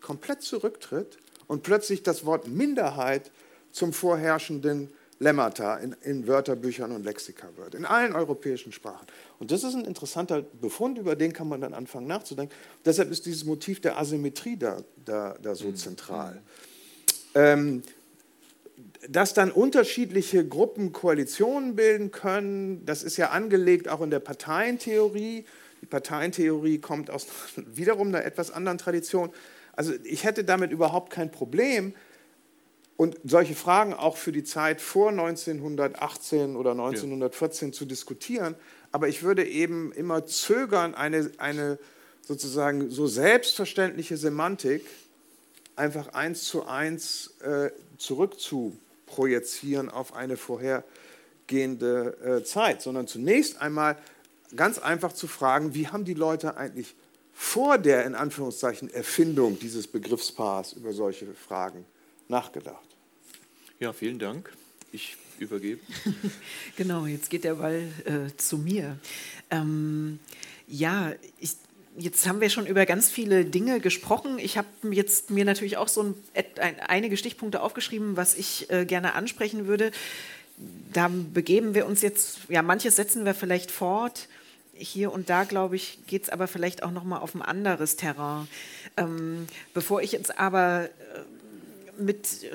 komplett 0.00 0.42
zurücktritt 0.42 1.18
und 1.46 1.62
plötzlich 1.62 2.02
das 2.02 2.24
Wort 2.24 2.46
Minderheit 2.48 3.30
zum 3.72 3.92
vorherrschenden 3.92 4.90
Lemmata 5.18 5.76
in, 5.76 5.94
in, 6.02 6.26
Wörterbüchern 6.26 6.92
und 6.92 7.04
Lexika 7.04 7.48
wird, 7.56 7.74
in 7.74 7.84
allen 7.84 8.14
europäischen 8.14 8.72
Sprachen. 8.72 9.06
Und 9.38 9.50
das 9.50 9.62
ist 9.62 9.74
ein 9.74 9.84
interessanter 9.84 10.42
Befund, 10.42 10.98
über 10.98 11.14
den 11.14 11.32
kann 11.32 11.48
man 11.48 11.60
dann 11.60 11.74
anfangen 11.74 12.08
nachzudenken. 12.08 12.54
Deshalb 12.84 13.10
ist 13.10 13.24
dieses 13.24 13.44
Motiv 13.44 13.80
der 13.80 13.98
Asymmetrie 13.98 14.56
da, 14.56 14.82
da, 15.04 15.36
da 15.40 15.54
so 15.54 15.68
mhm. 15.68 15.76
zentral. 15.76 16.42
Ähm, 17.34 17.82
dass 19.08 19.34
dann 19.34 19.50
unterschiedliche 19.50 20.46
Gruppen 20.46 20.92
Koalitionen 20.92 21.74
bilden 21.74 22.10
können, 22.10 22.86
das 22.86 23.02
ist 23.02 23.16
ja 23.16 23.30
angelegt 23.30 23.88
auch 23.88 24.00
in 24.00 24.10
der 24.10 24.20
Parteientheorie. 24.20 25.44
Die 25.80 25.86
Parteientheorie 25.86 26.78
kommt 26.78 27.10
aus 27.10 27.26
wiederum 27.56 28.08
einer 28.08 28.24
etwas 28.24 28.50
anderen 28.50 28.78
Tradition. 28.78 29.30
Also 29.72 29.92
ich 30.04 30.24
hätte 30.24 30.44
damit 30.44 30.70
überhaupt 30.70 31.12
kein 31.12 31.30
Problem. 31.30 31.94
Und 32.96 33.18
solche 33.24 33.54
Fragen 33.54 33.94
auch 33.94 34.16
für 34.16 34.30
die 34.30 34.44
Zeit 34.44 34.80
vor 34.80 35.08
1918 35.08 36.54
oder 36.54 36.72
1914 36.72 37.68
ja. 37.68 37.72
zu 37.72 37.84
diskutieren. 37.84 38.54
Aber 38.92 39.08
ich 39.08 39.24
würde 39.24 39.44
eben 39.44 39.90
immer 39.92 40.26
zögern, 40.26 40.94
eine, 40.94 41.32
eine 41.38 41.78
sozusagen 42.20 42.90
so 42.90 43.08
selbstverständliche 43.08 44.16
Semantik 44.16 44.84
einfach 45.74 46.08
eins 46.08 46.44
zu 46.44 46.66
eins 46.66 47.34
äh, 47.40 47.70
zurückzuprojizieren 49.12 49.90
auf 49.90 50.14
eine 50.14 50.36
vorhergehende 50.36 52.40
äh, 52.40 52.44
Zeit, 52.44 52.82
sondern 52.82 53.06
zunächst 53.06 53.60
einmal 53.60 53.98
ganz 54.56 54.78
einfach 54.78 55.12
zu 55.12 55.26
fragen, 55.26 55.74
wie 55.74 55.88
haben 55.88 56.04
die 56.04 56.14
Leute 56.14 56.56
eigentlich 56.56 56.94
vor 57.32 57.78
der 57.78 58.04
in 58.04 58.14
Anführungszeichen 58.14 58.92
Erfindung 58.92 59.58
dieses 59.58 59.86
Begriffspaars 59.86 60.74
über 60.74 60.92
solche 60.92 61.32
Fragen 61.34 61.84
nachgedacht. 62.28 62.84
Ja, 63.80 63.92
vielen 63.92 64.18
Dank. 64.18 64.52
Ich 64.92 65.16
übergebe. 65.38 65.80
genau, 66.76 67.06
jetzt 67.06 67.30
geht 67.30 67.44
der 67.44 67.54
Ball 67.54 67.88
äh, 68.04 68.36
zu 68.36 68.58
mir. 68.58 68.98
Ähm, 69.50 70.18
ja, 70.68 71.12
ich, 71.40 71.56
jetzt 71.96 72.26
haben 72.26 72.40
wir 72.40 72.50
schon 72.50 72.66
über 72.66 72.86
ganz 72.86 73.10
viele 73.10 73.44
Dinge 73.44 73.80
gesprochen. 73.80 74.38
Ich 74.38 74.56
habe 74.56 74.68
jetzt 74.90 75.30
mir 75.30 75.44
natürlich 75.44 75.76
auch 75.76 75.88
so 75.88 76.02
ein, 76.02 76.14
ein, 76.60 76.80
einige 76.80 77.16
Stichpunkte 77.16 77.60
aufgeschrieben, 77.60 78.16
was 78.16 78.34
ich 78.34 78.70
äh, 78.70 78.84
gerne 78.84 79.14
ansprechen 79.14 79.66
würde. 79.66 79.90
Da 80.92 81.10
begeben 81.10 81.74
wir 81.74 81.86
uns 81.86 82.02
jetzt, 82.02 82.38
ja, 82.48 82.62
manches 82.62 82.96
setzen 82.96 83.24
wir 83.24 83.34
vielleicht 83.34 83.70
fort 83.70 84.28
hier 84.74 85.12
und 85.12 85.30
da, 85.30 85.44
glaube 85.44 85.76
ich, 85.76 85.98
geht 86.06 86.24
es 86.24 86.28
aber 86.28 86.46
vielleicht 86.46 86.82
auch 86.82 86.90
noch 86.90 87.04
mal 87.04 87.18
auf 87.18 87.34
ein 87.34 87.42
anderes 87.42 87.96
Terrain. 87.96 88.48
Ähm, 88.96 89.46
bevor 89.74 90.02
ich 90.02 90.12
jetzt 90.12 90.38
aber 90.38 90.84
äh, 90.84 90.88
mit 92.04 92.50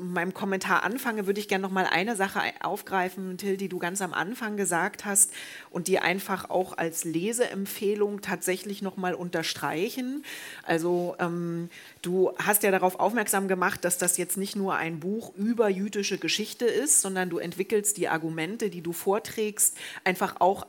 meinem 0.00 0.34
Kommentar 0.34 0.82
anfange, 0.82 1.26
würde 1.26 1.40
ich 1.40 1.48
gerne 1.48 1.62
noch 1.62 1.70
mal 1.70 1.86
eine 1.86 2.16
Sache 2.16 2.40
aufgreifen, 2.60 3.36
Till, 3.38 3.56
die 3.56 3.68
du 3.68 3.78
ganz 3.78 4.02
am 4.02 4.12
Anfang 4.12 4.56
gesagt 4.56 5.04
hast 5.04 5.32
und 5.70 5.88
die 5.88 5.98
einfach 5.98 6.50
auch 6.50 6.76
als 6.76 7.04
Leseempfehlung 7.04 8.20
tatsächlich 8.20 8.82
noch 8.82 8.96
mal 8.96 9.14
unterstreichen. 9.14 10.24
Also 10.64 11.16
ähm, 11.18 11.70
du 12.02 12.32
hast 12.38 12.62
ja 12.62 12.70
darauf 12.70 13.00
aufmerksam 13.00 13.48
gemacht, 13.48 13.84
dass 13.84 13.98
das 13.98 14.16
jetzt 14.16 14.36
nicht 14.36 14.56
nur 14.56 14.74
ein 14.74 15.00
Buch 15.00 15.34
über 15.36 15.68
jüdische 15.68 16.18
Geschichte 16.18 16.64
ist, 16.64 17.00
sondern 17.00 17.30
du 17.30 17.38
entwickelst 17.38 17.96
die 17.96 18.08
Argumente, 18.08 18.70
die 18.70 18.82
du 18.82 18.92
vorträgst, 18.92 19.76
einfach 20.04 20.36
auch 20.40 20.66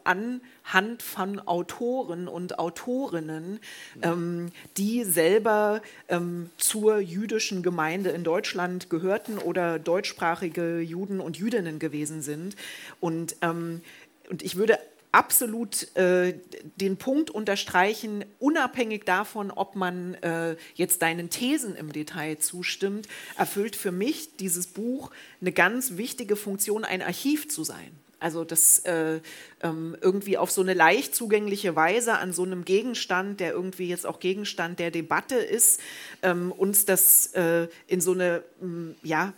anhand 0.69 1.01
von 1.01 1.39
Autoren 1.39 2.27
und 2.27 2.59
Autorinnen, 2.59 3.59
ähm, 4.01 4.51
die 4.77 5.03
selber 5.03 5.81
ähm, 6.07 6.49
zur 6.57 6.99
jüdischen 6.99 7.63
Gemeinde 7.63 8.09
in 8.09 8.23
Deutschland 8.23 8.89
gehörten 8.89 9.37
oder 9.37 9.79
deutschsprachige 9.79 10.79
Juden 10.79 11.19
und 11.19 11.37
Jüdinnen 11.37 11.79
gewesen 11.79 12.21
sind. 12.21 12.55
Und, 12.99 13.35
ähm, 13.41 13.81
und 14.29 14.43
ich 14.43 14.57
würde 14.57 14.77
absolut 15.11 15.95
äh, 15.95 16.35
den 16.75 16.97
Punkt 16.97 17.31
unterstreichen, 17.31 18.23
unabhängig 18.37 19.05
davon, 19.05 19.49
ob 19.49 19.75
man 19.75 20.13
äh, 20.15 20.55
jetzt 20.75 21.01
deinen 21.01 21.31
Thesen 21.31 21.75
im 21.75 21.91
Detail 21.91 22.37
zustimmt, 22.37 23.07
erfüllt 23.35 23.75
für 23.75 23.91
mich 23.91 24.37
dieses 24.37 24.67
Buch 24.67 25.09
eine 25.41 25.51
ganz 25.51 25.97
wichtige 25.97 26.35
Funktion, 26.35 26.85
ein 26.85 27.01
Archiv 27.01 27.49
zu 27.49 27.63
sein. 27.63 27.89
Also 28.19 28.43
das 28.43 28.79
äh, 28.79 29.19
ähm, 29.61 29.95
irgendwie 30.01 30.37
auf 30.37 30.51
so 30.51 30.61
eine 30.61 30.73
leicht 30.73 31.15
zugängliche 31.15 31.75
Weise 31.75 32.17
an 32.17 32.33
so 32.33 32.43
einem 32.43 32.65
Gegenstand, 32.65 33.39
der 33.39 33.51
irgendwie 33.51 33.87
jetzt 33.87 34.05
auch 34.05 34.19
Gegenstand 34.19 34.79
der 34.79 34.91
Debatte 34.91 35.35
ist, 35.35 35.79
ähm, 36.21 36.51
uns 36.51 36.85
das 36.85 37.27
äh, 37.33 37.67
in 37.87 38.01
so 38.01 38.13
eine, 38.13 38.43
ähm, 38.61 38.95
ja, 39.03 39.33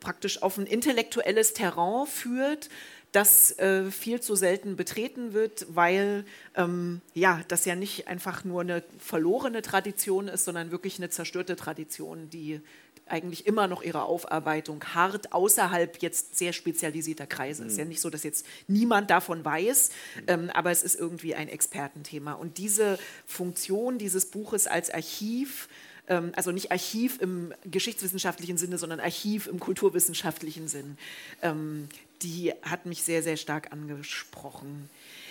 praktisch 0.00 0.42
auf 0.42 0.58
ein 0.58 0.66
intellektuelles 0.66 1.52
Terrain 1.52 2.06
führt, 2.06 2.70
das 3.12 3.58
äh, 3.58 3.90
viel 3.90 4.20
zu 4.20 4.34
selten 4.34 4.76
betreten 4.76 5.32
wird, 5.32 5.66
weil 5.70 6.24
ähm, 6.54 7.00
ja, 7.14 7.40
das 7.48 7.64
ja 7.64 7.74
nicht 7.74 8.08
einfach 8.08 8.44
nur 8.44 8.60
eine 8.60 8.82
verlorene 8.98 9.62
Tradition 9.62 10.28
ist, 10.28 10.44
sondern 10.44 10.70
wirklich 10.70 10.98
eine 10.98 11.08
zerstörte 11.08 11.56
Tradition, 11.56 12.28
die 12.28 12.60
eigentlich 13.08 13.46
immer 13.46 13.68
noch 13.68 13.82
ihre 13.82 14.02
Aufarbeitung 14.02 14.82
hart 14.94 15.32
außerhalb 15.32 16.02
jetzt 16.02 16.36
sehr 16.36 16.52
spezialisierter 16.52 17.26
Kreise. 17.26 17.62
Es 17.62 17.66
mhm. 17.66 17.70
ist 17.70 17.78
ja 17.78 17.84
nicht 17.84 18.00
so, 18.00 18.10
dass 18.10 18.24
jetzt 18.24 18.46
niemand 18.66 19.10
davon 19.10 19.44
weiß, 19.44 19.90
ähm, 20.26 20.50
aber 20.52 20.70
es 20.70 20.82
ist 20.82 20.96
irgendwie 20.96 21.34
ein 21.34 21.48
Expertenthema. 21.48 22.32
Und 22.32 22.58
diese 22.58 22.98
Funktion 23.26 23.98
dieses 23.98 24.26
Buches 24.26 24.66
als 24.66 24.90
Archiv, 24.90 25.68
ähm, 26.08 26.32
also 26.34 26.50
nicht 26.50 26.72
Archiv 26.72 27.20
im 27.20 27.54
geschichtswissenschaftlichen 27.64 28.58
Sinne, 28.58 28.78
sondern 28.78 29.00
Archiv 29.00 29.46
im 29.46 29.60
kulturwissenschaftlichen 29.60 30.66
Sinn, 30.66 30.98
ähm, 31.42 31.88
die 32.22 32.52
hat 32.62 32.86
mich 32.86 33.02
sehr, 33.02 33.22
sehr 33.22 33.36
stark 33.36 33.72
angesprochen. 33.72 34.88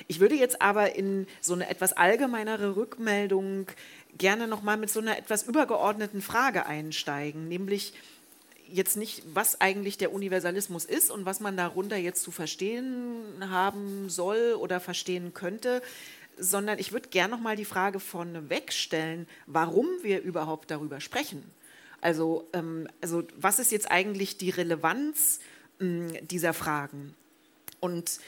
Ich 0.07 0.19
würde 0.19 0.35
jetzt 0.35 0.61
aber 0.61 0.95
in 0.95 1.27
so 1.41 1.53
eine 1.53 1.69
etwas 1.69 1.93
allgemeinere 1.93 2.75
Rückmeldung 2.75 3.67
gerne 4.17 4.47
nochmal 4.47 4.77
mit 4.77 4.89
so 4.89 4.99
einer 4.99 5.17
etwas 5.17 5.43
übergeordneten 5.43 6.21
Frage 6.21 6.65
einsteigen, 6.65 7.47
nämlich 7.47 7.93
jetzt 8.71 8.97
nicht, 8.97 9.23
was 9.33 9.61
eigentlich 9.61 9.97
der 9.97 10.13
Universalismus 10.13 10.85
ist 10.85 11.11
und 11.11 11.25
was 11.25 11.39
man 11.39 11.57
darunter 11.57 11.97
jetzt 11.97 12.23
zu 12.23 12.31
verstehen 12.31 13.47
haben 13.49 14.09
soll 14.09 14.55
oder 14.59 14.79
verstehen 14.79 15.33
könnte, 15.33 15.81
sondern 16.37 16.79
ich 16.79 16.91
würde 16.91 17.09
gerne 17.09 17.35
nochmal 17.35 17.55
die 17.55 17.65
Frage 17.65 17.99
vorneweg 17.99 18.73
stellen, 18.73 19.27
warum 19.45 19.87
wir 20.01 20.21
überhaupt 20.21 20.71
darüber 20.71 20.99
sprechen. 20.99 21.43
Also, 22.01 22.47
ähm, 22.53 22.87
also 23.01 23.23
was 23.37 23.59
ist 23.59 23.71
jetzt 23.71 23.89
eigentlich 23.89 24.37
die 24.37 24.49
Relevanz 24.49 25.39
mh, 25.79 26.21
dieser 26.21 26.53
Fragen? 26.53 27.15
Und 27.79 28.19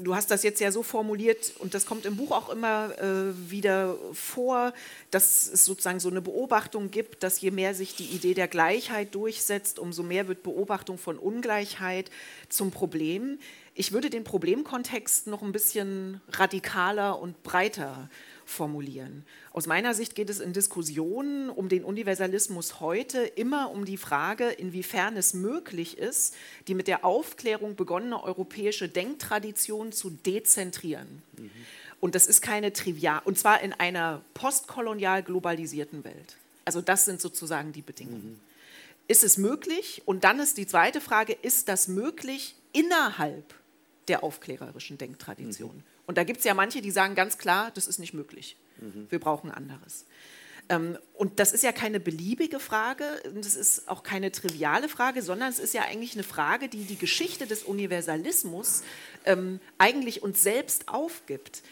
du 0.00 0.14
hast 0.14 0.30
das 0.30 0.42
jetzt 0.42 0.60
ja 0.60 0.70
so 0.70 0.82
formuliert 0.82 1.52
und 1.58 1.74
das 1.74 1.86
kommt 1.86 2.06
im 2.06 2.16
Buch 2.16 2.30
auch 2.30 2.48
immer 2.50 2.90
äh, 2.98 3.50
wieder 3.50 3.96
vor, 4.12 4.72
dass 5.10 5.50
es 5.52 5.64
sozusagen 5.64 6.00
so 6.00 6.08
eine 6.08 6.20
Beobachtung 6.20 6.90
gibt, 6.90 7.22
dass 7.22 7.40
je 7.40 7.50
mehr 7.50 7.74
sich 7.74 7.96
die 7.96 8.06
Idee 8.06 8.34
der 8.34 8.48
Gleichheit 8.48 9.14
durchsetzt, 9.14 9.78
umso 9.78 10.02
mehr 10.02 10.28
wird 10.28 10.42
Beobachtung 10.42 10.98
von 10.98 11.18
Ungleichheit 11.18 12.10
zum 12.48 12.70
Problem. 12.70 13.38
Ich 13.74 13.92
würde 13.92 14.10
den 14.10 14.24
Problemkontext 14.24 15.26
noch 15.26 15.42
ein 15.42 15.52
bisschen 15.52 16.20
radikaler 16.30 17.18
und 17.18 17.42
breiter 17.42 18.08
formulieren. 18.48 19.24
Aus 19.52 19.66
meiner 19.66 19.94
Sicht 19.94 20.14
geht 20.14 20.30
es 20.30 20.40
in 20.40 20.52
Diskussionen 20.52 21.50
um 21.50 21.68
den 21.68 21.84
Universalismus 21.84 22.80
heute 22.80 23.20
immer 23.20 23.70
um 23.70 23.84
die 23.84 23.96
Frage, 23.96 24.48
inwiefern 24.48 25.16
es 25.16 25.34
möglich 25.34 25.98
ist, 25.98 26.34
die 26.66 26.74
mit 26.74 26.88
der 26.88 27.04
Aufklärung 27.04 27.76
begonnene 27.76 28.22
europäische 28.22 28.88
Denktradition 28.88 29.92
zu 29.92 30.10
dezentrieren. 30.10 31.22
Mhm. 31.36 31.50
Und 32.00 32.14
das 32.14 32.26
ist 32.26 32.42
keine 32.42 32.72
trivial, 32.72 33.20
und 33.24 33.38
zwar 33.38 33.60
in 33.60 33.72
einer 33.72 34.22
postkolonial 34.34 35.22
globalisierten 35.22 36.04
Welt. 36.04 36.36
Also 36.64 36.80
das 36.80 37.04
sind 37.04 37.20
sozusagen 37.20 37.72
die 37.72 37.82
Bedingungen. 37.82 38.32
Mhm. 38.32 38.40
Ist 39.08 39.24
es 39.24 39.38
möglich? 39.38 40.02
Und 40.04 40.24
dann 40.24 40.38
ist 40.38 40.58
die 40.58 40.66
zweite 40.66 41.00
Frage, 41.00 41.32
ist 41.32 41.68
das 41.68 41.88
möglich 41.88 42.54
innerhalb 42.72 43.54
der 44.06 44.22
aufklärerischen 44.22 44.98
Denktradition? 44.98 45.76
Mhm. 45.76 45.97
Und 46.08 46.16
da 46.16 46.24
gibt 46.24 46.38
es 46.38 46.44
ja 46.44 46.54
manche, 46.54 46.80
die 46.80 46.90
sagen 46.90 47.14
ganz 47.14 47.36
klar, 47.36 47.70
das 47.74 47.86
ist 47.86 47.98
nicht 47.98 48.14
möglich. 48.14 48.56
Mhm. 48.80 49.06
Wir 49.10 49.20
brauchen 49.20 49.50
anderes. 49.50 50.06
Ähm, 50.70 50.96
und 51.12 51.38
das 51.38 51.52
ist 51.52 51.62
ja 51.62 51.70
keine 51.70 52.00
beliebige 52.00 52.60
Frage, 52.60 53.04
das 53.34 53.54
ist 53.54 53.88
auch 53.90 54.02
keine 54.02 54.32
triviale 54.32 54.88
Frage, 54.88 55.20
sondern 55.20 55.50
es 55.50 55.58
ist 55.58 55.74
ja 55.74 55.82
eigentlich 55.82 56.14
eine 56.14 56.22
Frage, 56.22 56.70
die 56.70 56.84
die 56.84 56.96
Geschichte 56.96 57.46
des 57.46 57.62
Universalismus 57.62 58.84
ähm, 59.26 59.60
eigentlich 59.76 60.22
uns 60.22 60.42
selbst 60.42 60.88
aufgibt. 60.88 61.62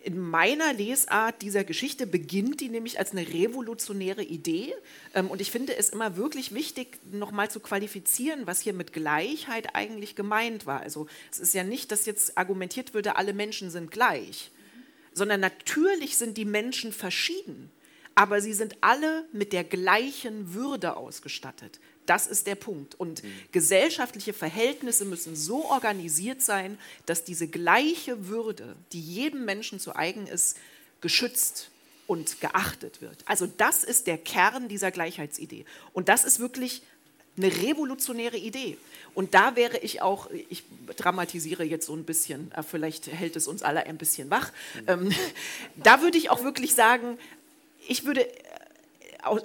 In 0.00 0.20
meiner 0.20 0.72
Lesart 0.72 1.42
dieser 1.42 1.64
Geschichte 1.64 2.06
beginnt 2.06 2.60
die 2.60 2.68
nämlich 2.68 2.98
als 3.00 3.10
eine 3.10 3.26
revolutionäre 3.26 4.22
Idee. 4.22 4.72
Ähm, 5.14 5.28
und 5.28 5.40
ich 5.40 5.50
finde 5.50 5.76
es 5.76 5.90
immer 5.90 6.16
wirklich 6.16 6.54
wichtig, 6.54 6.98
nochmal 7.10 7.50
zu 7.50 7.58
qualifizieren, 7.60 8.46
was 8.46 8.60
hier 8.60 8.74
mit 8.74 8.92
Gleichheit 8.92 9.74
eigentlich 9.74 10.14
gemeint 10.14 10.66
war. 10.66 10.80
Also 10.80 11.08
es 11.32 11.40
ist 11.40 11.54
ja 11.54 11.64
nicht, 11.64 11.90
dass 11.90 12.06
jetzt 12.06 12.38
argumentiert 12.38 12.94
würde, 12.94 13.16
alle 13.16 13.32
Menschen 13.32 13.70
sind 13.70 13.90
gleich, 13.90 14.52
sondern 15.12 15.40
natürlich 15.40 16.16
sind 16.16 16.36
die 16.36 16.44
Menschen 16.44 16.92
verschieden, 16.92 17.70
aber 18.14 18.40
sie 18.40 18.52
sind 18.52 18.76
alle 18.80 19.26
mit 19.32 19.52
der 19.52 19.64
gleichen 19.64 20.54
Würde 20.54 20.96
ausgestattet. 20.96 21.80
Das 22.08 22.26
ist 22.26 22.46
der 22.46 22.54
Punkt. 22.54 22.94
Und 22.94 23.22
mhm. 23.22 23.32
gesellschaftliche 23.52 24.32
Verhältnisse 24.32 25.04
müssen 25.04 25.36
so 25.36 25.66
organisiert 25.66 26.40
sein, 26.40 26.78
dass 27.06 27.22
diese 27.24 27.48
gleiche 27.48 28.28
Würde, 28.28 28.76
die 28.92 29.00
jedem 29.00 29.44
Menschen 29.44 29.78
zu 29.78 29.94
eigen 29.94 30.26
ist, 30.26 30.56
geschützt 31.00 31.70
und 32.06 32.40
geachtet 32.40 33.02
wird. 33.02 33.18
Also 33.26 33.46
das 33.46 33.84
ist 33.84 34.06
der 34.06 34.16
Kern 34.16 34.68
dieser 34.68 34.90
Gleichheitsidee. 34.90 35.66
Und 35.92 36.08
das 36.08 36.24
ist 36.24 36.40
wirklich 36.40 36.82
eine 37.36 37.54
revolutionäre 37.54 38.38
Idee. 38.38 38.78
Und 39.14 39.34
da 39.34 39.54
wäre 39.54 39.78
ich 39.78 40.00
auch, 40.00 40.30
ich 40.48 40.64
dramatisiere 40.96 41.64
jetzt 41.64 41.86
so 41.86 41.94
ein 41.94 42.04
bisschen, 42.04 42.50
äh, 42.52 42.62
vielleicht 42.62 43.06
hält 43.06 43.36
es 43.36 43.46
uns 43.46 43.62
alle 43.62 43.86
ein 43.86 43.98
bisschen 43.98 44.30
wach, 44.30 44.50
mhm. 44.74 44.88
ähm, 44.88 45.12
da 45.76 46.00
würde 46.00 46.18
ich 46.18 46.30
auch 46.30 46.42
wirklich 46.42 46.74
sagen, 46.74 47.18
ich 47.86 48.04
würde 48.04 48.26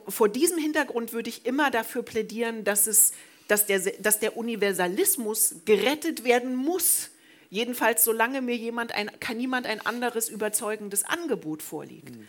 vor 0.07 0.29
diesem 0.29 0.57
Hintergrund 0.57 1.13
würde 1.13 1.29
ich 1.29 1.45
immer 1.45 1.71
dafür 1.71 2.03
plädieren, 2.03 2.63
dass, 2.63 2.87
es, 2.87 3.11
dass, 3.47 3.65
der, 3.65 3.79
dass 3.79 4.19
der 4.19 4.37
Universalismus 4.37 5.55
gerettet 5.65 6.23
werden 6.23 6.55
muss. 6.55 7.09
Jedenfalls, 7.49 8.03
solange 8.03 8.41
mir 8.41 8.55
jemand 8.55 8.93
ein, 8.93 9.11
kann 9.19 9.37
niemand 9.37 9.67
ein 9.67 9.85
anderes 9.85 10.29
überzeugendes 10.29 11.03
Angebot 11.03 11.61
vorliegt. 11.61 12.15
Mhm. 12.15 12.27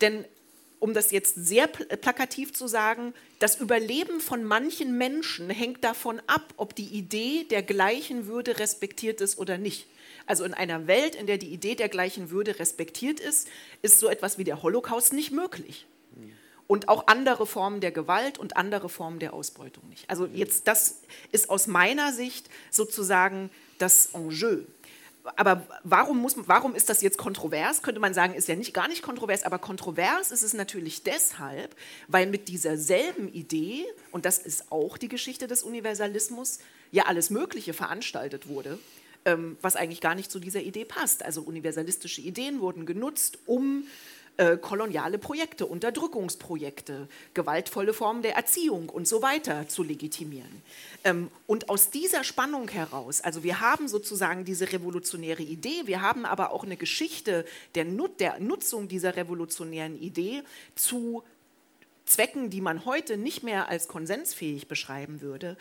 Denn 0.00 0.24
um 0.78 0.92
das 0.92 1.10
jetzt 1.10 1.34
sehr 1.34 1.66
plakativ 1.66 2.52
zu 2.52 2.66
sagen, 2.66 3.14
das 3.38 3.56
Überleben 3.56 4.20
von 4.20 4.44
manchen 4.44 4.98
Menschen 4.98 5.48
hängt 5.48 5.82
davon 5.82 6.20
ab, 6.26 6.52
ob 6.58 6.74
die 6.74 6.84
Idee 6.84 7.44
der 7.44 7.62
gleichen 7.62 8.26
Würde 8.26 8.58
respektiert 8.58 9.22
ist 9.22 9.38
oder 9.38 9.56
nicht. 9.56 9.86
Also 10.26 10.44
in 10.44 10.52
einer 10.52 10.86
Welt, 10.86 11.14
in 11.14 11.26
der 11.26 11.38
die 11.38 11.48
Idee 11.48 11.76
der 11.76 11.88
gleichen 11.88 12.30
Würde 12.30 12.58
respektiert 12.58 13.20
ist, 13.20 13.48
ist 13.80 14.00
so 14.00 14.08
etwas 14.08 14.36
wie 14.36 14.44
der 14.44 14.62
Holocaust 14.62 15.12
nicht 15.14 15.30
möglich 15.30 15.86
und 16.66 16.88
auch 16.88 17.06
andere 17.06 17.46
Formen 17.46 17.80
der 17.80 17.92
Gewalt 17.92 18.38
und 18.38 18.56
andere 18.56 18.88
Formen 18.88 19.18
der 19.18 19.32
Ausbeutung 19.32 19.88
nicht. 19.88 20.08
Also 20.08 20.26
jetzt, 20.26 20.66
das 20.68 21.00
ist 21.32 21.50
aus 21.50 21.66
meiner 21.66 22.12
Sicht 22.12 22.48
sozusagen 22.70 23.50
das 23.78 24.06
Enjeu. 24.14 24.58
Aber 25.34 25.66
warum, 25.82 26.18
muss, 26.18 26.36
warum 26.46 26.76
ist 26.76 26.88
das 26.88 27.02
jetzt 27.02 27.18
kontrovers? 27.18 27.82
Könnte 27.82 28.00
man 28.00 28.14
sagen, 28.14 28.34
ist 28.34 28.46
ja 28.46 28.54
nicht, 28.54 28.72
gar 28.72 28.86
nicht 28.86 29.02
kontrovers, 29.02 29.42
aber 29.42 29.58
kontrovers 29.58 30.30
ist 30.30 30.44
es 30.44 30.54
natürlich 30.54 31.02
deshalb, 31.02 31.74
weil 32.06 32.26
mit 32.26 32.48
dieser 32.48 32.76
selben 32.76 33.28
Idee, 33.32 33.84
und 34.12 34.24
das 34.24 34.38
ist 34.38 34.70
auch 34.70 34.96
die 34.96 35.08
Geschichte 35.08 35.48
des 35.48 35.64
Universalismus, 35.64 36.60
ja 36.92 37.06
alles 37.06 37.30
Mögliche 37.30 37.74
veranstaltet 37.74 38.46
wurde, 38.46 38.78
ähm, 39.24 39.56
was 39.60 39.74
eigentlich 39.74 40.00
gar 40.00 40.14
nicht 40.14 40.30
zu 40.30 40.38
dieser 40.38 40.60
Idee 40.60 40.84
passt. 40.84 41.24
Also 41.24 41.42
universalistische 41.42 42.20
Ideen 42.20 42.60
wurden 42.60 42.86
genutzt, 42.86 43.38
um 43.46 43.88
äh, 44.38 44.58
koloniale 44.58 45.18
Projekte, 45.18 45.66
Unterdrückungsprojekte, 45.66 47.08
gewaltvolle 47.32 47.94
Formen 47.94 48.22
der 48.22 48.36
Erziehung 48.36 48.88
und 48.88 49.08
so 49.08 49.22
weiter 49.22 49.68
zu 49.68 49.82
legitimieren. 49.82 50.62
Ähm, 51.04 51.30
und 51.46 51.68
aus 51.70 51.90
dieser 51.90 52.22
Spannung 52.22 52.68
heraus, 52.68 53.20
also 53.22 53.42
wir 53.42 53.60
haben 53.60 53.88
sozusagen 53.88 54.44
diese 54.44 54.72
revolutionäre 54.72 55.42
Idee, 55.42 55.82
wir 55.86 56.02
haben 56.02 56.26
aber 56.26 56.52
auch 56.52 56.64
eine 56.64 56.76
Geschichte 56.76 57.44
der, 57.74 57.86
Nut 57.86 58.20
der 58.20 58.38
Nutzung 58.38 58.88
dieser 58.88 59.16
revolutionären 59.16 59.98
Idee 60.00 60.42
zu 60.74 61.22
Zwecken, 62.04 62.50
die 62.50 62.60
man 62.60 62.84
heute 62.84 63.16
nicht 63.16 63.42
mehr 63.42 63.68
als 63.68 63.88
konsensfähig 63.88 64.68
beschreiben 64.68 65.20
würde. 65.20 65.56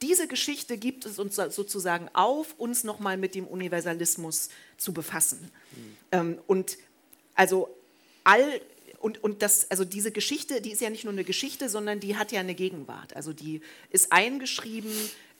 Diese 0.00 0.26
Geschichte 0.26 0.78
gibt 0.78 1.06
es 1.06 1.18
uns 1.18 1.36
sozusagen 1.36 2.08
auf, 2.12 2.54
uns 2.58 2.82
nochmal 2.82 3.16
mit 3.16 3.34
dem 3.34 3.46
Universalismus 3.46 4.48
zu 4.76 4.92
befassen. 4.92 5.50
Mhm. 5.72 5.96
Ähm, 6.12 6.38
und 6.46 6.78
also 7.34 7.68
all 8.24 8.60
und, 9.02 9.22
und 9.24 9.42
das, 9.42 9.68
also 9.68 9.84
diese 9.84 10.12
Geschichte, 10.12 10.60
die 10.60 10.70
ist 10.70 10.80
ja 10.80 10.88
nicht 10.88 11.04
nur 11.04 11.12
eine 11.12 11.24
Geschichte, 11.24 11.68
sondern 11.68 11.98
die 11.98 12.16
hat 12.16 12.30
ja 12.30 12.38
eine 12.38 12.54
Gegenwart. 12.54 13.16
Also 13.16 13.32
die 13.32 13.60
ist 13.90 14.12
eingeschrieben 14.12 14.92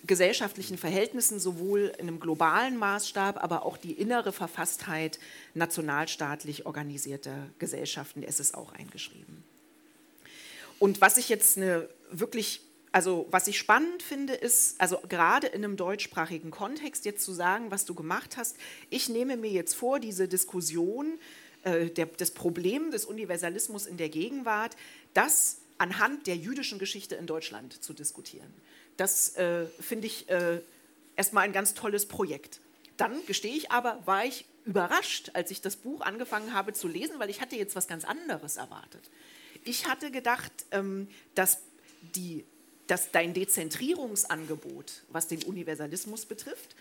gesellschaftlichen 0.05 0.78
Verhältnissen, 0.78 1.39
sowohl 1.39 1.93
in 1.99 2.09
einem 2.09 2.18
globalen 2.18 2.76
Maßstab, 2.76 3.43
aber 3.43 3.64
auch 3.64 3.76
die 3.76 3.93
innere 3.93 4.33
Verfasstheit 4.33 5.20
nationalstaatlich 5.55 6.66
organisierter 6.66 7.51
Gesellschaften, 7.61 8.24
ist 8.24 8.41
es 8.41 8.53
auch 8.53 8.72
eingeschrieben. 8.72 9.45
Und 10.80 11.01
was 11.01 11.16
ich 11.16 11.28
jetzt 11.28 11.57
eine 11.57 11.89
wirklich, 12.11 12.62
also 12.91 13.28
was 13.30 13.47
ich 13.47 13.59
spannend 13.59 14.03
finde, 14.03 14.33
ist, 14.35 14.80
also 14.80 14.99
gerade 15.09 15.47
in 15.47 15.64
einem 15.64 15.76
deutschsprachigen 15.76 16.51
Kontext 16.51 17.05
jetzt 17.05 17.24
zu 17.24 17.33
sagen, 17.33 17.70
was 17.70 17.85
du 17.85 17.95
gemacht 17.95 18.37
hast, 18.37 18.57
ich 18.91 19.09
nehme 19.09 19.37
mir 19.37 19.51
jetzt 19.53 19.74
vor, 19.74 20.01
diese 20.01 20.26
Diskussion 20.26 21.12
äh, 21.12 21.41
der, 21.64 22.06
das 22.06 22.30
Problem 22.32 22.90
des 22.90 23.04
Universalismus 23.04 23.86
in 23.86 23.96
der 23.96 24.08
Gegenwart, 24.08 24.76
das 25.14 25.58
anhand 25.78 26.26
der 26.26 26.36
jüdischen 26.36 26.78
Geschichte 26.78 27.14
in 27.14 27.26
Deutschland 27.26 27.82
zu 27.82 27.92
diskutieren. 27.92 28.52
Das 28.96 29.36
äh, 29.36 29.66
finde 29.80 30.06
ich 30.06 30.28
äh, 30.28 30.60
erstmal 31.16 31.44
ein 31.44 31.52
ganz 31.52 31.74
tolles 31.74 32.06
Projekt. 32.06 32.60
Dann 32.96 33.24
gestehe 33.26 33.54
ich 33.54 33.70
aber, 33.70 34.00
war 34.04 34.24
ich 34.24 34.44
überrascht, 34.64 35.30
als 35.34 35.50
ich 35.50 35.60
das 35.60 35.76
Buch 35.76 36.02
angefangen 36.02 36.54
habe 36.54 36.72
zu 36.72 36.88
lesen, 36.88 37.18
weil 37.18 37.30
ich 37.30 37.40
hatte 37.40 37.56
jetzt 37.56 37.74
was 37.74 37.88
ganz 37.88 38.04
anderes 38.04 38.56
erwartet. 38.56 39.02
Ich 39.64 39.86
hatte 39.88 40.10
gedacht, 40.10 40.52
ähm, 40.70 41.08
dass, 41.34 41.58
die, 42.14 42.44
dass 42.86 43.10
dein 43.10 43.34
Dezentrierungsangebot, 43.34 45.02
was 45.08 45.28
den 45.28 45.42
Universalismus 45.42 46.26
betrifft, 46.26 46.76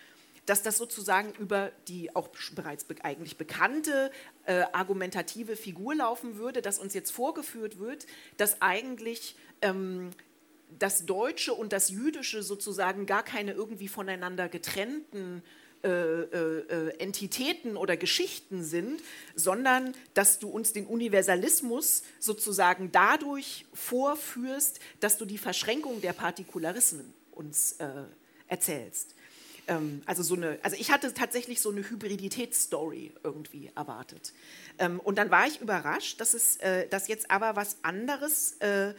dass 0.45 0.63
das 0.63 0.77
sozusagen 0.77 1.33
über 1.39 1.71
die 1.87 2.15
auch 2.15 2.29
bereits 2.55 2.83
be 2.83 2.95
eigentlich 3.03 3.37
bekannte 3.37 4.11
äh, 4.45 4.63
argumentative 4.73 5.55
Figur 5.55 5.95
laufen 5.95 6.37
würde, 6.37 6.61
dass 6.61 6.79
uns 6.79 6.93
jetzt 6.93 7.11
vorgeführt 7.11 7.79
wird, 7.79 8.07
dass 8.37 8.61
eigentlich 8.61 9.35
ähm, 9.61 10.09
das 10.79 11.05
Deutsche 11.05 11.53
und 11.53 11.73
das 11.73 11.89
Jüdische 11.89 12.43
sozusagen 12.43 13.05
gar 13.05 13.23
keine 13.23 13.51
irgendwie 13.51 13.87
voneinander 13.87 14.49
getrennten 14.49 15.43
äh, 15.83 15.89
äh, 15.89 16.59
äh, 16.59 16.99
Entitäten 16.99 17.75
oder 17.75 17.97
Geschichten 17.97 18.63
sind, 18.63 19.01
sondern 19.33 19.95
dass 20.13 20.37
du 20.37 20.47
uns 20.47 20.73
den 20.73 20.85
Universalismus 20.85 22.03
sozusagen 22.19 22.91
dadurch 22.91 23.65
vorführst, 23.73 24.79
dass 24.99 25.17
du 25.17 25.25
die 25.25 25.39
Verschränkung 25.39 25.99
der 26.01 26.13
Partikularismen 26.13 27.11
uns 27.31 27.73
äh, 27.79 27.87
erzählst. 28.47 29.15
Ähm, 29.67 30.01
also, 30.05 30.23
so 30.23 30.35
eine, 30.35 30.59
also 30.63 30.75
ich 30.79 30.91
hatte 30.91 31.13
tatsächlich 31.13 31.61
so 31.61 31.71
eine 31.71 31.89
Hybriditätsstory 31.89 33.13
irgendwie 33.23 33.71
erwartet. 33.75 34.33
Ähm, 34.79 34.99
und 34.99 35.17
dann 35.17 35.31
war 35.31 35.47
ich 35.47 35.61
überrascht, 35.61 36.19
dass, 36.19 36.33
es, 36.33 36.57
äh, 36.57 36.87
dass 36.87 37.07
jetzt 37.07 37.31
aber 37.31 37.55
was 37.55 37.77
anderes 37.83 38.57
äh, 38.59 38.93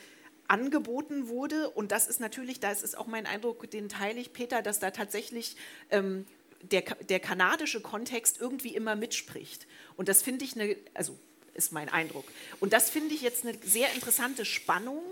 angeboten 0.49 1.29
wurde. 1.29 1.71
Und 1.71 1.93
das 1.93 2.07
ist 2.07 2.21
natürlich, 2.21 2.61
da 2.61 2.71
ist 2.71 2.97
auch 2.97 3.07
mein 3.07 3.27
Eindruck, 3.27 3.71
den 3.71 3.89
teile 3.89 4.21
ich, 4.21 4.33
Peter, 4.33 4.63
dass 4.63 4.79
da 4.79 4.91
tatsächlich 4.91 5.57
ähm, 5.91 6.27
der, 6.63 6.83
der 6.83 7.21
kanadische 7.21 7.81
Kontext 7.81 8.41
irgendwie 8.41 8.75
immer 8.75 8.95
mitspricht. 8.95 9.67
Und 9.97 10.09
das 10.09 10.23
finde 10.23 10.45
ich 10.45 10.55
eine, 10.55 10.77
also 10.95 11.19
ist 11.55 11.73
mein 11.73 11.89
Eindruck. 11.89 12.25
Und 12.61 12.73
das 12.73 12.91
finde 12.91 13.15
ich 13.15 13.23
jetzt 13.23 13.47
eine 13.47 13.57
sehr 13.63 13.93
interessante 13.95 14.45
Spannung. 14.45 15.03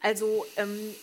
Also 0.00 0.46
ähm, 0.56 0.94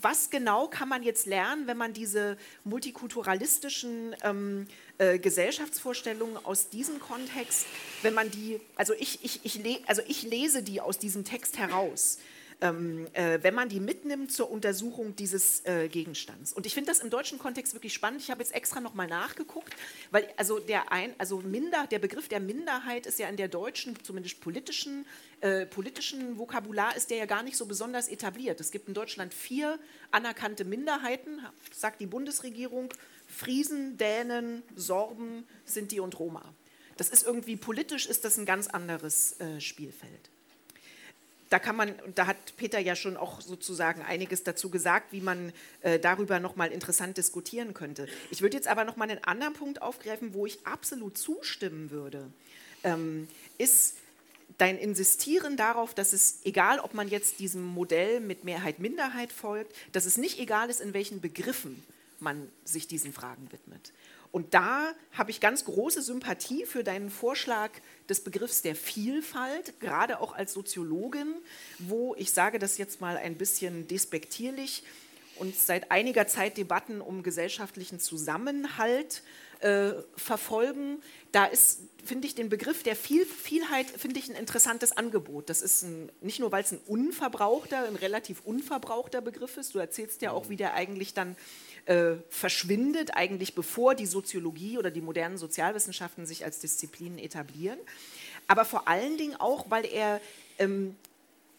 was 0.00 0.30
genau 0.30 0.68
kann 0.68 0.88
man 0.88 1.02
jetzt 1.02 1.26
lernen, 1.26 1.66
wenn 1.66 1.76
man 1.76 1.92
diese 1.92 2.36
multikulturalistischen 2.64 4.14
ähm, 4.22 4.66
äh, 4.98 5.18
Gesellschaftsvorstellungen 5.18 6.44
aus 6.44 6.68
diesem 6.68 7.00
Kontext, 7.00 7.66
wenn 8.02 8.14
man 8.14 8.30
die, 8.30 8.60
also 8.76 8.94
ich, 8.94 9.24
ich, 9.24 9.40
ich, 9.44 9.62
le, 9.62 9.78
also 9.86 10.02
ich 10.06 10.22
lese 10.22 10.62
die 10.62 10.80
aus 10.80 10.98
diesem 10.98 11.24
Text 11.24 11.58
heraus 11.58 12.18
ähm, 12.60 13.06
äh, 13.12 13.38
wenn 13.42 13.54
man 13.54 13.68
die 13.68 13.80
mitnimmt 13.80 14.32
zur 14.32 14.50
Untersuchung 14.50 15.14
dieses 15.14 15.64
äh, 15.66 15.88
Gegenstands. 15.88 16.52
Und 16.52 16.64
ich 16.64 16.74
finde 16.74 16.90
das 16.90 17.00
im 17.00 17.10
deutschen 17.10 17.38
Kontext 17.38 17.74
wirklich 17.74 17.92
spannend. 17.92 18.22
Ich 18.22 18.30
habe 18.30 18.42
jetzt 18.42 18.54
extra 18.54 18.80
nochmal 18.80 19.06
nachgeguckt, 19.06 19.74
weil 20.10 20.26
also 20.36 20.58
der, 20.58 20.90
ein, 20.90 21.14
also 21.18 21.38
Minder, 21.38 21.86
der 21.90 21.98
Begriff 21.98 22.28
der 22.28 22.40
Minderheit 22.40 23.06
ist 23.06 23.18
ja 23.18 23.28
in 23.28 23.36
der 23.36 23.48
deutschen, 23.48 24.02
zumindest 24.02 24.40
politischen, 24.40 25.06
äh, 25.40 25.66
politischen 25.66 26.38
Vokabular, 26.38 26.96
ist 26.96 27.10
der 27.10 27.18
ja 27.18 27.26
gar 27.26 27.42
nicht 27.42 27.56
so 27.56 27.66
besonders 27.66 28.08
etabliert. 28.08 28.60
Es 28.60 28.70
gibt 28.70 28.88
in 28.88 28.94
Deutschland 28.94 29.34
vier 29.34 29.78
anerkannte 30.10 30.64
Minderheiten, 30.64 31.40
sagt 31.72 32.00
die 32.00 32.06
Bundesregierung, 32.06 32.88
Friesen, 33.28 33.98
Dänen, 33.98 34.62
Sorben, 34.76 35.44
Sinti 35.64 36.00
und 36.00 36.18
Roma. 36.18 36.54
Das 36.96 37.10
ist 37.10 37.26
irgendwie 37.26 37.56
politisch 37.56 38.06
ist 38.06 38.24
das 38.24 38.38
ein 38.38 38.46
ganz 38.46 38.68
anderes 38.68 39.38
äh, 39.40 39.60
Spielfeld 39.60 40.30
da 41.50 41.58
kann 41.58 41.76
man, 41.76 41.94
da 42.14 42.26
hat 42.26 42.56
Peter 42.56 42.78
ja 42.78 42.96
schon 42.96 43.16
auch 43.16 43.40
sozusagen 43.40 44.02
einiges 44.02 44.42
dazu 44.42 44.70
gesagt, 44.70 45.12
wie 45.12 45.20
man 45.20 45.52
äh, 45.82 45.98
darüber 45.98 46.40
nochmal 46.40 46.72
interessant 46.72 47.16
diskutieren 47.16 47.74
könnte. 47.74 48.08
Ich 48.30 48.42
würde 48.42 48.56
jetzt 48.56 48.68
aber 48.68 48.84
nochmal 48.84 49.10
einen 49.10 49.22
anderen 49.24 49.54
Punkt 49.54 49.80
aufgreifen, 49.80 50.34
wo 50.34 50.46
ich 50.46 50.66
absolut 50.66 51.16
zustimmen 51.16 51.90
würde, 51.90 52.26
ähm, 52.82 53.28
ist 53.58 53.96
dein 54.58 54.78
Insistieren 54.78 55.56
darauf, 55.56 55.94
dass 55.94 56.12
es, 56.12 56.40
egal 56.44 56.80
ob 56.80 56.94
man 56.94 57.08
jetzt 57.08 57.38
diesem 57.40 57.62
Modell 57.62 58.20
mit 58.20 58.44
Mehrheit-Minderheit 58.44 59.32
folgt, 59.32 59.74
dass 59.92 60.06
es 60.06 60.16
nicht 60.16 60.38
egal 60.38 60.70
ist, 60.70 60.80
in 60.80 60.94
welchen 60.94 61.20
Begriffen 61.20 61.82
man 62.18 62.50
sich 62.64 62.88
diesen 62.88 63.12
Fragen 63.12 63.52
widmet. 63.52 63.92
Und 64.32 64.54
da 64.54 64.92
habe 65.12 65.30
ich 65.30 65.40
ganz 65.40 65.64
große 65.64 66.02
Sympathie 66.02 66.66
für 66.66 66.84
deinen 66.84 67.10
Vorschlag 67.10 67.70
des 68.08 68.20
Begriffs 68.20 68.62
der 68.62 68.76
Vielfalt, 68.76 69.80
gerade 69.80 70.20
auch 70.20 70.34
als 70.34 70.52
Soziologin, 70.52 71.34
wo 71.78 72.14
ich 72.16 72.32
sage 72.32 72.58
das 72.58 72.78
jetzt 72.78 73.00
mal 73.00 73.16
ein 73.16 73.36
bisschen 73.36 73.88
despektierlich 73.88 74.82
und 75.36 75.54
seit 75.54 75.90
einiger 75.90 76.26
Zeit 76.26 76.56
Debatten 76.56 77.00
um 77.00 77.22
gesellschaftlichen 77.22 78.00
Zusammenhalt 78.00 79.22
äh, 79.60 79.92
verfolgen. 80.16 81.02
Da 81.32 81.46
ist, 81.46 81.80
finde 82.04 82.26
ich, 82.26 82.34
den 82.34 82.48
Begriff 82.48 82.82
der 82.82 82.96
Viel 82.96 83.26
Vielheit, 83.26 83.86
finde 83.86 84.18
ich 84.18 84.28
ein 84.28 84.36
interessantes 84.36 84.96
Angebot. 84.96 85.50
Das 85.50 85.62
ist 85.62 85.82
ein, 85.82 86.10
nicht 86.20 86.40
nur, 86.40 86.52
weil 86.52 86.62
es 86.62 86.72
ein 86.72 86.80
unverbrauchter, 86.86 87.86
ein 87.86 87.96
relativ 87.96 88.40
unverbrauchter 88.44 89.20
Begriff 89.20 89.56
ist. 89.56 89.74
Du 89.74 89.78
erzählst 89.78 90.22
ja 90.22 90.30
auch, 90.30 90.48
wie 90.48 90.56
der 90.56 90.74
eigentlich 90.74 91.14
dann 91.14 91.36
äh, 91.86 92.16
verschwindet, 92.28 93.12
eigentlich 93.14 93.54
bevor 93.54 93.94
die 93.94 94.06
Soziologie 94.06 94.78
oder 94.78 94.90
die 94.90 95.00
modernen 95.00 95.38
Sozialwissenschaften 95.38 96.26
sich 96.26 96.44
als 96.44 96.60
Disziplinen 96.60 97.18
etablieren. 97.18 97.78
Aber 98.48 98.64
vor 98.64 98.88
allen 98.88 99.16
Dingen 99.16 99.36
auch, 99.36 99.70
weil 99.70 99.86
er 99.86 100.20
ähm, 100.58 100.96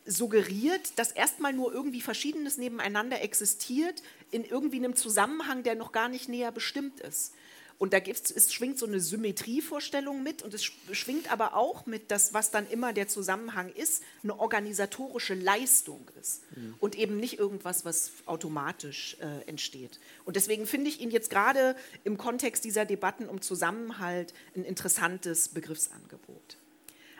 suggeriert, 0.06 0.98
dass 0.98 1.12
erstmal 1.12 1.54
nur 1.54 1.74
irgendwie 1.74 2.02
Verschiedenes 2.02 2.58
nebeneinander 2.58 3.22
existiert, 3.22 4.02
in 4.32 4.44
irgendwie 4.44 4.78
einem 4.78 4.96
Zusammenhang, 4.96 5.64
der 5.64 5.76
noch 5.76 5.92
gar 5.92 6.10
nicht 6.10 6.30
näher 6.30 6.52
bestimmt 6.52 7.00
ist. 7.02 7.34
Und 7.80 7.94
da 7.94 8.00
gibt's, 8.00 8.32
es 8.32 8.52
schwingt 8.54 8.80
so 8.80 8.88
eine 8.88 9.00
Symmetrievorstellung 9.00 10.24
mit 10.24 10.42
und 10.42 10.54
es 10.54 10.64
schwingt 10.64 11.32
aber 11.32 11.56
auch 11.56 11.86
mit, 11.86 12.10
dass 12.10 12.34
was 12.34 12.50
dann 12.50 12.68
immer 12.70 12.92
der 12.92 13.08
Zusammenhang 13.08 13.72
ist, 13.72 14.02
eine 14.24 14.40
organisatorische 14.40 15.36
Leistung 15.36 16.10
ist 16.20 16.42
mhm. 16.56 16.74
und 16.80 16.98
eben 16.98 17.18
nicht 17.18 17.38
irgendwas, 17.38 17.86
was 17.86 18.12
automatisch 18.26 19.18
äh, 19.20 19.48
entsteht. 19.48 20.00
Und 20.26 20.36
deswegen 20.36 20.66
finde 20.66 20.90
ich 20.90 21.02
ihn 21.02 21.12
jetzt 21.12 21.30
gerade 21.30 21.76
im 22.04 22.18
Kontext 22.18 22.66
dieser 22.66 22.86
Debatten 22.86 23.30
um 23.30 23.42
Zusammenhalt 23.42 24.34
ein 24.56 24.64
interessantes 24.64 25.50
Begriffsangebot. 25.50 26.58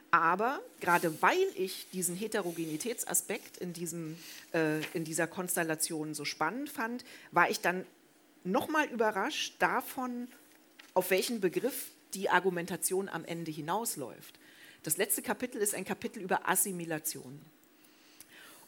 Aber 0.10 0.62
gerade 0.80 1.22
weil 1.22 1.46
ich 1.56 1.88
diesen 1.92 2.16
Heterogenitätsaspekt 2.16 3.58
in, 3.58 3.74
diesem, 3.74 4.18
äh, 4.54 4.80
in 4.94 5.04
dieser 5.04 5.28
Konstellation 5.28 6.16
so 6.16 6.26
spannend 6.26 6.70
fand, 6.70 7.06
war 7.32 7.50
ich 7.52 7.60
dann 7.60 7.86
nochmal 8.44 8.88
überrascht 8.88 9.56
davon, 9.60 10.28
auf 10.98 11.12
welchen 11.12 11.40
Begriff 11.40 11.92
die 12.16 12.28
Argumentation 12.28 13.08
am 13.08 13.24
Ende 13.24 13.52
hinausläuft. 13.52 14.40
Das 14.82 14.98
letzte 14.98 15.22
Kapitel 15.22 15.62
ist 15.62 15.76
ein 15.76 15.86
Kapitel 15.86 16.24
über 16.24 16.50
Assimilation. 16.50 17.40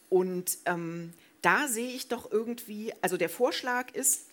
Und 0.08 0.58
ähm, 0.64 1.12
da 1.42 1.66
sehe 1.66 1.90
ich 1.90 2.06
doch 2.06 2.30
irgendwie, 2.30 2.92
also 3.02 3.16
der 3.16 3.30
Vorschlag 3.30 3.92
ist, 3.96 4.26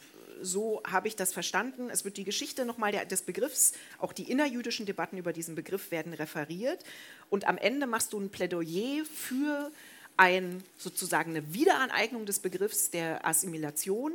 so 0.43 0.83
habe 0.85 1.07
ich 1.07 1.15
das 1.15 1.33
verstanden, 1.33 1.89
es 1.89 2.05
wird 2.05 2.17
die 2.17 2.23
Geschichte 2.23 2.65
nochmal 2.65 2.91
des 3.07 3.23
Begriffs, 3.23 3.73
auch 3.97 4.13
die 4.13 4.29
innerjüdischen 4.29 4.85
Debatten 4.85 5.17
über 5.17 5.33
diesen 5.33 5.55
Begriff 5.55 5.89
werden 5.89 6.13
referiert. 6.13 6.83
Und 7.31 7.47
am 7.47 7.57
Ende 7.57 7.87
machst 7.87 8.13
du 8.13 8.19
ein 8.19 8.29
Plädoyer 8.29 9.05
für 9.05 9.71
ein, 10.17 10.63
sozusagen 10.77 11.31
eine 11.31 11.53
Wiederaneignung 11.53 12.25
des 12.25 12.39
Begriffs 12.39 12.89
der 12.89 13.25
Assimilation 13.25 14.11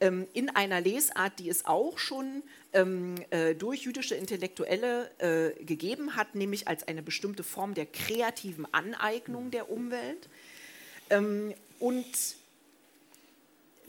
ähm, 0.00 0.26
in 0.34 0.50
einer 0.50 0.80
Lesart, 0.80 1.38
die 1.38 1.48
es 1.48 1.64
auch 1.64 1.98
schon 1.98 2.42
ähm, 2.72 3.14
äh, 3.30 3.54
durch 3.54 3.82
jüdische 3.82 4.14
Intellektuelle 4.14 5.10
äh, 5.18 5.64
gegeben 5.64 6.14
hat, 6.14 6.34
nämlich 6.34 6.68
als 6.68 6.86
eine 6.86 7.02
bestimmte 7.02 7.42
Form 7.42 7.74
der 7.74 7.86
kreativen 7.86 8.72
Aneignung 8.72 9.50
der 9.50 9.70
Umwelt. 9.70 10.28
Ähm, 11.08 11.54
und 11.80 12.36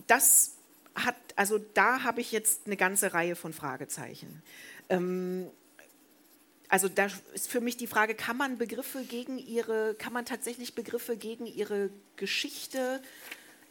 das 0.07 0.53
hat, 0.95 1.15
also 1.35 1.59
da 1.73 2.03
habe 2.03 2.21
ich 2.21 2.31
jetzt 2.31 2.65
eine 2.65 2.77
ganze 2.77 3.13
Reihe 3.13 3.35
von 3.35 3.53
Fragezeichen. 3.53 4.41
Also 6.69 6.89
da 6.89 7.07
ist 7.33 7.49
für 7.49 7.61
mich 7.61 7.77
die 7.77 7.87
Frage, 7.87 8.13
kann 8.13 8.37
man 8.37 8.57
Begriffe 8.57 9.03
gegen 9.03 9.37
ihre, 9.37 9.95
kann 9.95 10.11
man 10.11 10.25
tatsächlich 10.25 10.75
Begriffe 10.75 11.15
gegen 11.15 11.45
ihre 11.45 11.89
Geschichte 12.17 13.01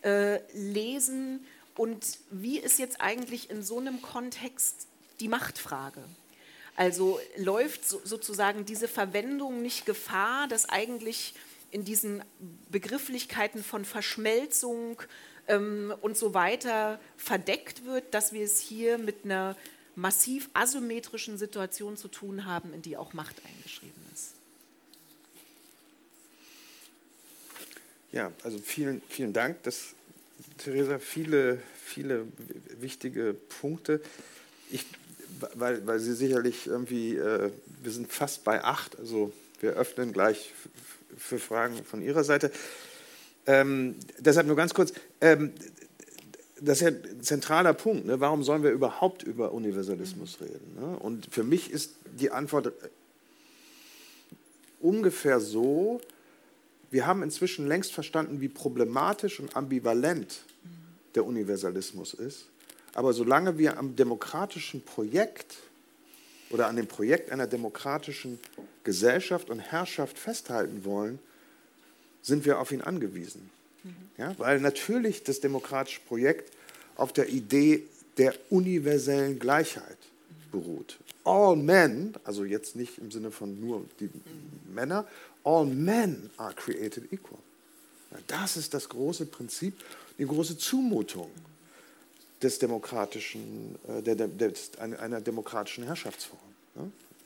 äh, 0.03 0.41
lesen 0.55 1.45
und 1.77 2.19
wie 2.31 2.59
ist 2.59 2.79
jetzt 2.79 3.01
eigentlich 3.01 3.51
in 3.51 3.63
so 3.63 3.79
einem 3.79 4.01
Kontext 4.01 4.89
die 5.21 5.29
Machtfrage? 5.29 6.03
Also 6.75 7.21
läuft 7.37 7.87
so, 7.87 8.01
sozusagen 8.03 8.65
diese 8.65 8.89
Verwendung 8.89 9.63
nicht 9.63 9.85
Gefahr, 9.85 10.49
dass 10.49 10.69
eigentlich 10.69 11.35
in 11.71 11.85
diesen 11.85 12.25
Begrifflichkeiten 12.71 13.63
von 13.63 13.85
Verschmelzung 13.85 15.03
ähm, 15.49 15.95
und 16.01 16.17
so 16.17 16.33
weiter 16.33 16.99
verdeckt 17.17 17.85
wird, 17.85 18.15
dass 18.15 18.33
wir 18.33 18.45
es 18.45 18.59
hier 18.59 18.99
mit 18.99 19.25
einer 19.25 19.57
massiv 19.97 20.49
asymmetrischen 20.53 21.39
Situationen 21.39 21.97
zu 21.97 22.09
tun 22.09 22.45
haben, 22.45 22.73
in 22.73 22.83
die 22.83 22.97
auch 22.97 23.15
Macht 23.15 23.37
eingeschrieben 23.45 24.01
ist. 24.15 24.35
Ja, 28.13 28.31
also 28.45 28.59
vielen, 28.59 29.03
vielen 29.09 29.33
Dank. 29.33 29.63
Das, 29.65 29.95
Theresa, 30.59 30.99
viele, 30.99 31.61
viele 31.83 32.27
wichtige 32.79 33.35
Punkte. 33.61 34.01
Ich, 34.71 34.87
weil, 35.55 35.87
weil 35.87 35.99
Sie 35.99 36.15
sicherlich 36.15 36.67
irgendwie, 36.67 37.17
äh, 37.17 37.51
wir 37.83 37.93
sind 37.93 38.13
fast 38.13 38.45
bei 38.45 38.63
acht, 38.63 38.99
also 38.99 39.33
wir 39.61 39.73
öffnen 39.73 40.13
gleich 40.13 40.53
für 41.17 41.39
Fragen 41.39 41.85
von 41.85 42.03
Ihrer 42.03 42.25
Seite. 42.25 42.53
Ähm, 43.47 43.97
deshalb 44.19 44.47
nur 44.47 44.57
ganz 44.57 44.75
kurz. 44.75 44.93
Ähm, 45.21 45.53
das 46.61 46.81
ist 46.81 46.83
ja 46.83 46.89
ein 46.89 47.23
zentraler 47.23 47.75
Punkt. 47.75 48.07
Ne? 48.07 48.21
Warum 48.21 48.43
sollen 48.43 48.63
wir 48.63 48.71
überhaupt 48.71 49.23
über 49.23 49.53
Universalismus 49.53 50.41
reden? 50.41 50.77
Ne? 50.81 50.99
Und 50.99 51.29
für 51.31 51.45
mich 51.45 51.71
ist 51.71 51.93
die 52.19 52.31
Antwort 52.31 52.73
ungefähr 54.81 55.41
so, 55.41 56.01
wir 56.91 57.07
haben 57.07 57.23
inzwischen 57.23 57.67
längst 57.67 57.93
verstanden, 57.93 58.41
wie 58.41 58.49
problematisch 58.49 59.41
und 59.41 59.57
ambivalent 59.57 60.45
der 61.15 61.27
Universalismus 61.27 62.15
ist. 62.15 62.47
Aber 62.95 63.13
solange 63.13 63.59
wir 63.59 63.77
am 63.77 63.97
demokratischen 63.97 64.83
Projekt 64.83 65.57
oder 66.51 66.69
an 66.69 66.77
dem 66.77 66.87
Projekt 66.87 67.31
einer 67.31 67.47
demokratischen 67.47 68.39
Gesellschaft 68.85 69.51
und 69.51 69.59
Herrschaft 69.59 70.19
festhalten 70.19 70.85
wollen, 70.85 71.19
sind 72.23 72.45
wir 72.45 72.59
auf 72.61 72.73
ihn 72.73 72.81
angewiesen. 72.81 73.51
Ja, 74.19 74.35
weil 74.39 74.61
natürlich 74.61 75.25
das 75.25 75.41
demokratische 75.41 76.01
Projekt 76.01 76.53
auf 76.97 77.13
der 77.13 77.29
Idee 77.29 77.85
der 78.17 78.35
universellen 78.51 79.39
Gleichheit 79.39 79.99
beruht. 80.51 80.99
All 81.25 81.57
men, 81.57 82.15
also 82.25 82.45
jetzt 82.45 82.77
nicht 82.77 82.99
im 82.99 83.11
Sinne 83.11 83.31
von 83.31 83.61
nur 83.61 83.85
die 84.01 84.09
Männer, 84.73 85.07
all 85.45 85.67
men 85.67 86.31
are 86.37 86.55
created 86.55 87.13
equal. 87.13 87.39
Das 88.27 88.57
ist 88.57 88.73
das 88.73 88.89
große 88.89 89.27
Prinzip, 89.27 89.75
die 90.19 90.25
große 90.25 90.57
Zumutung 90.57 91.31
des 92.41 92.59
demokratischen, 92.59 93.77
äh, 93.89 94.03
der, 94.03 94.29
der, 94.29 94.53
einer 94.79 95.21
demokratischen 95.21 95.85
Herrschaftsform. 95.85 96.41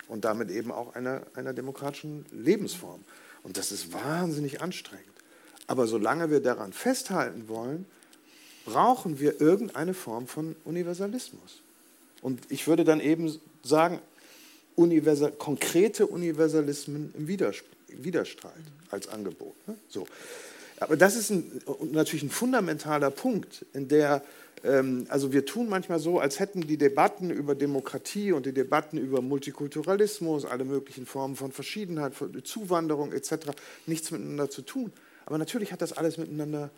Und 0.08 0.24
damit 0.24 0.50
eben 0.50 0.72
auch 0.72 0.94
einer, 0.94 1.22
einer 1.34 1.52
demokratischen 1.52 2.26
Lebensform. 2.32 3.04
Und 3.42 3.56
das 3.56 3.70
ist 3.70 3.92
wahnsinnig 3.92 4.60
anstrengend. 4.60 5.06
Aber 5.70 5.86
solange 5.86 6.32
wir 6.32 6.40
daran 6.40 6.72
festhalten 6.72 7.46
wollen, 7.46 7.86
brauchen 8.64 9.20
wir 9.20 9.40
irgendeine 9.40 9.94
Form 9.94 10.26
von 10.26 10.56
Universalismus. 10.64 11.62
Und 12.22 12.40
ich 12.48 12.66
würde 12.66 12.82
dann 12.82 12.98
eben 12.98 13.38
sagen, 13.62 14.00
universal, 14.74 15.30
konkrete 15.30 16.08
Universalismen 16.08 17.14
im 17.16 17.28
Widerstreit 17.28 18.52
als 18.90 19.06
Angebot. 19.06 19.54
Ne? 19.68 19.76
So. 19.88 20.08
Aber 20.80 20.96
das 20.96 21.14
ist 21.14 21.30
ein, 21.30 21.62
natürlich 21.92 22.24
ein 22.24 22.30
fundamentaler 22.30 23.12
Punkt, 23.12 23.64
in 23.72 23.86
der, 23.86 24.24
ähm, 24.64 25.06
also 25.08 25.32
wir 25.32 25.46
tun 25.46 25.68
manchmal 25.68 26.00
so, 26.00 26.18
als 26.18 26.40
hätten 26.40 26.62
die 26.62 26.78
Debatten 26.78 27.30
über 27.30 27.54
Demokratie 27.54 28.32
und 28.32 28.44
die 28.44 28.52
Debatten 28.52 28.98
über 28.98 29.22
Multikulturalismus, 29.22 30.46
alle 30.46 30.64
möglichen 30.64 31.06
Formen 31.06 31.36
von 31.36 31.52
Verschiedenheit, 31.52 32.16
von 32.16 32.42
Zuwanderung 32.42 33.12
etc. 33.12 33.52
nichts 33.86 34.10
miteinander 34.10 34.50
zu 34.50 34.62
tun. 34.62 34.92
Aber 35.30 35.38
natürlich 35.38 35.70
hat 35.70 35.80
das 35.80 35.92
alles 35.92 36.18
miteinander, 36.18 36.70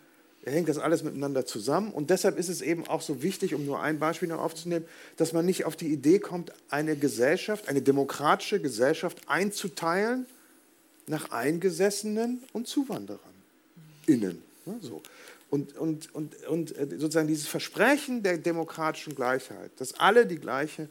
hängt 0.45 0.69
das 0.69 0.77
alles 0.77 1.01
miteinander 1.01 1.43
zusammen. 1.43 1.91
Und 1.91 2.11
deshalb 2.11 2.37
ist 2.37 2.49
es 2.49 2.61
eben 2.61 2.87
auch 2.87 3.01
so 3.01 3.23
wichtig, 3.23 3.55
um 3.55 3.65
nur 3.65 3.81
ein 3.81 3.97
Beispiel 3.97 4.27
noch 4.29 4.39
aufzunehmen, 4.39 4.85
dass 5.17 5.33
man 5.33 5.43
nicht 5.43 5.65
auf 5.65 5.75
die 5.75 5.87
Idee 5.87 6.19
kommt, 6.19 6.53
eine 6.69 6.95
Gesellschaft, 6.95 7.67
eine 7.67 7.81
demokratische 7.81 8.61
Gesellschaft 8.61 9.17
einzuteilen 9.27 10.27
nach 11.07 11.31
Eingesessenen 11.31 12.43
und 12.53 12.67
Zuwanderern 12.67 13.19
innen. 14.05 14.43
Ne, 14.67 14.77
so. 14.81 15.01
Und, 15.49 15.75
und, 15.75 16.13
und, 16.13 16.45
und 16.45 16.77
äh, 16.77 16.87
sozusagen 16.99 17.27
dieses 17.27 17.47
Versprechen 17.47 18.21
der 18.21 18.37
demokratischen 18.37 19.15
Gleichheit, 19.15 19.71
dass 19.77 19.99
alle 19.99 20.27
die 20.27 20.37
gleiche 20.37 20.89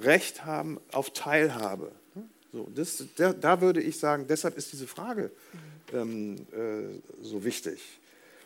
Recht 0.00 0.46
haben 0.46 0.80
auf 0.92 1.10
Teilhabe. 1.10 1.92
Ne, 2.14 2.22
so, 2.54 2.66
das, 2.74 3.04
da, 3.16 3.34
da 3.34 3.60
würde 3.60 3.82
ich 3.82 3.98
sagen, 3.98 4.24
deshalb 4.26 4.56
ist 4.56 4.72
diese 4.72 4.86
Frage 4.86 5.30
ähm, 5.92 6.36
äh, 6.52 7.00
so 7.22 7.44
wichtig. 7.44 7.80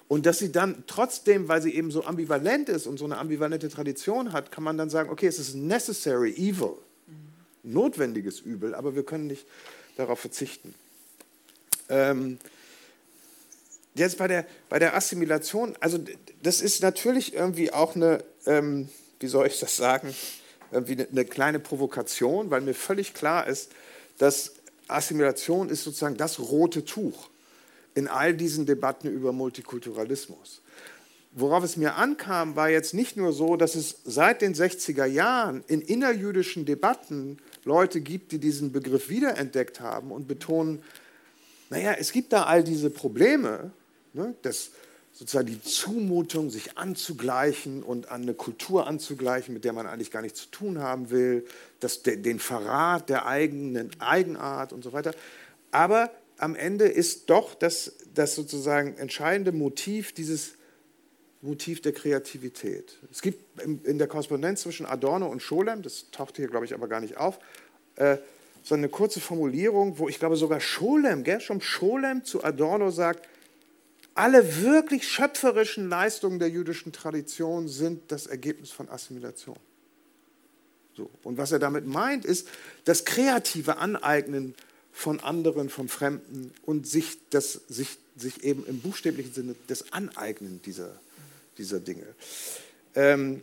Und 0.09 0.27
dass 0.27 0.39
sie 0.39 0.51
dann 0.51 0.83
trotzdem, 0.87 1.49
weil 1.49 1.63
sie 1.63 1.75
eben 1.75 1.91
so 1.91 2.05
ambivalent 2.05 2.69
ist 2.69 2.87
und 2.87 2.99
so 2.99 3.05
eine 3.05 3.19
ambivalente 3.19 3.69
Tradition 3.69 4.33
hat, 4.33 4.51
kann 4.51 4.65
man 4.65 4.77
dann 4.77 4.91
sagen, 4.91 5.11
okay, 5.11 5.27
es 5.27 5.39
ist 5.39 5.55
necessary 5.55 6.33
evil, 6.33 6.75
notwendiges 7.63 8.41
Übel, 8.41 8.75
aber 8.75 8.97
wir 8.97 9.05
können 9.05 9.29
nicht 9.29 9.47
darauf 9.97 10.19
verzichten. 10.19 10.75
Ähm, 11.89 12.39
Jetzt 13.95 14.19
bei 14.19 14.29
der, 14.29 14.47
bei 14.69 14.79
der 14.79 14.95
Assimilation, 14.95 15.77
also 15.81 15.99
das 16.43 16.61
ist 16.61 16.81
natürlich 16.83 17.35
irgendwie 17.35 17.73
auch 17.73 17.97
eine, 17.97 18.23
ähm, 18.47 18.89
wie 19.19 19.27
soll 19.27 19.47
ich 19.47 19.59
das 19.59 19.77
sagen, 19.77 20.15
irgendwie 20.71 20.93
eine, 20.93 21.09
eine 21.11 21.25
kleine 21.25 21.59
Provokation, 21.59 22.51
weil 22.51 22.61
mir 22.61 22.75
völlig 22.75 23.15
klar 23.15 23.49
ist, 23.49 23.73
dass 24.19 24.53
Assimilation 24.87 25.69
ist 25.69 25.83
sozusagen 25.83 26.17
das 26.17 26.39
rote 26.39 26.85
Tuch 26.85 27.30
in 27.95 28.09
all 28.09 28.35
diesen 28.35 28.67
Debatten 28.67 29.09
über 29.09 29.33
Multikulturalismus. 29.33 30.63
Worauf 31.33 31.63
es 31.63 31.77
mir 31.77 31.95
ankam, 31.95 32.57
war 32.57 32.71
jetzt 32.71 32.93
nicht 32.93 33.17
nur 33.17 33.33
so, 33.33 33.57
dass 33.57 33.75
es 33.75 34.01
seit 34.05 34.43
den 34.43 34.55
60er 34.55 35.05
Jahren 35.05 35.63
in 35.69 35.81
innerjüdischen 35.81 36.65
Debatten 36.65 37.39
Leute 37.65 38.01
gibt, 38.01 38.33
die 38.33 38.39
diesen 38.39 38.73
Begriff 38.73 39.09
wiederentdeckt 39.09 39.81
haben 39.81 40.11
und 40.11 40.27
betonen, 40.27 40.83
naja, 41.69 41.95
es 41.99 42.11
gibt 42.11 42.33
da 42.33 42.45
all 42.45 42.65
diese 42.65 42.91
Probleme, 42.91 43.71
Ne? 44.13 44.35
Das, 44.43 44.71
sozusagen 45.13 45.47
die 45.47 45.63
Zumutung, 45.63 46.51
sich 46.51 46.79
anzugleichen 46.79 47.83
und 47.83 48.11
an 48.11 48.23
eine 48.23 48.35
Kultur 48.35 48.87
anzugleichen, 48.87 49.55
mit 49.55 49.65
der 49.65 49.73
man 49.73 49.87
eigentlich 49.87 50.11
gar 50.11 50.23
nichts 50.23 50.43
zu 50.43 50.51
tun 50.51 50.79
haben 50.79 51.11
will, 51.11 51.47
das, 51.81 52.03
den 52.03 52.39
Verrat 52.39 53.09
der 53.09 53.27
eigenen 53.27 53.91
Eigenart 54.01 54.73
und 54.73 54.83
so 54.83 54.93
weiter. 54.93 55.13
Aber 55.73 56.11
am 56.41 56.55
Ende 56.55 56.87
ist 56.87 57.29
doch 57.31 57.55
das, 57.55 57.97
das 58.15 58.35
sozusagen 58.35 58.97
entscheidende 58.97 59.53
Motiv 59.53 60.13
dieses 60.13 60.55
Motiv 61.43 61.81
der 61.81 61.93
Kreativität. 61.93 62.99
Es 63.11 63.23
gibt 63.23 63.61
in 63.63 63.99
der 63.99 64.09
Korrespondenz 64.09 64.63
zwischen 64.63 64.87
Adorno 64.87 65.27
und 65.27 65.41
Scholem, 65.41 65.83
das 65.83 66.11
taucht 66.11 66.37
hier, 66.37 66.49
glaube 66.49 66.67
ich, 66.67 66.75
aber 66.75 66.89
gar 66.89 67.01
nicht 67.01 67.17
auf, 67.17 67.39
äh, 67.97 68.19
so 68.63 68.75
eine 68.75 68.89
kurze 68.91 69.21
Formulierung, 69.21 69.99
wo 69.99 70.09
ich 70.09 70.19
glaube 70.19 70.37
sogar 70.37 70.61
Scholem, 70.61 71.25
Gershom 71.25 71.61
Scholem 71.61 72.25
zu 72.25 72.45
Adorno 72.45 72.91
sagt, 72.91 73.27
alle 74.15 74.63
wirklich 74.63 75.09
schöpferischen 75.09 75.89
Leistungen 75.89 76.39
der 76.39 76.51
jüdischen 76.51 76.93
Tradition 76.93 77.69
sind 77.69 78.13
das 78.13 78.27
Ergebnis 78.27 78.71
von 78.71 78.89
Assimilation. 78.91 79.57
So. 80.95 81.11
Und 81.23 81.39
was 81.39 81.53
er 81.53 81.59
damit 81.59 81.87
meint, 81.87 82.27
ist 82.27 82.49
das 82.85 83.07
kreative 83.07 83.79
Aneignen 83.79 84.55
von 84.93 85.21
anderen, 85.21 85.69
vom 85.69 85.89
Fremden 85.89 86.53
und 86.63 86.87
sich, 86.87 87.19
das, 87.31 87.53
sich, 87.69 87.99
sich 88.17 88.45
eben 88.45 88.67
im 88.67 88.81
buchstäblichen 88.81 89.33
Sinne 89.33 89.55
das 89.67 89.93
Aneignen 89.93 90.61
dieser, 90.63 91.01
dieser 91.59 91.81
Dinge. 91.81 92.07
Ähm, 92.95 93.43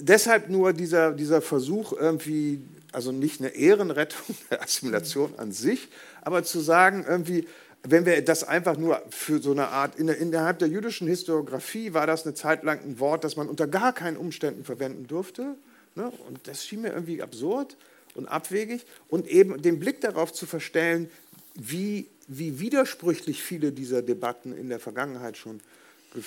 deshalb 0.00 0.48
nur 0.48 0.72
dieser, 0.72 1.12
dieser 1.12 1.40
Versuch, 1.40 1.92
irgendwie, 1.92 2.60
also 2.92 3.12
nicht 3.12 3.40
eine 3.40 3.50
Ehrenrettung 3.50 4.36
der 4.50 4.62
Assimilation 4.62 5.32
an 5.38 5.52
sich, 5.52 5.88
aber 6.22 6.42
zu 6.44 6.60
sagen, 6.60 7.04
irgendwie, 7.08 7.46
wenn 7.82 8.04
wir 8.04 8.22
das 8.22 8.44
einfach 8.44 8.76
nur 8.76 9.02
für 9.08 9.40
so 9.40 9.52
eine 9.52 9.68
Art, 9.68 9.96
innerhalb 9.96 10.58
der 10.58 10.68
jüdischen 10.68 11.08
Historiografie 11.08 11.94
war 11.94 12.06
das 12.06 12.26
eine 12.26 12.34
Zeit 12.34 12.62
lang 12.62 12.80
ein 12.80 12.98
Wort, 12.98 13.24
das 13.24 13.36
man 13.36 13.48
unter 13.48 13.66
gar 13.66 13.94
keinen 13.94 14.18
Umständen 14.18 14.64
verwenden 14.64 15.06
durfte. 15.06 15.54
Ne? 15.94 16.12
Und 16.28 16.46
das 16.46 16.66
schien 16.66 16.82
mir 16.82 16.92
irgendwie 16.92 17.22
absurd 17.22 17.78
und 18.14 18.26
abwegig. 18.26 18.84
Und 19.08 19.26
eben 19.26 19.60
den 19.60 19.78
Blick 19.78 20.00
darauf 20.00 20.32
zu 20.32 20.46
verstellen, 20.46 21.10
wie, 21.54 22.08
wie 22.28 22.60
widersprüchlich 22.60 23.42
viele 23.42 23.72
dieser 23.72 24.02
Debatten 24.02 24.56
in 24.56 24.68
der 24.68 24.80
Vergangenheit 24.80 25.36
schon 25.36 25.60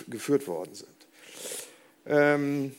geführt 0.07 0.47
worden 0.47 0.75
sind. 0.75 0.89
Ähm, 2.05 2.75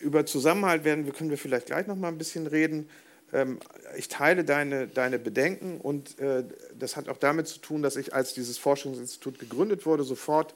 über 0.00 0.26
Zusammenhalt 0.26 0.84
werden, 0.84 1.12
können 1.12 1.30
wir 1.30 1.38
vielleicht 1.38 1.66
gleich 1.66 1.86
noch 1.86 1.96
mal 1.96 2.08
ein 2.08 2.18
bisschen 2.18 2.46
reden. 2.46 2.88
Ähm, 3.32 3.58
ich 3.96 4.08
teile 4.08 4.44
deine, 4.44 4.86
deine 4.86 5.18
Bedenken 5.18 5.80
und 5.80 6.18
äh, 6.18 6.44
das 6.78 6.96
hat 6.96 7.08
auch 7.08 7.18
damit 7.18 7.48
zu 7.48 7.58
tun, 7.58 7.82
dass 7.82 7.96
ich, 7.96 8.14
als 8.14 8.34
dieses 8.34 8.58
Forschungsinstitut 8.58 9.38
gegründet 9.38 9.86
wurde, 9.86 10.04
sofort 10.04 10.54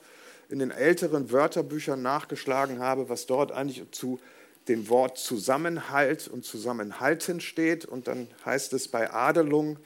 in 0.48 0.58
den 0.58 0.70
älteren 0.70 1.30
Wörterbüchern 1.30 2.02
nachgeschlagen 2.02 2.78
habe, 2.78 3.08
was 3.08 3.26
dort 3.26 3.52
eigentlich 3.52 3.90
zu 3.90 4.20
dem 4.68 4.88
Wort 4.88 5.18
Zusammenhalt 5.18 6.28
und 6.28 6.44
Zusammenhalten 6.44 7.40
steht. 7.40 7.84
Und 7.84 8.08
dann 8.08 8.28
heißt 8.44 8.72
es 8.72 8.88
bei 8.88 9.12
Adelung, 9.12 9.78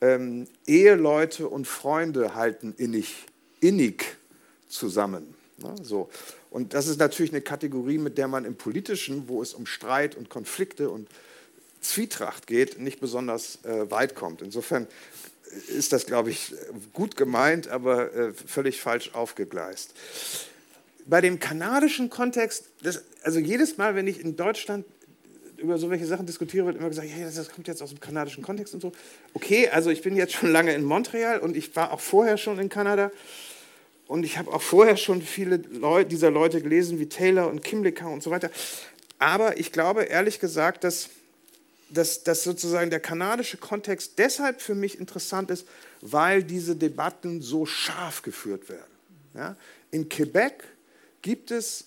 ähm, 0.00 0.46
Eheleute 0.66 1.48
und 1.48 1.66
Freunde 1.66 2.34
halten 2.34 2.74
innig, 2.76 3.26
innig 3.60 4.16
zusammen. 4.68 5.34
Na, 5.58 5.74
so. 5.82 6.10
Und 6.50 6.74
das 6.74 6.86
ist 6.86 6.98
natürlich 6.98 7.32
eine 7.32 7.40
Kategorie, 7.40 7.98
mit 7.98 8.18
der 8.18 8.28
man 8.28 8.44
im 8.44 8.56
Politischen, 8.56 9.28
wo 9.28 9.42
es 9.42 9.54
um 9.54 9.66
Streit 9.66 10.16
und 10.16 10.28
Konflikte 10.28 10.90
und 10.90 11.08
Zwietracht 11.80 12.46
geht, 12.46 12.78
nicht 12.78 13.00
besonders 13.00 13.58
äh, 13.64 13.90
weit 13.90 14.14
kommt. 14.14 14.42
Insofern 14.42 14.86
ist 15.68 15.92
das, 15.92 16.06
glaube 16.06 16.30
ich, 16.30 16.54
gut 16.92 17.16
gemeint, 17.16 17.68
aber 17.68 18.12
äh, 18.14 18.32
völlig 18.32 18.80
falsch 18.80 19.10
aufgegleist. 19.14 19.94
Bei 21.06 21.20
dem 21.20 21.38
kanadischen 21.38 22.10
Kontext, 22.10 22.64
das, 22.82 23.02
also 23.22 23.38
jedes 23.38 23.76
Mal, 23.76 23.94
wenn 23.94 24.06
ich 24.06 24.20
in 24.20 24.36
Deutschland 24.36 24.84
über 25.56 25.78
so 25.78 25.90
welche 25.90 26.06
Sachen 26.06 26.26
diskutiere, 26.26 26.66
wird 26.66 26.76
immer 26.76 26.88
gesagt, 26.88 27.08
ja, 27.08 27.24
das 27.24 27.48
kommt 27.50 27.68
jetzt 27.68 27.82
aus 27.82 27.90
dem 27.90 28.00
kanadischen 28.00 28.42
Kontext 28.42 28.74
und 28.74 28.80
so. 28.80 28.92
Okay, 29.32 29.68
also 29.68 29.90
ich 29.90 30.02
bin 30.02 30.16
jetzt 30.16 30.32
schon 30.32 30.50
lange 30.50 30.74
in 30.74 30.82
Montreal 30.82 31.38
und 31.38 31.56
ich 31.56 31.74
war 31.76 31.92
auch 31.92 32.00
vorher 32.00 32.36
schon 32.36 32.58
in 32.58 32.68
Kanada 32.68 33.12
und 34.08 34.24
ich 34.24 34.38
habe 34.38 34.52
auch 34.52 34.62
vorher 34.62 34.96
schon 34.96 35.22
viele 35.22 35.56
Leute, 35.56 36.08
dieser 36.08 36.30
Leute 36.30 36.60
gelesen, 36.60 36.98
wie 36.98 37.06
Taylor 37.06 37.48
und 37.48 37.62
Kimlicka 37.62 38.06
und 38.08 38.22
so 38.22 38.30
weiter. 38.30 38.50
Aber 39.18 39.58
ich 39.58 39.70
glaube 39.70 40.04
ehrlich 40.04 40.40
gesagt, 40.40 40.84
dass 40.84 41.10
dass, 41.92 42.24
dass 42.24 42.42
sozusagen 42.42 42.90
der 42.90 43.00
kanadische 43.00 43.58
Kontext 43.58 44.18
deshalb 44.18 44.60
für 44.60 44.74
mich 44.74 44.98
interessant 44.98 45.50
ist, 45.50 45.66
weil 46.00 46.42
diese 46.42 46.74
Debatten 46.74 47.42
so 47.42 47.66
scharf 47.66 48.22
geführt 48.22 48.68
werden. 48.68 48.90
Ja? 49.34 49.56
In 49.90 50.08
Quebec 50.08 50.64
gibt 51.22 51.50
es 51.50 51.86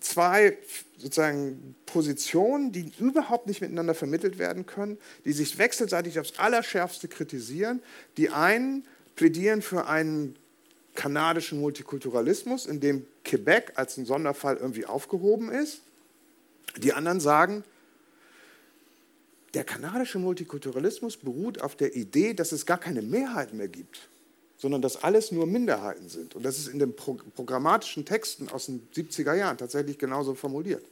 zwei 0.00 0.56
sozusagen 0.96 1.74
Positionen, 1.86 2.72
die 2.72 2.92
überhaupt 2.98 3.46
nicht 3.46 3.60
miteinander 3.60 3.94
vermittelt 3.94 4.38
werden 4.38 4.66
können, 4.66 4.98
die 5.24 5.32
sich 5.32 5.58
wechselseitig 5.58 6.18
aufs 6.20 6.38
Allerschärfste 6.38 7.08
kritisieren. 7.08 7.82
Die 8.16 8.30
einen 8.30 8.86
plädieren 9.16 9.62
für 9.62 9.86
einen 9.86 10.36
kanadischen 10.94 11.60
Multikulturalismus, 11.60 12.66
in 12.66 12.80
dem 12.80 13.06
Quebec 13.24 13.72
als 13.76 13.96
ein 13.96 14.04
Sonderfall 14.04 14.56
irgendwie 14.56 14.86
aufgehoben 14.86 15.50
ist. 15.50 15.80
Die 16.78 16.92
anderen 16.92 17.20
sagen, 17.20 17.64
der 19.54 19.64
kanadische 19.64 20.18
Multikulturalismus 20.18 21.16
beruht 21.16 21.60
auf 21.60 21.74
der 21.76 21.96
Idee, 21.96 22.34
dass 22.34 22.52
es 22.52 22.66
gar 22.66 22.78
keine 22.78 23.02
Mehrheit 23.02 23.52
mehr 23.52 23.68
gibt 23.68 24.08
sondern 24.60 24.82
dass 24.82 25.02
alles 25.02 25.32
nur 25.32 25.46
Minderheiten 25.46 26.08
sind. 26.10 26.36
Und 26.36 26.44
das 26.44 26.58
ist 26.58 26.68
in 26.68 26.78
den 26.78 26.94
pro 26.94 27.14
programmatischen 27.34 28.04
Texten 28.04 28.50
aus 28.50 28.66
den 28.66 28.86
70er 28.94 29.34
Jahren 29.34 29.56
tatsächlich 29.56 29.98
genauso 29.98 30.34
formuliert. 30.34 30.82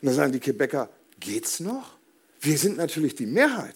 Und 0.00 0.06
dann 0.06 0.14
sagen 0.14 0.32
die 0.32 0.38
Quebecer, 0.38 0.88
geht's 1.18 1.58
noch? 1.58 1.96
Wir 2.40 2.56
sind 2.56 2.76
natürlich 2.76 3.16
die 3.16 3.26
Mehrheit. 3.26 3.74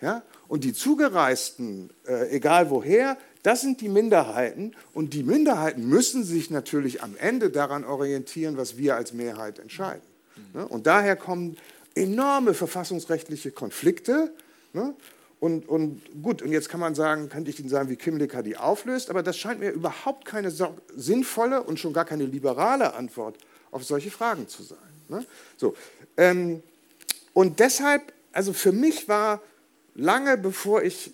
Ja? 0.00 0.22
Und 0.46 0.62
die 0.62 0.72
Zugereisten, 0.72 1.90
äh, 2.06 2.30
egal 2.30 2.70
woher, 2.70 3.18
das 3.42 3.60
sind 3.60 3.80
die 3.80 3.88
Minderheiten. 3.88 4.76
Und 4.94 5.14
die 5.14 5.24
Minderheiten 5.24 5.88
müssen 5.88 6.22
sich 6.22 6.48
natürlich 6.48 7.02
am 7.02 7.16
Ende 7.16 7.50
daran 7.50 7.84
orientieren, 7.84 8.56
was 8.56 8.76
wir 8.76 8.94
als 8.94 9.12
Mehrheit 9.12 9.58
entscheiden. 9.58 10.06
Ne? 10.54 10.66
Und 10.68 10.86
daher 10.86 11.16
kommen 11.16 11.56
enorme 11.96 12.54
verfassungsrechtliche 12.54 13.50
Konflikte. 13.50 14.32
Ne? 14.72 14.94
Und, 15.42 15.68
und, 15.68 16.00
gut, 16.22 16.40
und 16.40 16.52
jetzt 16.52 16.68
kann 16.68 16.78
man 16.78 16.94
sagen, 16.94 17.28
könnte 17.28 17.50
ich 17.50 17.58
Ihnen 17.58 17.68
sagen, 17.68 17.88
wie 17.88 17.96
Kimlicka 17.96 18.42
die 18.42 18.56
auflöst, 18.56 19.10
aber 19.10 19.24
das 19.24 19.36
scheint 19.36 19.58
mir 19.58 19.72
überhaupt 19.72 20.24
keine 20.24 20.52
sinnvolle 20.94 21.64
und 21.64 21.80
schon 21.80 21.92
gar 21.92 22.04
keine 22.04 22.26
liberale 22.26 22.94
Antwort 22.94 23.38
auf 23.72 23.82
solche 23.82 24.12
Fragen 24.12 24.46
zu 24.46 24.62
sein. 24.62 24.78
Ne? 25.08 25.26
So, 25.56 25.74
ähm, 26.16 26.62
und 27.32 27.58
deshalb, 27.58 28.12
also 28.30 28.52
für 28.52 28.70
mich 28.70 29.08
war 29.08 29.42
lange 29.96 30.38
bevor 30.38 30.84
ich 30.84 31.12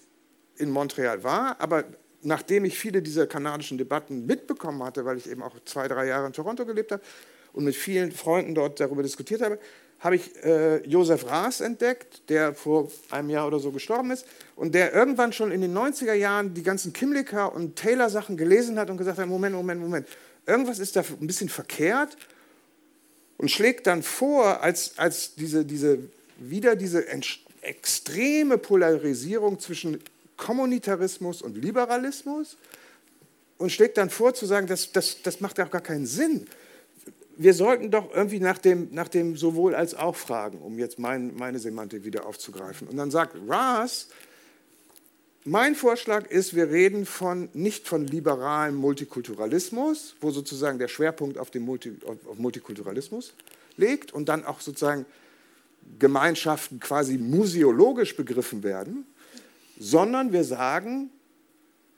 in 0.59 0.69
Montreal 0.69 1.25
war, 1.25 1.59
aber 1.59 1.85
nachdem 2.21 2.67
ich 2.67 2.79
viele 2.79 3.01
dieser 3.01 3.27
kanadischen 3.27 3.79
Debatten 3.79 4.27
mitbekommen 4.27 4.83
hatte, 4.83 5.07
weil 5.07 5.17
ich 5.17 5.31
eben 5.31 5.43
auch 5.43 5.55
zwei, 5.65 5.89
drei 5.89 6.07
Jahre 6.07 6.27
in 6.27 6.35
Toronto 6.35 6.67
gelebt 6.67 6.93
habe 6.93 7.03
und 7.55 7.65
mit 7.65 7.75
vielen 7.75 8.13
Freunden 8.13 8.55
dort 8.55 8.79
darüber 8.79 9.03
diskutiert 9.03 9.41
habe, 9.41 9.59
habe 10.01 10.17
ich 10.17 10.45
äh, 10.45 10.87
Josef 10.87 11.27
Raas 11.27 11.61
entdeckt, 11.61 12.29
der 12.29 12.55
vor 12.55 12.91
einem 13.11 13.31
Jahr 13.31 13.47
oder 13.47 13.59
so 13.59 13.73
gestorben 13.73 14.11
ist 14.13 14.27
und 14.55 14.75
der 14.75 14.93
irgendwann 14.95 15.33
schon 15.33 15.51
in 15.51 15.61
den 15.61 15.77
90er 15.77 16.13
Jahren 16.13 16.55
die 16.55 16.63
ganzen 16.63 16.93
Kimlicker 16.93 17.53
und 17.53 17.77
Taylor 17.77 18.09
Sachen 18.09 18.37
gelesen 18.37 18.79
hat 18.79 18.91
und 18.91 18.97
gesagt 18.97 19.19
hat, 19.19 19.27
Moment, 19.27 19.57
Moment, 19.57 19.81
Moment, 19.81 20.09
irgendwas 20.47 20.79
ist 20.79 20.95
da 20.95 21.01
ein 21.01 21.27
bisschen 21.27 21.49
verkehrt 21.49 22.17
und 23.39 23.51
schlägt 23.51 23.87
dann 23.89 24.03
vor, 24.03 24.63
als, 24.63 24.99
als 24.99 25.35
diese, 25.35 25.65
diese, 25.65 25.99
wieder 26.39 26.77
diese 26.77 27.05
extreme 27.63 28.57
Polarisierung 28.57 29.59
zwischen 29.59 30.01
Kommunitarismus 30.37 31.43
und 31.43 31.57
Liberalismus 31.57 32.57
und 33.59 33.73
schlägt 33.73 33.99
dann 33.99 34.11
vor 34.11 34.33
zu 34.33 34.47
sagen, 34.47 34.69
das, 34.69 34.93
das, 34.93 35.23
das 35.23 35.41
macht 35.41 35.59
ja 35.59 35.67
auch 35.67 35.71
gar 35.71 35.81
keinen 35.81 36.07
Sinn 36.07 36.47
wir 37.39 37.55
sollten 37.55 37.91
doch 37.93 38.13
irgendwie 38.13 38.41
nach 38.41 38.59
dem, 38.59 38.89
nach 38.91 39.09
dem 39.09 39.37
sowohl 39.37 39.75
als 39.75 39.95
auch 39.95 40.17
fragen, 40.17 40.59
um 40.59 40.77
jetzt 40.79 40.99
mein, 40.99 41.35
meine 41.37 41.61
Semantik 41.61 42.05
wieder 42.05 42.27
aufzugreifen. 42.27 42.89
Und 42.89 42.97
dann 42.97 43.13
sagt 43.13 43.37
Ras, 43.47 44.09
mein 45.45 45.77
Vorschlag 45.77 46.27
ist, 46.27 46.55
wir 46.57 46.69
reden 46.69 47.07
von, 47.07 47.49
nicht 47.55 47.87
von 47.87 48.07
liberalem 48.07 48.75
Multikulturalismus, 48.75 50.17
wo 50.21 50.33
sozusagen 50.33 50.81
der 50.81 50.89
Schwerpunkt 50.89 51.39
auf, 51.39 51.51
dem 51.51 51.63
Multi, 51.63 51.97
auf 52.05 52.39
Multikulturalismus 52.39 53.33
liegt 53.77 54.13
und 54.13 54.29
dann 54.29 54.45
auch 54.45 54.61
sozusagen 54.61 55.07
Gemeinschaften 56.01 56.81
quasi 56.81 57.19
museologisch 57.19 58.17
begriffen 58.17 58.65
werden, 58.65 59.07
sondern 59.79 60.33
wir 60.33 60.43
sagen, 60.43 61.09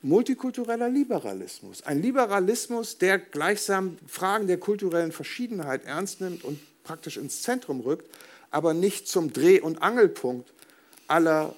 multikultureller 0.01 0.89
Liberalismus. 0.89 1.83
Ein 1.83 2.01
Liberalismus, 2.01 2.97
der 2.97 3.19
gleichsam 3.19 3.97
Fragen 4.07 4.47
der 4.47 4.57
kulturellen 4.57 5.11
Verschiedenheit 5.11 5.85
ernst 5.85 6.21
nimmt 6.21 6.43
und 6.43 6.59
praktisch 6.83 7.17
ins 7.17 7.41
Zentrum 7.41 7.81
rückt, 7.81 8.09
aber 8.49 8.73
nicht 8.73 9.07
zum 9.07 9.31
Dreh- 9.31 9.61
und 9.61 9.81
Angelpunkt 9.81 10.51
aller 11.07 11.55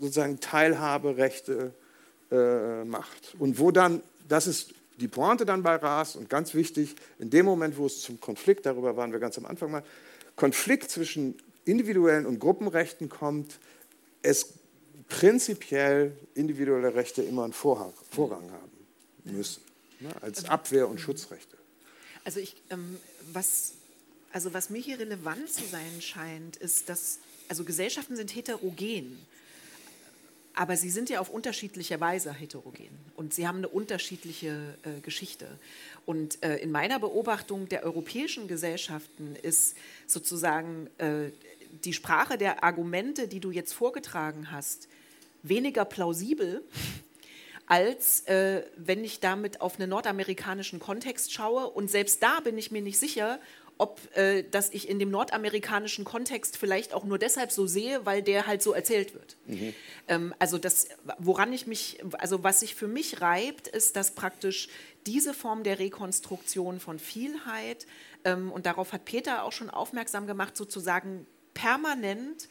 sozusagen 0.00 0.40
Teilhaberechte 0.40 1.72
äh, 2.30 2.84
macht. 2.84 3.34
Und 3.38 3.58
wo 3.58 3.70
dann, 3.70 4.02
das 4.28 4.46
ist 4.46 4.74
die 4.98 5.08
Pointe 5.08 5.44
dann 5.44 5.62
bei 5.62 5.76
Ras 5.76 6.16
und 6.16 6.30
ganz 6.30 6.54
wichtig, 6.54 6.96
in 7.18 7.30
dem 7.30 7.44
Moment, 7.46 7.76
wo 7.76 7.86
es 7.86 8.00
zum 8.00 8.20
Konflikt, 8.20 8.66
darüber 8.66 8.96
waren 8.96 9.12
wir 9.12 9.18
ganz 9.18 9.36
am 9.38 9.46
Anfang 9.46 9.70
mal, 9.70 9.82
Konflikt 10.36 10.90
zwischen 10.90 11.36
individuellen 11.64 12.26
und 12.26 12.38
Gruppenrechten 12.38 13.08
kommt, 13.08 13.58
es 14.22 14.54
prinzipiell 15.14 16.16
individuelle 16.34 16.94
Rechte 16.94 17.22
immer 17.22 17.44
einen 17.44 17.52
Vorrang, 17.52 17.92
Vorrang 18.10 18.50
haben 18.50 19.34
müssen, 19.36 19.62
ne, 20.00 20.10
als 20.20 20.38
also 20.38 20.48
Abwehr- 20.48 20.88
und 20.88 21.00
Schutzrechte. 21.00 21.56
Also, 22.24 22.40
ich, 22.40 22.56
ähm, 22.70 22.98
was, 23.32 23.74
also 24.32 24.52
was 24.54 24.70
mir 24.70 24.80
hier 24.80 24.98
relevant 24.98 25.48
zu 25.48 25.64
sein 25.64 26.00
scheint, 26.00 26.56
ist, 26.56 26.88
dass 26.88 27.20
also 27.48 27.64
Gesellschaften 27.64 28.16
sind 28.16 28.34
heterogen, 28.34 29.18
aber 30.54 30.76
sie 30.76 30.90
sind 30.90 31.10
ja 31.10 31.20
auf 31.20 31.30
unterschiedliche 31.30 32.00
Weise 32.00 32.32
heterogen 32.32 32.88
und 33.16 33.34
sie 33.34 33.46
haben 33.46 33.58
eine 33.58 33.68
unterschiedliche 33.68 34.78
äh, 34.82 35.00
Geschichte. 35.00 35.46
Und 36.06 36.42
äh, 36.42 36.56
in 36.56 36.72
meiner 36.72 36.98
Beobachtung 36.98 37.68
der 37.68 37.84
europäischen 37.84 38.48
Gesellschaften 38.48 39.36
ist 39.42 39.76
sozusagen 40.06 40.88
äh, 40.98 41.30
die 41.84 41.92
Sprache 41.92 42.38
der 42.38 42.64
Argumente, 42.64 43.28
die 43.28 43.40
du 43.40 43.50
jetzt 43.50 43.72
vorgetragen 43.72 44.50
hast, 44.50 44.88
weniger 45.44 45.84
plausibel, 45.84 46.64
als 47.66 48.20
äh, 48.26 48.64
wenn 48.76 49.04
ich 49.04 49.20
damit 49.20 49.60
auf 49.60 49.78
einen 49.78 49.88
nordamerikanischen 49.88 50.80
Kontext 50.80 51.32
schaue. 51.32 51.68
Und 51.68 51.90
selbst 51.90 52.22
da 52.22 52.40
bin 52.40 52.58
ich 52.58 52.70
mir 52.70 52.82
nicht 52.82 52.98
sicher, 52.98 53.38
ob 53.76 54.00
äh, 54.16 54.44
das 54.48 54.70
ich 54.70 54.88
in 54.88 54.98
dem 54.98 55.10
nordamerikanischen 55.10 56.04
Kontext 56.04 56.56
vielleicht 56.56 56.94
auch 56.94 57.04
nur 57.04 57.18
deshalb 57.18 57.50
so 57.50 57.66
sehe, 57.66 58.06
weil 58.06 58.22
der 58.22 58.46
halt 58.46 58.62
so 58.62 58.72
erzählt 58.72 59.14
wird. 59.14 59.36
Mhm. 59.46 59.74
Ähm, 60.08 60.34
also 60.38 60.58
das, 60.58 60.88
woran 61.18 61.52
ich 61.52 61.66
mich, 61.66 61.98
also 62.18 62.44
was 62.44 62.60
sich 62.60 62.74
für 62.74 62.86
mich 62.86 63.20
reibt, 63.20 63.66
ist, 63.68 63.96
dass 63.96 64.12
praktisch 64.12 64.68
diese 65.06 65.34
Form 65.34 65.64
der 65.64 65.78
Rekonstruktion 65.78 66.80
von 66.80 66.98
Vielheit, 66.98 67.86
ähm, 68.24 68.52
und 68.52 68.66
darauf 68.66 68.92
hat 68.92 69.04
Peter 69.04 69.42
auch 69.44 69.52
schon 69.52 69.70
aufmerksam 69.70 70.26
gemacht, 70.26 70.56
sozusagen 70.56 71.26
permanent 71.52 72.48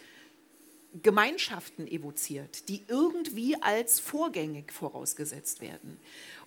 Gemeinschaften 1.01 1.87
evoziert, 1.87 2.69
die 2.69 2.83
irgendwie 2.87 3.55
als 3.61 3.99
vorgängig 3.99 4.71
vorausgesetzt 4.71 5.61
werden. 5.61 5.97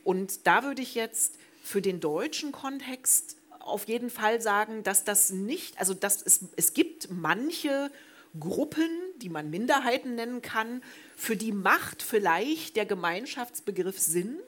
Und 0.04 0.46
da 0.46 0.62
würde 0.62 0.82
ich 0.82 0.94
jetzt 0.94 1.34
für 1.64 1.82
den 1.82 2.00
deutschen 2.00 2.52
Kontext 2.52 3.36
auf 3.58 3.88
jeden 3.88 4.10
Fall 4.10 4.40
sagen, 4.40 4.84
dass 4.84 5.02
das 5.02 5.30
nicht, 5.30 5.80
also 5.80 5.94
dass 5.94 6.22
es, 6.22 6.44
es 6.54 6.72
gibt 6.74 7.08
manche 7.10 7.90
Gruppen, 8.38 8.88
die 9.16 9.28
man 9.28 9.50
Minderheiten 9.50 10.14
nennen 10.14 10.42
kann, 10.42 10.82
für 11.16 11.36
die 11.36 11.52
macht 11.52 12.02
vielleicht 12.02 12.76
der 12.76 12.86
Gemeinschaftsbegriff 12.86 13.98
Sinn, 13.98 14.38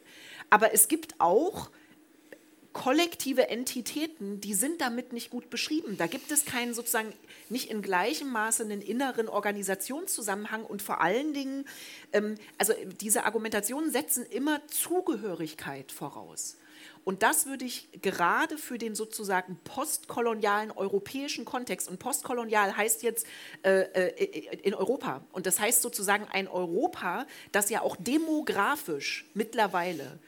aber 0.51 0.73
es 0.73 0.89
gibt 0.89 1.21
auch 1.21 1.71
kollektive 2.73 3.49
Entitäten, 3.49 4.41
die 4.41 4.55
sind 4.55 4.81
damit 4.81 5.13
nicht 5.13 5.31
gut 5.31 5.51
beschrieben. 5.51 5.97
Da 5.97 6.07
gibt 6.07 6.31
es 6.31 6.45
keinen 6.45 6.75
sozusagen 6.75 7.13
nicht 7.49 7.71
in 7.71 7.83
gleichem 7.83 8.31
Maße 8.31 8.63
einen 8.63 8.83
inneren 8.83 9.29
Organisationszusammenhang 9.29 10.65
und 10.65 10.83
vor 10.83 11.01
allen 11.01 11.33
Dingen, 11.33 11.67
ähm, 12.13 12.37
also 12.59 12.75
diese 13.01 13.25
Argumentationen 13.25 13.91
setzen 13.91 14.25
immer 14.27 14.61
Zugehörigkeit 14.69 15.93
voraus. 15.93 16.57
Und 17.05 17.23
das 17.23 17.47
würde 17.47 17.65
ich 17.65 17.89
gerade 18.03 18.59
für 18.59 18.77
den 18.77 18.95
sozusagen 18.95 19.59
postkolonialen 19.65 20.71
europäischen 20.71 21.47
Kontext, 21.47 21.89
und 21.89 21.99
postkolonial 21.99 22.77
heißt 22.77 23.03
jetzt 23.03 23.27
äh, 23.63 23.81
äh, 23.81 24.57
in 24.63 24.75
Europa, 24.75 25.23
und 25.33 25.47
das 25.47 25.59
heißt 25.59 25.81
sozusagen 25.81 26.27
ein 26.31 26.49
Europa, 26.49 27.27
das 27.51 27.71
ja 27.71 27.81
auch 27.81 27.97
demografisch 27.97 29.25
mittlerweile 29.33 30.19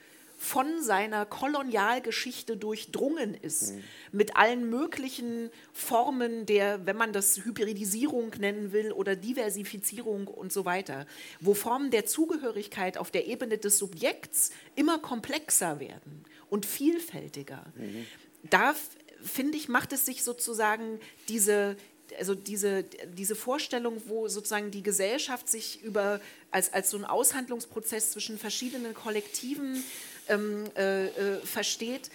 von 0.43 0.82
seiner 0.82 1.26
Kolonialgeschichte 1.26 2.57
durchdrungen 2.57 3.34
ist, 3.34 3.74
mhm. 3.74 3.84
mit 4.12 4.36
allen 4.36 4.70
möglichen 4.70 5.51
Formen 5.74 6.47
der, 6.47 6.86
wenn 6.86 6.97
man 6.97 7.12
das 7.12 7.45
Hybridisierung 7.45 8.32
nennen 8.38 8.72
will 8.72 8.91
oder 8.91 9.16
Diversifizierung 9.16 10.28
und 10.28 10.51
so 10.51 10.64
weiter, 10.64 11.07
wo 11.41 11.53
Formen 11.53 11.91
der 11.91 12.07
Zugehörigkeit 12.07 12.97
auf 12.97 13.11
der 13.11 13.26
Ebene 13.26 13.59
des 13.59 13.76
Subjekts 13.76 14.51
immer 14.76 14.99
komplexer 14.99 15.78
werden 15.78 16.24
und 16.49 16.64
vielfältiger. 16.64 17.66
Mhm. 17.76 18.07
Da 18.49 18.74
finde 19.22 19.59
ich, 19.59 19.68
macht 19.68 19.93
es 19.93 20.07
sich 20.07 20.24
sozusagen 20.24 21.01
diese, 21.28 21.76
also 22.18 22.34
diese, 22.34 22.84
diese 23.12 23.34
Vorstellung, 23.34 24.01
wo 24.07 24.26
sozusagen 24.26 24.70
die 24.70 24.82
Gesellschaft 24.82 25.51
sich 25.51 25.82
über 25.82 26.18
als, 26.51 26.72
als 26.72 26.88
so 26.88 26.97
ein 26.97 27.05
Aushandlungsprozess 27.05 28.12
zwischen 28.12 28.38
verschiedenen 28.38 28.95
Kollektiven 28.95 29.84
ähm, 30.30 30.64
äh, 30.76 31.06
äh, 31.06 31.40
versteht, 31.44 32.10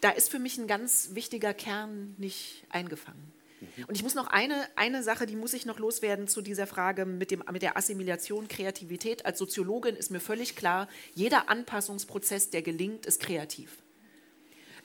da 0.00 0.10
ist 0.10 0.30
für 0.30 0.38
mich 0.38 0.58
ein 0.58 0.66
ganz 0.66 1.10
wichtiger 1.12 1.54
Kern 1.54 2.14
nicht 2.18 2.64
eingefangen. 2.68 3.32
Mhm. 3.60 3.84
Und 3.86 3.94
ich 3.94 4.02
muss 4.02 4.14
noch 4.14 4.26
eine, 4.26 4.66
eine 4.76 5.02
Sache, 5.02 5.26
die 5.26 5.36
muss 5.36 5.54
ich 5.54 5.66
noch 5.66 5.78
loswerden 5.78 6.28
zu 6.28 6.42
dieser 6.42 6.66
Frage 6.66 7.06
mit, 7.06 7.30
dem, 7.30 7.42
mit 7.50 7.62
der 7.62 7.76
Assimilation, 7.76 8.48
Kreativität. 8.48 9.24
Als 9.24 9.38
Soziologin 9.38 9.96
ist 9.96 10.10
mir 10.10 10.20
völlig 10.20 10.56
klar, 10.56 10.88
jeder 11.14 11.48
Anpassungsprozess, 11.48 12.50
der 12.50 12.62
gelingt, 12.62 13.06
ist 13.06 13.20
kreativ. 13.20 13.70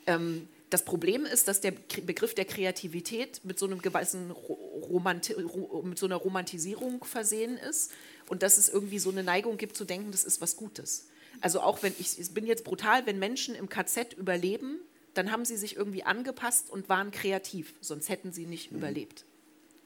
Ähm, 0.08 0.48
das 0.70 0.86
Problem 0.86 1.26
ist, 1.26 1.48
dass 1.48 1.62
der 1.62 1.72
Begriff 1.72 2.36
der 2.36 2.46
Kreativität 2.46 3.42
mit 3.44 3.58
so, 3.58 3.66
einem 3.66 3.82
gewissen 3.82 4.30
Romanti 4.32 5.36
mit 5.84 5.98
so 5.98 6.06
einer 6.06 6.16
Romantisierung 6.16 7.04
versehen 7.04 7.58
ist 7.58 7.92
und 8.28 8.44
dass 8.44 8.58
es 8.58 8.70
irgendwie 8.70 9.00
so 9.00 9.10
eine 9.10 9.24
Neigung 9.24 9.58
gibt 9.58 9.76
zu 9.76 9.84
denken, 9.84 10.12
das 10.12 10.24
ist 10.24 10.42
was 10.42 10.58
Gutes. 10.58 11.09
Also 11.42 11.62
auch 11.62 11.84
wenn 11.84 11.94
ich, 12.00 12.20
ich 12.20 12.34
bin 12.34 12.46
jetzt 12.46 12.64
brutal, 12.64 13.06
wenn 13.06 13.20
Menschen 13.20 13.56
im 13.56 13.70
KZ 13.70 14.14
überleben, 14.14 14.80
dann 15.14 15.32
haben 15.32 15.46
sie 15.46 15.58
sich 15.58 15.76
irgendwie 15.76 16.04
angepasst 16.04 16.70
und 16.70 16.90
waren 16.90 17.12
kreativ, 17.12 17.74
sonst 17.82 18.10
hätten 18.10 18.32
sie 18.32 18.46
nicht 18.46 18.72
mhm. 18.72 18.78
überlebt. 18.78 19.26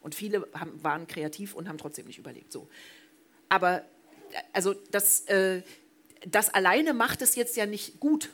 Und 0.02 0.16
viele 0.16 0.48
haben, 0.54 0.84
waren 0.84 1.08
kreativ 1.08 1.56
und 1.56 1.70
haben 1.70 1.78
trotzdem 1.78 2.08
nicht 2.08 2.20
überlebt. 2.20 2.52
So. 2.52 2.68
Aber 3.50 3.86
also 4.52 4.74
das, 4.92 5.22
äh, 5.22 5.62
das 6.28 6.54
alleine 6.54 6.94
macht 6.94 7.22
es 7.22 7.36
jetzt 7.36 7.56
ja 7.56 7.66
nicht 7.66 8.00
gut. 8.00 8.30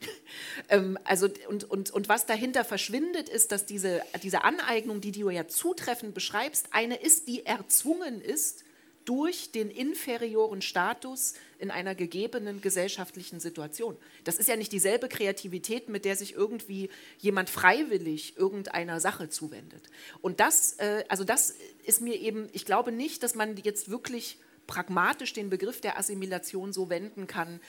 ähm, 0.68 0.98
also, 1.04 1.28
und, 1.48 1.64
und, 1.64 1.90
und 1.90 2.08
was 2.08 2.26
dahinter 2.26 2.64
verschwindet, 2.64 3.28
ist, 3.28 3.52
dass 3.52 3.66
diese, 3.66 4.02
diese 4.22 4.42
Aneignung, 4.44 5.00
die 5.00 5.12
du 5.12 5.30
ja 5.30 5.46
zutreffend 5.46 6.14
beschreibst, 6.14 6.68
eine 6.72 6.96
ist, 6.96 7.28
die 7.28 7.46
erzwungen 7.46 8.20
ist 8.20 8.64
durch 9.04 9.50
den 9.50 9.70
inferioren 9.70 10.62
Status 10.62 11.34
in 11.58 11.70
einer 11.70 11.94
gegebenen 11.94 12.60
gesellschaftlichen 12.60 13.40
Situation. 13.40 13.96
Das 14.24 14.36
ist 14.36 14.48
ja 14.48 14.56
nicht 14.56 14.72
dieselbe 14.72 15.08
Kreativität, 15.08 15.88
mit 15.88 16.04
der 16.04 16.16
sich 16.16 16.34
irgendwie 16.34 16.90
jemand 17.18 17.50
freiwillig 17.50 18.36
irgendeiner 18.36 19.00
Sache 19.00 19.28
zuwendet. 19.28 19.82
Und 20.20 20.40
das, 20.40 20.74
äh, 20.74 21.04
also 21.08 21.24
das 21.24 21.54
ist 21.84 22.00
mir 22.00 22.20
eben, 22.20 22.48
ich 22.52 22.64
glaube 22.64 22.92
nicht, 22.92 23.22
dass 23.22 23.34
man 23.34 23.56
jetzt 23.56 23.90
wirklich 23.90 24.38
pragmatisch 24.66 25.32
den 25.32 25.50
Begriff 25.50 25.80
der 25.80 25.98
Assimilation 25.98 26.72
so 26.72 26.88
wenden 26.88 27.26
kann, 27.26 27.60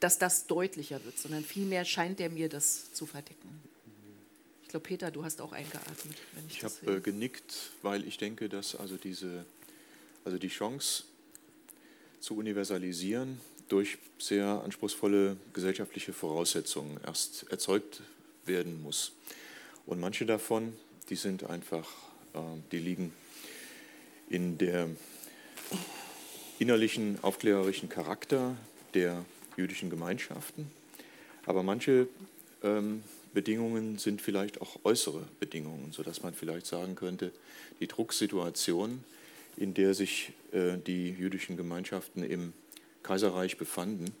dass 0.00 0.18
das 0.18 0.46
deutlicher 0.46 1.04
wird, 1.04 1.18
sondern 1.18 1.44
vielmehr 1.44 1.84
scheint 1.84 2.20
er 2.20 2.28
mir 2.28 2.48
das 2.48 2.92
zu 2.92 3.06
verdecken. 3.06 3.62
Ich 4.62 4.68
glaube, 4.68 4.84
Peter, 4.84 5.10
du 5.10 5.24
hast 5.24 5.40
auch 5.40 5.52
eingeatmet. 5.52 6.16
ich 6.48 6.56
ich 6.56 6.64
habe 6.64 6.96
äh, 6.96 7.00
genickt, 7.00 7.72
weil 7.82 8.06
ich 8.06 8.16
denke, 8.16 8.48
dass 8.48 8.74
also 8.74 8.96
diese, 8.96 9.44
also 10.24 10.38
die 10.38 10.48
Chance 10.48 11.04
zu 12.20 12.36
universalisieren 12.36 13.40
durch 13.68 13.98
sehr 14.18 14.46
anspruchsvolle 14.64 15.36
gesellschaftliche 15.52 16.12
Voraussetzungen 16.12 17.00
erst 17.04 17.50
erzeugt 17.50 18.02
werden 18.44 18.82
muss. 18.82 19.12
Und 19.86 20.00
manche 20.00 20.26
davon, 20.26 20.74
die 21.08 21.16
sind 21.16 21.44
einfach, 21.44 21.88
äh, 22.34 22.38
die 22.70 22.78
liegen 22.78 23.12
in 24.28 24.58
der 24.58 24.88
innerlichen, 26.58 27.18
aufklärerischen 27.22 27.88
Charakter 27.88 28.56
der 28.94 29.24
jüdischen 29.56 29.90
Gemeinschaften. 29.90 30.70
Aber 31.44 31.62
manche 31.62 32.06
ähm, 32.62 33.02
Bedingungen 33.34 33.98
sind 33.98 34.22
vielleicht 34.22 34.60
auch 34.60 34.78
äußere 34.84 35.26
Bedingungen, 35.40 35.92
sodass 35.92 36.22
man 36.22 36.34
vielleicht 36.34 36.66
sagen 36.66 36.94
könnte, 36.94 37.32
die 37.80 37.88
Drucksituation, 37.88 39.02
in 39.56 39.74
der 39.74 39.94
sich 39.94 40.32
äh, 40.52 40.78
die 40.78 41.10
jüdischen 41.10 41.56
Gemeinschaften 41.56 42.22
im 42.22 42.52
Kaiserreich 43.02 43.56
befanden, 43.56 44.12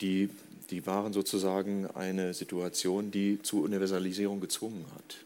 die, 0.00 0.30
die 0.70 0.86
waren 0.86 1.12
sozusagen 1.12 1.86
eine 1.86 2.34
Situation, 2.34 3.10
die 3.10 3.40
zur 3.42 3.62
Universalisierung 3.62 4.40
gezwungen 4.40 4.84
hat. 4.94 5.24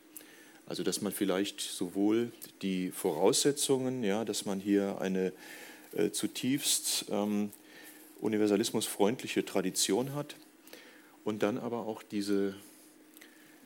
Also 0.67 0.83
dass 0.83 1.03
man 1.03 1.13
vielleicht 1.13 1.61
sowohl 1.61 2.33
die 2.63 2.91
Voraussetzungen, 2.91 4.03
ja, 4.05 4.25
dass 4.25 4.47
man 4.47 4.61
hier 4.61 5.01
eine 5.01 5.33
äh, 5.95 6.11
zutiefst 6.11 7.07
ähm, 7.11 7.51
universalismusfreundliche 8.21 9.45
Tradition 9.45 10.15
hat 10.15 10.37
und 11.25 11.43
dann 11.43 11.59
aber 11.59 11.87
auch 11.87 12.03
diese, 12.03 12.55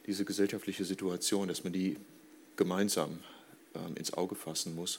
diese 0.07 0.25
gesellschaftliche 0.25 0.85
Situation, 0.85 1.49
dass 1.49 1.63
man 1.63 1.73
die 1.73 1.97
gemeinsam 2.57 3.21
ähm, 3.75 3.97
ins 3.97 4.15
Auge 4.15 4.35
fassen 4.35 4.75
muss, 4.75 4.99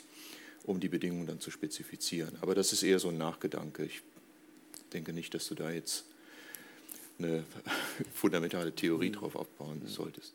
um 0.67 0.79
die 0.79 0.89
Bedingungen 0.89 1.25
dann 1.25 1.39
zu 1.39 1.49
spezifizieren. 1.49 2.37
Aber 2.41 2.53
das 2.53 2.73
ist 2.73 2.83
eher 2.83 2.99
so 2.99 3.07
ein 3.07 3.17
Nachgedanke. 3.17 3.85
Ich 3.85 4.03
denke 4.93 5.13
nicht, 5.13 5.33
dass 5.33 5.47
du 5.47 5.55
da 5.55 5.71
jetzt 5.71 6.05
eine 7.17 7.43
fundamentale 8.13 8.73
Theorie 8.73 9.11
drauf 9.11 9.35
aufbauen 9.35 9.81
solltest. 9.87 10.33